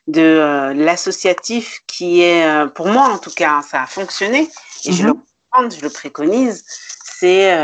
de 0.06 0.74
l'associatif 0.76 1.80
qui 1.86 2.20
est, 2.20 2.68
pour 2.74 2.88
moi 2.88 3.04
en 3.04 3.16
tout 3.16 3.30
cas, 3.30 3.62
ça 3.62 3.84
a 3.84 3.86
fonctionné 3.86 4.50
et 4.84 4.92
je 4.92 5.06
le 5.06 5.14
mm-hmm. 5.14 5.78
je 5.78 5.82
le 5.82 5.88
préconise, 5.88 6.62
c'est 7.02 7.56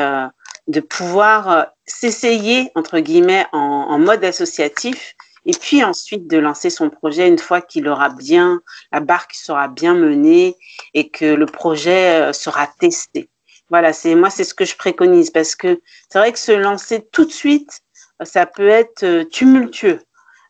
de 0.66 0.81
pouvoir 0.81 1.66
s'essayer 1.85 2.73
entre 2.77 2.99
guillemets 3.01 3.45
en, 3.53 3.59
en 3.59 3.99
mode 3.99 4.25
associatif 4.25 5.14
et 5.46 5.53
puis 5.53 5.83
ensuite 5.83 6.26
de 6.26 6.38
lancer 6.38 6.70
son 6.70 6.90
projet 6.90 7.29
une 7.29 7.38
fois 7.38 7.61
qu'il 7.61 7.88
aura 7.88 8.11
bien, 8.11 8.61
la 8.92 9.00
barque 9.00 9.35
sera 9.35 9.68
bien 9.68 9.94
menée 9.94 10.57
et 10.94 11.09
que 11.09 11.24
le 11.24 11.46
projet 11.46 12.20
euh, 12.20 12.33
sera 12.33 12.66
testé. 12.79 13.31
Voilà, 13.70 13.92
c'est 13.92 14.14
moi, 14.14 14.31
c'est 14.31 14.44
ce 14.44 14.55
que 14.55 14.64
je 14.64 14.76
préconise 14.76 15.31
parce 15.31 15.55
que 15.55 15.81
c'est 16.11 16.18
vrai 16.18 16.33
que 16.33 16.38
se 16.38 16.53
lancer 16.53 17.07
tout 17.12 17.24
de 17.24 17.31
suite, 17.33 17.83
ça 18.22 18.44
peut 18.46 18.68
être 18.68 19.05
euh, 19.05 19.24
tumultueux. 19.24 20.00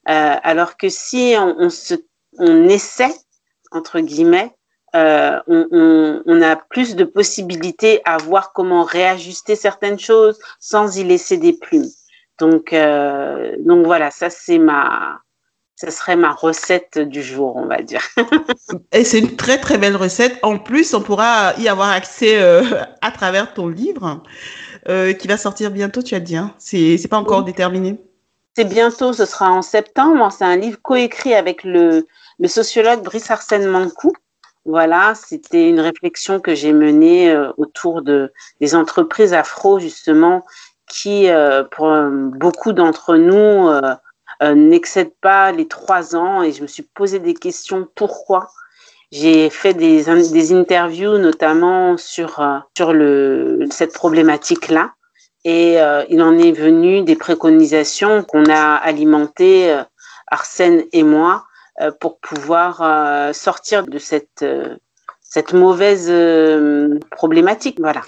Euh, 0.09 0.37
alors 0.42 0.76
que 0.76 0.88
si 0.88 1.35
on, 1.37 1.68
se, 1.68 1.94
on 2.38 2.68
essaie, 2.68 3.14
entre 3.70 4.00
guillemets, 4.00 4.55
euh, 4.96 5.38
on, 5.46 5.68
on, 5.70 6.22
on, 6.26 6.42
a 6.42 6.57
plus 6.57 6.96
de 6.96 7.05
possibilités 7.05 8.00
à 8.05 8.16
voir 8.16 8.53
comment 8.53 8.83
réajuster 8.83 9.55
certaines 9.55 10.00
choses 10.00 10.40
sans 10.59 10.96
y 10.96 11.05
laisser 11.05 11.37
des 11.37 11.53
plumes. 11.53 11.88
Donc, 12.40 12.72
euh, 12.72 13.55
donc 13.61 13.85
voilà, 13.85 14.11
ça 14.11 14.31
c'est 14.31 14.59
ma, 14.59 15.20
ça 15.76 15.90
serait 15.90 16.16
ma 16.16 16.33
recette 16.33 16.98
du 16.98 17.22
jour, 17.22 17.55
on 17.57 17.66
va 17.66 17.83
dire. 17.83 18.03
Et 18.92 19.05
c'est 19.05 19.18
une 19.18 19.37
très 19.37 19.59
très 19.59 19.76
belle 19.76 19.96
recette. 19.96 20.38
En 20.42 20.59
plus, 20.59 20.94
on 20.94 21.03
pourra 21.03 21.53
y 21.59 21.68
avoir 21.68 21.90
accès 21.90 22.40
euh, 22.40 22.62
à 23.03 23.12
travers 23.12 23.53
ton 23.53 23.68
livre 23.68 24.22
euh, 24.88 25.12
qui 25.12 25.29
va 25.29 25.37
sortir 25.37 25.70
bientôt, 25.70 26.03
tu 26.03 26.14
as 26.14 26.20
dit. 26.20 26.37
Hein 26.37 26.55
c'est 26.59 27.09
pas 27.09 27.18
encore 27.18 27.44
déterminé. 27.44 28.00
C'est 28.57 28.64
bientôt, 28.64 29.12
ce 29.12 29.26
sera 29.26 29.50
en 29.50 29.62
septembre. 29.62 30.33
C'est 30.37 30.44
un 30.44 30.57
livre 30.57 30.79
coécrit 30.83 31.35
avec 31.35 31.62
le, 31.62 32.07
le 32.38 32.48
sociologue 32.48 33.03
Brice 33.03 33.31
Arsène 33.31 33.66
Mancou. 33.66 34.12
Voilà, 34.64 35.14
c'était 35.14 35.68
une 35.68 35.81
réflexion 35.81 36.40
que 36.40 36.55
j'ai 36.55 36.72
menée 36.72 37.35
autour 37.57 38.03
de 38.03 38.31
des 38.61 38.74
entreprises 38.74 39.33
afro 39.33 39.79
justement 39.79 40.44
qui, 40.90 41.31
euh, 41.31 41.62
pour 41.62 41.87
euh, 41.87 42.11
beaucoup 42.11 42.72
d'entre 42.72 43.16
nous, 43.16 43.68
euh, 43.68 44.55
n'excède 44.55 45.12
pas 45.20 45.53
les 45.53 45.68
trois 45.68 46.16
ans. 46.16 46.42
Et 46.42 46.53
je 46.53 46.62
me 46.62 46.66
suis 46.66 46.83
posé 46.83 47.19
des 47.21 47.35
questions 47.35 47.88
pourquoi? 47.94 48.50
J'ai 49.12 49.50
fait 49.50 49.75
des, 49.75 50.04
des 50.04 50.52
interviews 50.52 51.19
notamment 51.19 51.96
sur, 51.96 52.40
sur 52.77 52.92
le, 52.92 53.67
cette 53.71 53.92
problématique-là. 53.92 54.92
Et 55.44 55.79
il 56.10 56.23
en 56.23 56.38
est 56.38 56.52
venu 56.52 57.02
des 57.02 57.17
préconisations 57.17 58.23
qu'on 58.23 58.44
a 58.50 58.75
alimentées, 58.75 59.77
Arsène 60.29 60.85
et 60.92 61.02
moi, 61.02 61.44
pour 61.98 62.21
pouvoir 62.21 63.35
sortir 63.35 63.85
de 63.85 63.98
cette, 63.98 64.44
cette 65.23 65.52
mauvaise 65.54 66.12
problématique. 67.10 67.81
Voilà. 67.81 68.02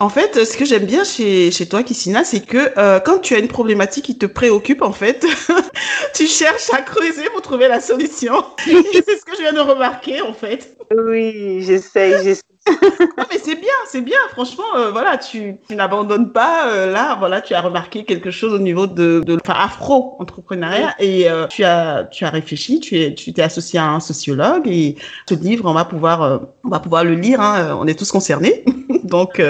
En 0.00 0.08
fait, 0.08 0.44
ce 0.44 0.56
que 0.56 0.64
j'aime 0.64 0.86
bien 0.86 1.04
chez, 1.04 1.50
chez 1.52 1.66
toi, 1.66 1.82
Kissina, 1.82 2.24
c'est 2.24 2.44
que 2.44 2.72
euh, 2.78 2.98
quand 2.98 3.20
tu 3.20 3.34
as 3.34 3.38
une 3.38 3.48
problématique 3.48 4.04
qui 4.04 4.18
te 4.18 4.26
préoccupe, 4.26 4.82
en 4.82 4.92
fait, 4.92 5.24
tu 6.14 6.26
cherches 6.26 6.70
à 6.72 6.82
creuser 6.82 7.30
pour 7.32 7.42
trouver 7.42 7.68
la 7.68 7.80
solution. 7.80 8.44
c'est 8.64 8.72
ce 9.18 9.24
que 9.24 9.36
je 9.36 9.42
viens 9.42 9.52
de 9.52 9.60
remarquer, 9.60 10.20
en 10.20 10.34
fait. 10.34 10.76
Oui, 10.94 11.62
j'essaye, 11.62 12.12
j'essaye. 12.24 12.42
non, 12.66 13.24
mais 13.30 13.38
c'est 13.42 13.56
bien, 13.56 13.74
c'est 13.86 14.00
bien. 14.00 14.18
Franchement, 14.32 14.64
euh, 14.76 14.90
voilà, 14.90 15.18
tu, 15.18 15.56
tu 15.68 15.76
n'abandonnes 15.76 16.32
pas. 16.32 16.68
Euh, 16.68 16.90
là, 16.90 17.16
voilà, 17.18 17.40
tu 17.40 17.54
as 17.54 17.60
remarqué 17.60 18.04
quelque 18.04 18.30
chose 18.30 18.54
au 18.54 18.58
niveau 18.58 18.86
de, 18.86 19.22
de 19.24 19.38
enfin, 19.44 19.58
afro-entrepreneuriat 19.58 20.94
et 20.98 21.30
euh, 21.30 21.46
tu 21.48 21.62
as, 21.62 22.04
tu 22.10 22.24
as 22.24 22.30
réfléchi, 22.30 22.80
tu 22.80 22.98
es, 22.98 23.14
tu 23.14 23.32
t'es 23.32 23.42
associé 23.42 23.78
à 23.78 23.90
un 23.90 24.00
sociologue 24.00 24.66
et 24.66 24.96
ce 25.28 25.34
livre, 25.34 25.68
on 25.68 25.74
va 25.74 25.84
pouvoir, 25.84 26.40
on 26.64 26.68
va 26.68 26.80
pouvoir 26.80 27.04
le 27.04 27.14
lire. 27.14 27.40
Hein, 27.40 27.78
on 27.78 27.86
est 27.86 27.98
tous 27.98 28.10
concernés, 28.10 28.64
donc 29.14 29.40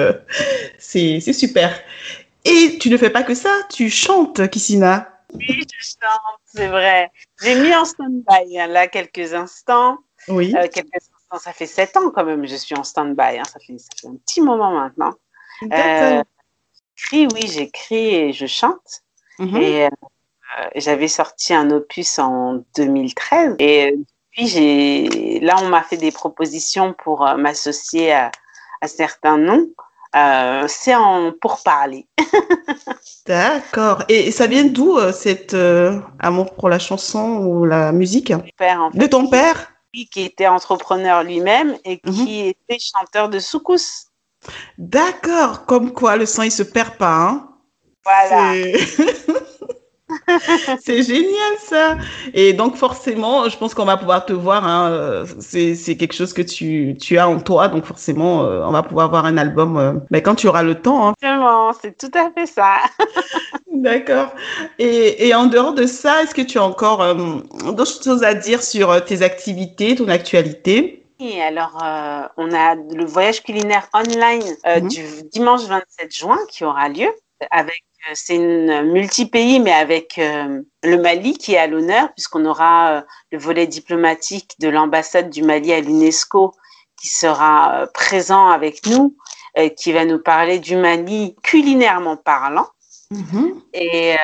c'est, 0.78 1.20
c'est 1.20 1.32
super. 1.32 1.78
Et 2.44 2.78
tu 2.78 2.90
ne 2.90 2.96
fais 2.96 3.10
pas 3.10 3.22
que 3.22 3.34
ça, 3.34 3.50
tu 3.70 3.88
chantes, 3.88 4.48
Kissina. 4.50 5.08
Oui, 5.32 5.46
je 5.48 5.86
chante, 5.86 6.40
c'est 6.44 6.68
vrai. 6.68 7.10
J'ai 7.42 7.54
mis 7.60 7.74
en 7.74 7.84
stand-by 7.84 8.58
hein, 8.58 8.66
là 8.66 8.86
quelques 8.86 9.32
instants. 9.32 9.98
Oui. 10.28 10.54
quelques 10.72 11.00
ça 11.38 11.52
fait 11.52 11.66
sept 11.66 11.96
ans 11.96 12.10
quand 12.10 12.24
même, 12.24 12.46
je 12.46 12.56
suis 12.56 12.74
en 12.74 12.84
stand-by. 12.84 13.38
Hein. 13.38 13.44
Ça, 13.44 13.58
fait, 13.60 13.78
ça, 13.78 13.88
fait, 14.00 14.08
un 14.08 14.16
petit 14.16 14.40
moment 14.40 14.72
maintenant. 14.72 15.12
Euh, 15.72 16.22
j'écris, 16.94 17.28
oui, 17.34 17.48
j'écris 17.48 18.14
et 18.14 18.32
je 18.32 18.46
chante. 18.46 19.02
Mhm. 19.38 19.56
Et 19.56 19.84
euh, 19.86 19.88
j'avais 20.76 21.08
sorti 21.08 21.54
un 21.54 21.70
opus 21.70 22.18
en 22.18 22.64
2013. 22.76 23.56
Et 23.58 23.96
puis, 24.30 25.40
là, 25.40 25.56
on 25.60 25.68
m'a 25.68 25.82
fait 25.82 25.96
des 25.96 26.12
propositions 26.12 26.92
pour 26.92 27.26
euh, 27.26 27.36
m'associer 27.36 28.12
à, 28.12 28.30
à, 28.80 28.88
certains 28.88 29.38
noms. 29.38 29.68
Euh, 30.16 30.66
c'est 30.68 30.94
en 30.94 31.32
pour 31.32 31.62
parler. 31.64 32.06
D'accord. 33.26 34.04
Et 34.08 34.30
ça 34.30 34.46
vient 34.46 34.64
d'où 34.64 34.98
cet 35.12 35.56
amour 36.20 36.54
pour 36.54 36.68
la 36.68 36.78
chanson 36.78 37.38
ou 37.38 37.64
la 37.64 37.90
musique? 37.90 38.32
Père, 38.56 38.80
en 38.80 38.90
fait, 38.92 38.98
De 38.98 39.06
ton 39.06 39.26
père? 39.28 39.74
qui 40.10 40.22
était 40.22 40.48
entrepreneur 40.48 41.22
lui-même 41.22 41.76
et 41.84 41.98
qui 41.98 42.42
mhm. 42.42 42.48
était 42.48 42.78
chanteur 42.80 43.28
de 43.28 43.38
soukous. 43.38 44.08
D'accord, 44.76 45.64
comme 45.66 45.92
quoi 45.92 46.16
le 46.16 46.26
sang 46.26 46.42
il 46.42 46.52
se 46.52 46.62
perd 46.62 46.96
pas. 46.96 47.14
Hein 47.14 47.48
voilà. 48.04 48.54
c'est 50.80 51.02
génial 51.02 51.54
ça. 51.58 51.96
Et 52.32 52.52
donc 52.52 52.76
forcément, 52.76 53.48
je 53.48 53.56
pense 53.56 53.74
qu'on 53.74 53.84
va 53.84 53.96
pouvoir 53.96 54.24
te 54.24 54.32
voir. 54.32 54.66
Hein, 54.66 55.24
c'est 55.40 55.96
quelque 55.96 56.14
chose 56.14 56.32
que 56.32 56.42
tu, 56.42 56.96
tu, 57.00 57.18
as 57.18 57.28
en 57.28 57.38
toi. 57.38 57.68
Donc 57.68 57.84
forcément, 57.84 58.44
euh, 58.44 58.64
on 58.64 58.72
va 58.72 58.82
pouvoir 58.82 59.10
voir 59.10 59.26
un 59.26 59.36
album 59.36 59.76
euh, 59.76 59.92
mais 60.10 60.22
quand 60.22 60.34
tu 60.34 60.48
auras 60.48 60.62
le 60.62 60.80
temps. 60.80 61.08
Hein. 61.08 61.72
c'est 61.80 61.96
tout 61.96 62.10
à 62.14 62.30
fait 62.30 62.46
ça. 62.46 62.76
D'accord. 63.72 64.28
Et, 64.78 65.26
et, 65.26 65.34
en 65.34 65.46
dehors 65.46 65.74
de 65.74 65.86
ça, 65.86 66.22
est-ce 66.22 66.34
que 66.34 66.42
tu 66.42 66.58
as 66.58 66.64
encore 66.64 67.02
euh, 67.02 67.14
d'autres 67.72 68.02
choses 68.02 68.22
à 68.22 68.34
dire 68.34 68.62
sur 68.62 69.04
tes 69.04 69.22
activités, 69.22 69.94
ton 69.94 70.08
actualité? 70.08 71.06
Et 71.20 71.40
alors, 71.42 71.76
on 72.36 72.52
a 72.52 72.74
le 72.74 73.04
voyage 73.04 73.42
culinaire 73.42 73.88
online 73.94 74.42
mhm. 74.64 74.88
du 74.88 75.02
dimanche 75.32 75.62
27 75.62 76.14
juin 76.14 76.38
qui 76.50 76.64
aura 76.64 76.88
lieu 76.88 77.08
avec 77.50 77.84
c'est 78.12 78.36
une 78.36 78.92
multi-pays, 78.92 79.60
mais 79.60 79.72
avec 79.72 80.18
euh, 80.18 80.60
le 80.82 80.98
Mali 80.98 81.38
qui 81.38 81.54
est 81.54 81.58
à 81.58 81.66
l'honneur, 81.66 82.12
puisqu'on 82.12 82.44
aura 82.44 82.90
euh, 82.90 83.00
le 83.32 83.38
volet 83.38 83.66
diplomatique 83.66 84.52
de 84.60 84.68
l'ambassade 84.68 85.30
du 85.30 85.42
Mali 85.42 85.72
à 85.72 85.80
l'UNESCO 85.80 86.54
qui 87.00 87.08
sera 87.08 87.74
euh, 87.74 87.86
présent 87.86 88.48
avec 88.48 88.86
nous, 88.86 89.16
qui 89.76 89.92
va 89.92 90.04
nous 90.04 90.18
parler 90.18 90.58
du 90.58 90.74
Mali 90.74 91.36
culinairement 91.44 92.16
parlant. 92.16 92.66
Mm-hmm. 93.12 93.52
Et, 93.72 94.16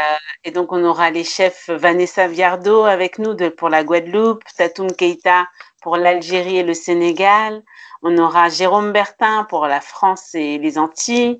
et, 0.43 0.51
donc, 0.51 0.73
on 0.73 0.83
aura 0.85 1.11
les 1.11 1.23
chefs 1.23 1.71
Vanessa 1.71 2.27
Viardo 2.27 2.83
avec 2.83 3.21
nous 3.21 3.35
de, 3.35 3.49
pour 3.49 3.69
la 3.69 3.85
Guadeloupe, 3.85 4.43
Tatoum 4.57 4.91
Keita 4.91 5.47
pour 5.83 5.97
l'Algérie 5.97 6.57
et 6.57 6.63
le 6.65 6.75
Sénégal. 6.75 7.63
On 8.03 8.19
aura 8.19 8.49
Jérôme 8.49 8.91
Bertin 8.91 9.45
pour 9.45 9.69
la 9.69 9.81
France 9.81 10.35
et 10.35 10.59
les 10.59 10.77
Antilles. 10.77 11.39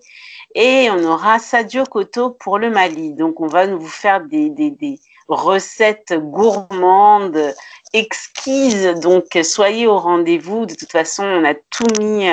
Et 0.55 0.89
on 0.91 1.05
aura 1.05 1.39
Sadio 1.39 1.85
Koto 1.85 2.31
pour 2.31 2.59
le 2.59 2.71
Mali. 2.71 3.15
Donc, 3.15 3.41
on 3.41 3.47
va 3.47 3.67
vous 3.67 3.87
faire 3.87 4.21
des, 4.23 4.51
des, 4.51 4.71
des 4.71 4.99
recettes 5.29 6.13
gourmandes, 6.13 7.55
exquises. 7.93 8.95
Donc, 9.01 9.27
soyez 9.43 9.87
au 9.87 9.99
rendez-vous. 9.99 10.67
De 10.67 10.75
toute 10.75 10.91
façon, 10.91 11.25
on 11.25 11.45
a 11.45 11.55
tout 11.55 11.87
mis, 12.01 12.29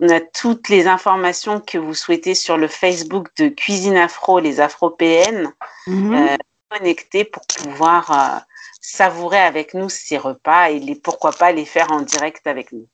on 0.00 0.08
a 0.08 0.20
toutes 0.20 0.68
les 0.68 0.86
informations 0.86 1.60
que 1.60 1.78
vous 1.78 1.94
souhaitez 1.94 2.34
sur 2.34 2.56
le 2.56 2.68
Facebook 2.68 3.28
de 3.36 3.48
Cuisine 3.48 3.96
Afro, 3.96 4.38
les 4.38 4.60
Afropéennes, 4.60 5.52
mm 5.86 6.14
euh, 6.14 6.36
connectés 6.70 7.24
pour 7.24 7.42
pouvoir 7.46 8.10
euh, 8.10 8.38
savourer 8.80 9.38
avec 9.38 9.74
nous 9.74 9.90
ces 9.90 10.16
repas 10.16 10.70
et 10.70 10.78
les, 10.78 10.94
pourquoi 10.94 11.32
pas 11.32 11.52
les 11.52 11.66
faire 11.66 11.92
en 11.92 12.00
direct 12.00 12.46
avec 12.46 12.72
nous. 12.72 12.86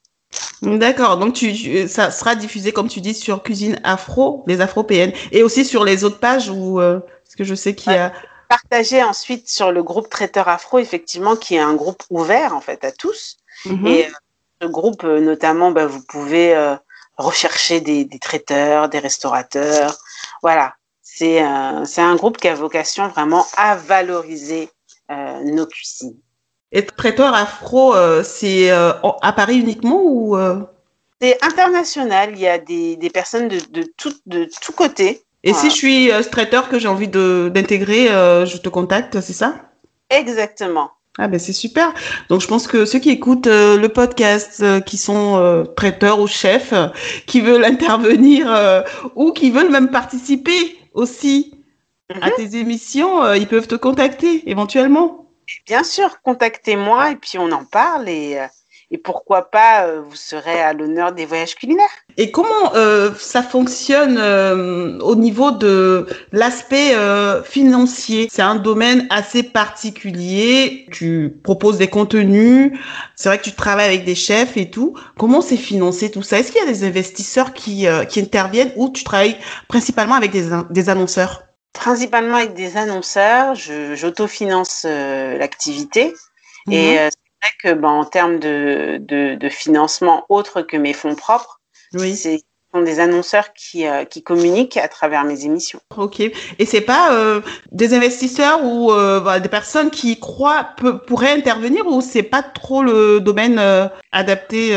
D'accord, 0.62 1.18
donc 1.18 1.34
tu, 1.34 1.88
ça 1.88 2.11
sera 2.11 2.34
diffusé, 2.34 2.72
comme 2.72 2.88
tu 2.88 3.00
dis, 3.00 3.14
sur 3.14 3.42
Cuisine 3.42 3.80
Afro, 3.84 4.42
les 4.46 4.61
Afropéennes, 4.61 5.12
et 5.30 5.42
aussi 5.42 5.64
sur 5.64 5.84
les 5.84 6.02
autres 6.04 6.18
pages 6.18 6.48
où, 6.50 6.80
euh, 6.80 6.98
parce 6.98 7.36
que 7.36 7.44
je 7.44 7.54
sais 7.54 7.74
qu'il 7.74 7.92
y 7.92 7.96
a... 7.96 8.12
Partagé 8.48 9.02
ensuite 9.02 9.48
sur 9.48 9.72
le 9.72 9.82
groupe 9.82 10.09
Traiteur 10.09 10.48
Afro, 10.48 10.78
effectivement, 10.78 11.36
qui 11.36 11.56
est 11.56 11.61
un 11.61 11.74
groupe 11.74 12.02
ouvert, 12.11 12.56
en 12.56 12.61
fait, 12.61 12.82
à 12.82 12.90
tous. 12.90 13.36
Mhm. 13.66 13.86
Et 13.86 14.06
euh, 14.06 14.11
ce 14.62 14.66
groupe, 14.66 15.04
euh, 15.04 15.20
notamment, 15.20 15.70
bah, 15.70 15.86
vous 15.86 16.02
pouvez 16.02 16.56
rechercher 17.18 17.80
des, 17.80 18.04
des, 18.04 18.18
traiteurs, 18.18 18.88
des 18.88 18.98
restaurateurs. 18.98 19.96
Voilà, 20.42 20.74
c'est 21.02 21.40
un 21.40 22.16
groupe 22.16 22.38
qui 22.38 22.48
a 22.48 22.54
vocation 22.54 23.09
vraiment 23.09 23.46
à 23.56 23.76
valoriser 23.76 24.70
nos 25.44 25.66
cuisines. 25.66 26.16
Et 26.70 26.84
traiteur 26.84 27.34
afro, 27.34 27.94
euh, 27.94 28.22
c'est 28.22 28.70
euh, 28.70 28.92
à 29.22 29.32
Paris 29.32 29.58
uniquement 29.58 30.00
ou 30.02 30.36
euh? 30.36 30.60
C'est 31.20 31.42
international. 31.42 32.30
Il 32.32 32.40
y 32.40 32.46
a 32.46 32.58
des, 32.58 32.96
des 32.96 33.10
personnes 33.10 33.48
de, 33.48 33.58
de 33.70 33.84
tout 33.96 34.12
de 34.26 34.48
tout 34.60 34.72
côté. 34.72 35.22
Et 35.44 35.54
si 35.54 35.70
je 35.70 35.74
suis 35.74 36.10
traiteur 36.30 36.68
que 36.68 36.78
j'ai 36.78 36.88
envie 36.88 37.08
d'intégrer, 37.08 38.08
je 38.08 38.56
te 38.58 38.68
contacte, 38.68 39.20
c'est 39.20 39.32
ça? 39.32 39.54
Exactement. 40.10 40.90
Ah 41.16 41.26
ben 41.26 41.38
c'est 41.38 41.52
super. 41.52 41.94
Donc 42.28 42.40
je 42.40 42.46
pense 42.46 42.66
que 42.66 42.84
ceux 42.84 42.98
qui 42.98 43.10
écoutent 43.10 43.46
le 43.46 43.86
podcast, 43.86 44.64
qui 44.84 44.98
sont 44.98 45.64
traiteurs 45.76 46.20
ou 46.20 46.26
chefs, 46.26 46.74
qui 47.26 47.40
veulent 47.40 47.64
intervenir 47.72 48.84
ou 49.14 49.32
qui 49.32 49.50
veulent 49.50 49.70
même 49.70 49.90
participer 49.90 50.76
aussi 50.92 51.54
à 52.20 52.26
mhm. 52.26 52.32
tes 52.36 52.58
émissions, 52.58 53.32
ils 53.32 53.46
peuvent 53.46 53.68
te 53.68 53.76
contacter 53.76 54.48
éventuellement. 54.50 55.28
Bien 55.66 55.82
sûr, 55.84 56.20
contactez-moi 56.22 57.12
et 57.12 57.16
puis 57.16 57.38
on 57.38 57.51
en 57.53 57.64
parle 57.64 58.09
et, 58.09 58.38
euh, 58.38 58.46
et 58.90 58.99
pourquoi 58.99 59.51
pas 59.51 59.86
euh, 59.86 60.01
vous 60.01 60.16
serez 60.16 60.61
à 60.61 60.72
l'honneur 60.72 61.12
des 61.12 61.26
voyages 61.26 61.55
culinaires. 61.55 61.86
Et 62.16 62.30
comment 62.30 62.74
euh, 62.74 63.12
ça 63.18 63.42
fonctionne 63.42 64.18
au 64.18 65.14
niveau 65.14 65.51
de 65.51 66.07
l'aspect 66.32 66.94
financier? 67.44 68.28
C'est 68.30 68.42
un 68.42 68.57
domaine 68.57 69.07
assez 69.11 69.42
particulier. 69.42 70.86
Tu 70.90 71.38
proposes 71.44 71.78
des 71.78 71.88
contenus. 71.88 72.72
C'est 73.14 73.28
vrai 73.28 73.38
que 73.38 73.44
tu 73.44 73.53
travailles 73.53 73.86
avec 73.86 74.05
des 74.05 74.14
chefs 74.14 74.57
et 74.57 74.70
tout. 74.70 74.94
Comment 75.16 75.40
c'est 75.40 75.57
financé 75.57 76.11
tout 76.11 76.22
ça? 76.22 76.38
Est-ce 76.38 76.51
qu'il 76.51 76.61
y 76.61 76.64
a 76.64 76.72
des 76.72 76.84
investisseurs 76.84 77.53
qui, 77.53 77.86
qui 78.09 78.20
interviennent 78.20 78.72
ou 78.76 78.90
tu 78.90 79.05
travailles 79.05 79.38
principalement 79.68 80.14
avec 80.14 80.30
des, 80.32 80.49
des 80.70 80.88
annonceurs? 80.88 81.47
Principalement 81.79 82.37
avec 82.37 82.55
des 82.55 82.76
annonceurs. 82.76 83.55
J'autofinance 83.55 84.85
euh, 84.85 85.39
l'activité. 85.39 86.14
Et 86.70 86.93
mhm. 86.93 86.99
euh, 86.99 87.09
c'est 87.11 87.49
vrai 87.49 87.53
que 87.62 87.81
ben, 87.81 87.89
en 87.89 88.05
termes 88.05 88.39
de, 88.39 88.99
de, 89.01 89.35
de, 89.37 89.49
financement 89.49 90.26
autre 90.29 90.62
que 90.62 90.76
mes 90.76 90.93
fonds 90.93 91.14
propres, 91.14 91.61
oui. 91.95 92.14
c'est 92.14 92.43
sont 92.72 92.83
des 92.83 93.01
annonceurs 93.01 93.53
qui, 93.55 93.87
euh, 93.87 94.05
qui 94.05 94.22
communiquent 94.22 94.76
à 94.76 94.89
travers 94.89 95.24
mes 95.24 95.45
émissions. 95.45 95.81
Ok. 95.97 96.20
Et 96.20 96.66
c'est 96.66 96.81
pas 96.81 97.12
euh, 97.14 97.41
des 97.72 97.95
investisseurs 97.95 98.62
ou 98.62 98.93
euh, 98.93 99.20
bah, 99.20 99.41
des 99.41 99.49
personnes 99.49 99.91
qui 99.91 100.20
croient 100.20 100.74
pourraient 101.07 101.33
intervenir 101.33 101.87
ou 101.87 102.01
c'est 102.01 102.22
pas 102.22 102.43
trop 102.43 102.83
le 102.83 103.20
domaine 103.20 103.59
adapté 104.12 104.76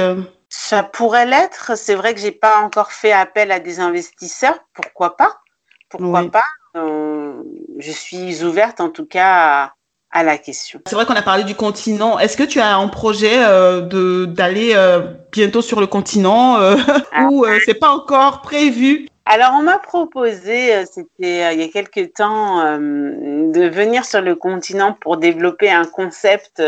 Ça 0.50 0.84
pourrait 0.84 1.26
l'être. 1.26 1.74
C'est 1.78 1.96
vrai 1.96 2.14
que 2.14 2.20
j'ai 2.20 2.32
pas 2.32 2.60
encore 2.60 2.92
fait 2.92 3.12
appel 3.12 3.52
à 3.52 3.60
des 3.60 3.80
investisseurs. 3.80 4.58
Pourquoi 4.74 5.18
pas? 5.18 5.42
Pourquoi 5.90 6.32
pas? 6.32 6.46
Euh, 6.76 7.34
je 7.80 7.92
suis 7.92 8.44
ouverte 8.44 8.80
en 8.80 8.90
tout 8.90 9.06
cas 9.06 9.74
à, 10.12 10.24
la 10.24 10.38
question. 10.38 10.82
C'est 10.88 10.96
vrai 10.96 11.06
qu'on 11.06 11.16
a 11.16 11.22
parlé 11.22 11.44
du 11.44 11.56
continent. 11.56 12.20
Est-ce 12.20 12.36
que 12.36 12.44
tu 12.44 12.60
as 12.60 12.76
un 12.76 12.88
projet 12.88 13.44
euh, 13.44 13.82
de 13.82 14.26
d'aller 14.26 14.74
euh, 14.76 15.00
bientôt 15.32 15.62
sur 15.62 15.80
le 15.80 15.88
continent 15.88 16.58
ah. 17.14 17.28
ou 17.30 17.46
c'est 17.66 17.80
pas 17.80 17.92
encore 17.92 18.42
prévu? 18.42 19.08
Alors, 19.26 19.52
on 19.54 19.62
m'a 19.62 19.78
proposé, 19.78 20.86
c'était 20.86 21.54
il 21.54 21.62
y 21.62 21.64
a 21.64 21.68
quelques 21.68 22.14
temps, 22.14 22.64
de 22.78 23.70
venir 23.70 24.04
sur 24.04 24.20
le 24.20 24.36
continent 24.36 24.98
pour 25.00 25.18
développer 25.18 25.72
un 25.72 25.86
concept 25.86 26.62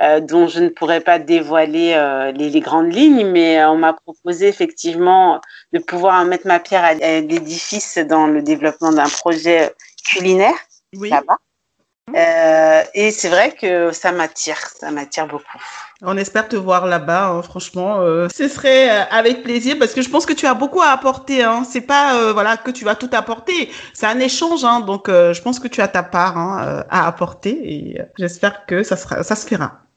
euh, 0.00 0.20
dont 0.20 0.46
je 0.46 0.60
ne 0.60 0.68
pourrais 0.68 1.00
pas 1.00 1.18
dévoiler 1.18 1.94
euh, 1.94 2.32
les, 2.32 2.50
les, 2.50 2.60
grandes 2.60 2.92
lignes, 2.92 3.26
mais 3.26 3.64
on 3.64 3.76
m'a 3.76 3.92
proposé 3.92 4.48
effectivement 4.48 5.40
de 5.72 5.78
pouvoir 5.78 6.24
mettre 6.24 6.46
ma 6.46 6.60
pierre 6.60 6.84
à, 6.84 6.94
l'édifice 6.94 7.98
dans 7.98 8.26
le 8.26 8.42
développement 8.42 8.92
d'un 8.92 9.08
projet 9.08 9.74
culinaire 10.04 10.54
oui. 10.96 11.10
là-bas. 11.10 11.38
Euh, 12.16 12.82
et 12.94 13.10
c'est 13.10 13.28
vrai 13.28 13.52
que 13.52 13.92
ça 13.92 14.12
m'attire, 14.12 14.58
ça 14.58 14.90
m'attire 14.90 15.26
beaucoup. 15.26 15.58
On 16.02 16.16
espère 16.16 16.48
te 16.48 16.56
voir 16.56 16.86
là-bas, 16.86 17.28
hein, 17.28 17.42
franchement. 17.42 18.00
Euh, 18.00 18.28
ce 18.34 18.48
serait 18.48 18.90
euh, 18.90 19.04
avec 19.10 19.42
plaisir 19.42 19.76
parce 19.78 19.92
que 19.92 20.02
je 20.02 20.08
pense 20.08 20.24
que 20.24 20.32
tu 20.32 20.46
as 20.46 20.54
beaucoup 20.54 20.80
à 20.80 20.88
apporter. 20.88 21.42
Hein. 21.42 21.64
C'est 21.68 21.80
pas 21.80 22.16
euh, 22.16 22.32
voilà 22.32 22.56
que 22.56 22.70
tu 22.70 22.84
vas 22.84 22.94
tout 22.94 23.10
apporter, 23.12 23.70
c'est 23.94 24.06
un 24.06 24.20
échange. 24.20 24.64
Hein, 24.64 24.80
donc 24.80 25.08
euh, 25.08 25.32
je 25.34 25.42
pense 25.42 25.58
que 25.58 25.68
tu 25.68 25.80
as 25.80 25.88
ta 25.88 26.02
part 26.02 26.38
hein, 26.38 26.84
à 26.88 27.06
apporter 27.06 27.50
et 27.50 28.00
j'espère 28.18 28.64
que 28.66 28.82
ça 28.82 28.96
sera, 28.96 29.22
ça 29.22 29.34
se 29.34 29.46
fera. 29.46 29.87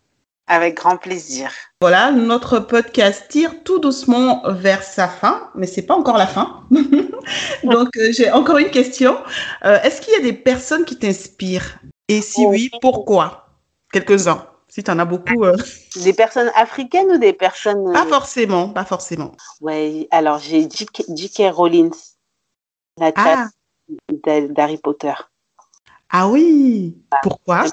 Avec 0.51 0.75
grand 0.75 0.97
plaisir. 0.97 1.49
Voilà, 1.79 2.11
notre 2.11 2.59
podcast 2.59 3.23
tire 3.29 3.63
tout 3.63 3.79
doucement 3.79 4.41
vers 4.47 4.83
sa 4.83 5.07
fin, 5.07 5.49
mais 5.55 5.65
c'est 5.65 5.83
pas 5.83 5.95
encore 5.95 6.17
la 6.17 6.27
fin. 6.27 6.65
donc 7.63 7.87
j'ai 8.11 8.29
encore 8.31 8.57
une 8.57 8.69
question. 8.69 9.15
Est-ce 9.63 10.01
qu'il 10.01 10.11
y 10.11 10.17
a 10.17 10.19
des 10.19 10.33
personnes 10.33 10.83
qui 10.83 10.97
t'inspirent? 10.97 11.79
Et 12.09 12.21
si 12.21 12.45
oui, 12.45 12.69
pourquoi? 12.81 13.47
Quelques-uns. 13.93 14.45
Si 14.67 14.83
tu 14.83 14.91
en 14.91 14.99
as 14.99 15.05
beaucoup. 15.05 15.45
Euh... 15.45 15.55
Des 16.03 16.11
personnes 16.11 16.51
africaines 16.55 17.11
ou 17.11 17.17
des 17.17 17.31
personnes. 17.31 17.93
Pas 17.93 18.05
forcément, 18.05 18.67
pas 18.67 18.83
forcément. 18.83 19.31
Ouais, 19.61 20.09
alors 20.11 20.39
j'ai 20.39 20.67
J.K. 20.69 21.53
Rowling, 21.53 21.93
la 22.97 23.13
ah. 23.15 23.47
d'Harry 24.49 24.77
Potter. 24.77 25.13
Ah 26.09 26.27
oui 26.27 26.97
Pourquoi? 27.23 27.65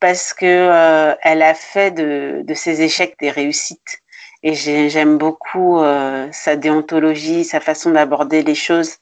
Parce 0.00 0.32
que 0.32 0.46
euh, 0.46 1.14
elle 1.22 1.42
a 1.42 1.54
fait 1.54 1.90
de, 1.90 2.42
de, 2.44 2.54
ses 2.54 2.82
échecs 2.82 3.16
des 3.20 3.30
réussites. 3.30 4.00
Et 4.42 4.54
j'aime 4.54 5.18
beaucoup 5.18 5.78
euh, 5.80 6.26
sa 6.32 6.56
déontologie, 6.56 7.44
sa 7.44 7.60
façon 7.60 7.90
d'aborder 7.90 8.42
les 8.42 8.54
choses 8.54 8.96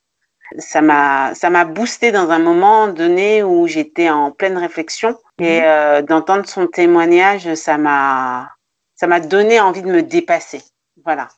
ça 0.57 0.81
m'a 0.81 1.35
ça 1.35 1.51
m'a 1.51 1.65
boosté 1.65 2.13
dans 2.13 2.31
un 2.31 2.39
moment 2.39 2.89
donné 2.89 3.43
où 3.43 3.67
j'étais 3.67 4.09
en 4.09 4.31
pleine 4.31 4.57
réflexion 4.57 5.19
et 5.39 5.61
mhm. 5.61 5.65
euh, 5.67 6.03
d'entendre 6.03 6.49
son 6.49 6.67
témoignage 6.67 7.55
ça 7.55 7.77
m'a 7.77 8.51
ça 8.95 9.07
m'a 9.07 9.21
donné 9.21 9.61
envie 9.61 9.83
de 9.83 9.89
me 9.89 10.03
dépasser 10.03 10.63
voilà 11.05 11.29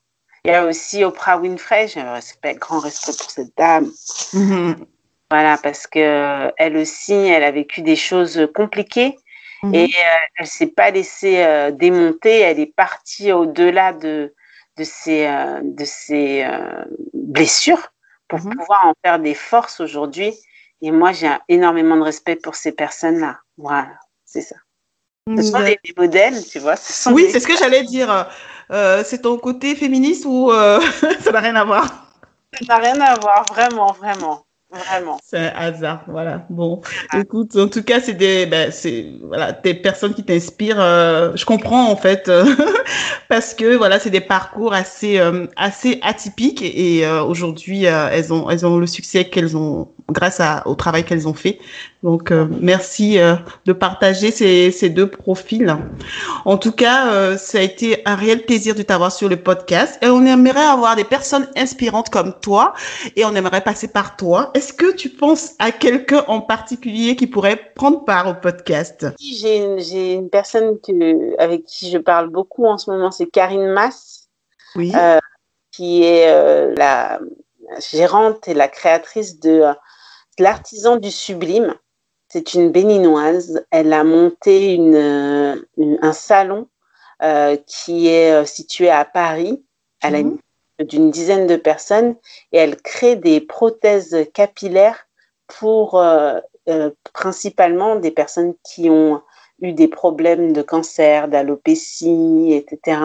il 0.45 0.53
y 0.53 0.55
a 0.55 0.65
aussi 0.65 1.05
Oprah 1.05 1.39
Winfrey 1.39 1.89
j'ai 1.89 2.03
respect 2.03 2.55
grand 2.55 2.79
respect 2.79 3.13
pour 3.19 3.31
cette 3.31 3.57
dame 3.57 3.91
mmh. 4.33 4.73
voilà 5.31 5.59
parce 5.59 5.87
que 5.87 6.51
elle 6.57 6.77
aussi 6.77 7.13
elle 7.13 7.45
a 7.45 7.51
vécu 7.51 7.83
des 7.83 7.97
choses 7.97 8.49
compliquées 8.55 9.17
mmh. 9.63 9.75
et 9.75 9.85
euh, 9.85 10.19
elle 10.37 10.47
s'est 10.47 10.69
pas 10.69 10.91
laissée 10.91 11.43
euh, 11.45 11.71
démonter 11.71 12.41
elle 12.41 12.61
est 12.61 12.75
partie 12.75 13.33
au-delà 13.33 13.93
de 13.93 14.35
de 14.77 14.85
ses 14.85 15.27
euh, 15.27 15.61
de 15.63 15.85
ses 15.85 16.45
euh, 16.45 16.85
blessures 17.15 17.93
pour 18.29 18.41
mmh. 18.41 18.57
pouvoir 18.57 18.87
en 18.87 18.95
faire 19.05 19.19
des 19.19 19.35
forces 19.35 19.81
aujourd'hui. 19.81 20.33
Et 20.83 20.93
moi, 20.93 21.13
j'ai 21.13 21.29
énormément 21.49 21.97
de 21.97 22.03
respect 22.03 22.37
pour 22.37 22.55
ces 22.55 22.73
personnes-là. 22.73 23.41
Voilà, 23.59 23.99
c'est 24.25 24.41
ça. 24.41 24.57
Ce 25.37 25.43
sont 25.43 25.61
des, 25.61 25.79
des, 25.85 25.95
modèles, 25.97 26.43
tu 26.47 26.59
vois. 26.59 26.77
oui, 27.13 27.25
des... 27.25 27.31
c'est 27.31 27.41
ce 27.41 27.47
que 27.47 27.57
j'allais 27.57 27.83
dire. 27.83 28.29
Euh, 28.71 29.03
c'est 29.05 29.23
ton 29.23 29.37
côté 29.37 29.75
féministe 29.75 30.25
ou 30.27 30.51
euh, 30.53 30.81
ça 31.21 31.33
n'a 31.33 31.41
rien 31.41 31.57
à 31.57 31.65
voir? 31.65 32.07
Ça 32.55 32.65
n'a 32.69 32.77
rien 32.77 33.01
à 33.01 33.19
voir, 33.19 33.45
vraiment, 33.47 33.93
vraiment. 33.93 34.47
Vraiment. 34.73 35.19
C'est 35.25 35.39
un 35.39 35.53
hasard, 35.57 36.05
voilà. 36.07 36.47
Bon, 36.49 36.81
ah. 37.11 37.19
écoute, 37.21 37.57
en 37.57 37.67
tout 37.67 37.83
cas, 37.83 37.99
c'est 38.01 38.15
des, 38.15 38.47
ben, 38.47 38.71
c'est 38.71 39.07
voilà, 39.23 39.51
des 39.51 39.75
personnes 39.75 40.15
qui 40.15 40.23
t'inspirent. 40.23 40.81
Euh, 40.81 41.33
je 41.35 41.45
comprends 41.45 41.91
en 41.91 41.97
fait, 41.97 42.29
euh, 42.29 42.45
parce 43.29 43.53
que 43.53 43.77
voilà, 43.77 43.99
c'est 43.99 44.11
des 44.11 44.21
parcours 44.21 44.73
assez, 44.73 45.19
euh, 45.19 45.47
assez 45.57 45.99
atypiques 46.03 46.63
et, 46.63 47.05
euh, 47.05 47.25
aujourd'hui, 47.25 47.87
euh, 47.87 48.11
elles 48.13 48.33
ont, 48.33 48.49
elles 48.49 48.65
ont 48.65 48.79
le 48.79 48.87
succès 48.87 49.25
qu'elles 49.25 49.57
ont 49.57 49.89
grâce 50.09 50.39
à, 50.39 50.67
au 50.67 50.77
travail 50.77 51.05
qu'elles 51.05 51.27
ont 51.27 51.35
fait. 51.35 51.59
Donc, 52.03 52.31
euh, 52.31 52.47
merci 52.61 53.19
euh, 53.19 53.35
de 53.67 53.75
partager 53.75 54.31
ces, 54.31 54.71
ces, 54.71 54.89
deux 54.89 55.11
profils. 55.11 55.77
En 56.47 56.57
tout 56.57 56.73
cas, 56.73 57.13
euh, 57.13 57.37
ça 57.37 57.59
a 57.59 57.61
été 57.61 58.01
un 58.07 58.15
réel 58.15 58.47
plaisir 58.47 58.75
de 58.75 58.83
t'avoir 58.83 59.13
sur 59.13 59.29
le 59.29 59.37
podcast. 59.37 59.99
Et 60.03 60.09
on 60.09 60.25
aimerait 60.25 60.65
avoir 60.65 60.97
des 60.97 61.05
personnes 61.05 61.47
inspirantes 61.57 62.09
comme 62.09 62.33
toi 62.41 62.73
et 63.17 63.27
on 63.27 63.35
aimerait 63.35 63.61
passer 63.61 63.89
par 63.89 64.17
toi. 64.17 64.51
Est-ce 64.55 64.73
que 64.73 64.95
tu 64.95 65.11
penses 65.11 65.53
à 65.59 65.73
quelqu'un 65.73 66.25
en 66.27 66.41
particulier 66.41 67.17
qui 67.17 67.27
pourrait 67.27 67.61
prendre 67.75 68.03
part 68.07 68.29
au 68.29 68.35
podcast? 68.35 69.07
J'ai 69.21 69.59
une, 69.59 69.79
une, 69.79 70.31
personne 70.31 70.79
que, 70.81 71.39
avec 71.39 71.67
qui 71.67 71.91
je 71.91 71.99
parle 71.99 72.31
beaucoup 72.31 72.65
en 72.65 72.79
ce 72.79 72.91
moment, 72.91 73.11
c'est 73.11 73.27
Karine 73.27 73.73
Mass. 73.73 74.29
Oui. 74.77 74.93
qui 75.73 76.05
est 76.05 76.33
la 76.77 77.19
gérante 77.93 78.47
et 78.47 78.55
la 78.55 78.69
créatrice 78.69 79.41
de 79.41 79.65
l'artisan 80.39 80.97
du 80.97 81.11
sublime. 81.11 81.75
C'est 82.31 82.55
une 82.55 82.71
béninoise. 82.71 83.65
Elle 83.71 83.93
a 83.93 84.05
monté 84.05 84.75
une, 84.75 85.65
une 85.77 85.99
un 86.01 86.13
salon 86.13 86.69
euh, 87.23 87.57
qui 87.67 88.09
est 88.09 88.33
euh, 88.33 88.45
situé 88.45 88.89
à 88.89 89.05
Paris, 89.05 89.63
à 90.01 90.11
la 90.11 90.23
mmh. 90.23 90.39
d'une 90.89 91.11
dizaine 91.11 91.47
de 91.47 91.57
personnes, 91.57 92.17
et 92.53 92.59
elle 92.59 92.77
crée 92.77 93.17
des 93.17 93.41
prothèses 93.41 94.17
capillaires 94.33 95.07
pour 95.47 96.01
euh, 96.01 96.41
euh, 96.69 96.91
principalement 97.13 97.97
des 97.97 98.11
personnes 98.13 98.55
qui 98.63 98.89
ont 98.91 99.23
eu 99.61 99.73
des 99.73 99.89
problèmes 99.89 100.53
de 100.53 100.63
cancer, 100.63 101.27
d'alopécie, 101.27 102.53
etc. 102.53 103.01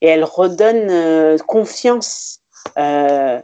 Et 0.00 0.08
elle 0.08 0.24
redonne 0.24 0.88
euh, 0.90 1.36
confiance, 1.38 2.40
euh, 2.78 3.40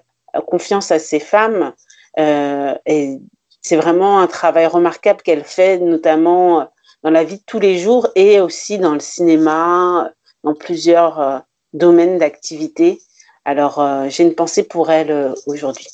confiance 0.46 0.90
à 0.90 0.98
ces 0.98 1.20
femmes 1.20 1.74
et 2.16 3.18
c'est 3.62 3.76
vraiment 3.76 4.20
un 4.20 4.26
travail 4.26 4.66
remarquable 4.66 5.22
qu'elle 5.22 5.44
fait, 5.44 5.78
notamment 5.78 6.61
euh, 6.61 6.64
dans 7.02 7.11
la 7.11 7.24
vie 7.24 7.38
de 7.38 7.42
tous 7.46 7.61
les 7.61 7.78
jours 7.78 8.08
et 8.14 8.40
aussi 8.40 8.78
dans 8.78 8.94
le 8.94 9.00
cinéma, 9.00 10.11
dans 10.44 10.54
plusieurs 10.54 11.20
euh, 11.20 11.38
domaines 11.72 12.18
d'activité. 12.18 13.00
Alors, 13.44 13.80
euh, 13.80 14.06
j'ai 14.08 14.24
une 14.24 14.34
pensée 14.34 14.64
pour 14.64 14.90
elle 14.90 15.11
euh, 15.11 15.34
aujourd'hui. 15.46 15.88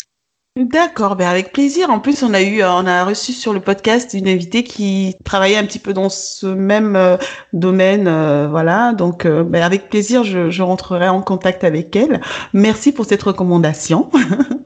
D'accord, 0.56 1.16
ben 1.16 1.28
avec 1.28 1.52
plaisir. 1.52 1.90
En 1.90 2.00
plus, 2.00 2.22
on 2.22 2.32
a 2.32 2.40
eu, 2.40 2.62
on 2.62 2.86
a 2.86 3.04
reçu 3.04 3.34
sur 3.34 3.52
le 3.52 3.60
podcast 3.60 4.14
une 4.14 4.26
invitée 4.26 4.64
qui 4.64 5.14
travaillait 5.22 5.58
un 5.58 5.66
petit 5.66 5.78
peu 5.78 5.92
dans 5.92 6.08
ce 6.08 6.46
même 6.46 6.96
euh, 6.96 7.18
domaine, 7.52 8.08
euh, 8.08 8.48
voilà. 8.48 8.94
Donc, 8.94 9.26
euh, 9.26 9.44
ben 9.44 9.62
avec 9.62 9.90
plaisir, 9.90 10.24
je, 10.24 10.48
je, 10.48 10.62
rentrerai 10.62 11.10
en 11.10 11.20
contact 11.20 11.62
avec 11.62 11.94
elle. 11.94 12.22
Merci 12.54 12.92
pour 12.92 13.04
cette 13.04 13.22
recommandation. 13.22 14.10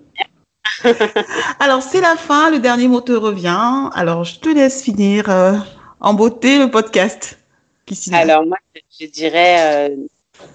Alors, 1.61 1.83
c'est 1.83 2.01
la 2.01 2.17
fin, 2.17 2.51
le 2.51 2.59
dernier 2.59 2.89
mot 2.89 3.01
te 3.01 3.13
revient. 3.13 3.91
Alors, 3.95 4.25
je 4.25 4.39
te 4.39 4.49
laisse 4.49 4.83
finir 4.83 5.29
euh, 5.29 5.55
en 6.01 6.15
beauté 6.15 6.59
le 6.59 6.71
podcast. 6.71 7.39
Alors, 8.13 8.47
moi, 8.47 8.57
je 9.01 9.07
dirais, 9.07 9.91
euh, 9.91 9.97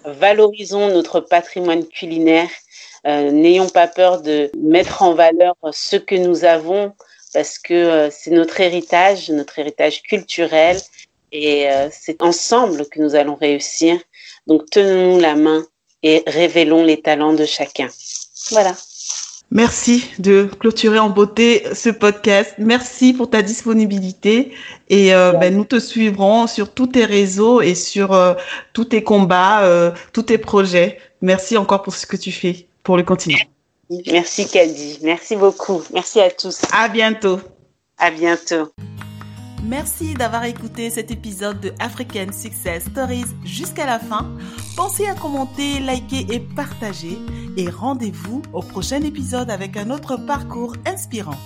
valorisons 0.05 0.89
notre 0.89 1.19
patrimoine 1.19 1.85
culinaire. 1.85 2.49
Euh, 3.07 3.31
N'ayons 3.31 3.69
pas 3.69 3.87
peur 3.87 4.21
de 4.21 4.49
mettre 4.57 5.03
en 5.03 5.13
valeur 5.13 5.55
ce 5.71 5.95
que 5.95 6.15
nous 6.15 6.45
avons 6.45 6.93
parce 7.33 7.59
que 7.59 8.09
c'est 8.11 8.31
notre 8.31 8.61
héritage, 8.61 9.29
notre 9.29 9.59
héritage 9.59 10.01
culturel 10.03 10.77
et 11.33 11.67
c'est 11.91 12.21
ensemble 12.21 12.87
que 12.87 13.01
nous 13.01 13.13
allons 13.13 13.35
réussir. 13.35 13.99
Donc, 14.47 14.69
tenons-nous 14.69 15.19
la 15.19 15.35
main 15.35 15.65
et 16.01 16.23
révélons 16.27 16.85
les 16.85 17.01
talents 17.01 17.33
de 17.33 17.43
chacun. 17.43 17.89
Voilà. 18.51 18.73
Merci 19.51 20.11
de 20.19 20.49
clôturer 20.59 20.99
en 20.99 21.09
beauté 21.09 21.63
ce 21.73 21.89
podcast. 21.89 22.55
Merci 22.57 23.13
pour 23.13 23.29
ta 23.29 23.41
disponibilité 23.41 24.53
et 24.89 25.13
euh, 25.13 25.33
ben, 25.33 25.55
nous 25.55 25.65
te 25.65 25.79
suivrons 25.79 26.47
sur 26.47 26.73
tous 26.73 26.87
tes 26.87 27.05
réseaux 27.05 27.61
et 27.61 27.75
sur 27.75 28.13
euh, 28.13 28.33
tous 28.73 28.85
tes 28.85 29.03
combats, 29.03 29.63
euh, 29.63 29.91
tous 30.13 30.23
tes 30.23 30.37
projets. 30.37 30.99
Merci 31.21 31.57
encore 31.57 31.83
pour 31.83 31.93
ce 31.95 32.05
que 32.05 32.17
tu 32.17 32.31
fais 32.31 32.67
pour 32.83 32.97
le 32.97 33.03
continent. 33.03 33.37
Merci 34.07 34.47
Kadi. 34.49 34.99
Merci 35.03 35.35
beaucoup. 35.35 35.83
Merci 35.93 36.19
à 36.19 36.31
tous. 36.31 36.61
À 36.71 36.89
bientôt. 36.89 37.39
À 37.97 38.11
bientôt. 38.11 38.71
Merci 39.67 40.13
d'avoir 40.13 40.43
écouté 40.43 40.91
cet 40.91 41.09
épisode 41.09 41.59
de 41.59 41.73
African 41.79 42.31
Success 42.31 42.85
Stories 42.85 43.25
jusqu'à 43.43 43.87
la 43.87 43.97
fin. 43.97 44.29
Pensez 44.75 45.07
à 45.07 45.15
commenter, 45.15 45.79
liker 45.79 46.27
et 46.29 46.39
partager. 46.39 47.17
Et 47.57 47.69
rendez-vous 47.69 48.43
au 48.53 48.61
prochain 48.61 49.01
épisode 49.01 49.49
avec 49.49 49.75
un 49.75 49.89
autre 49.89 50.17
parcours 50.17 50.75
inspirant. 50.85 51.37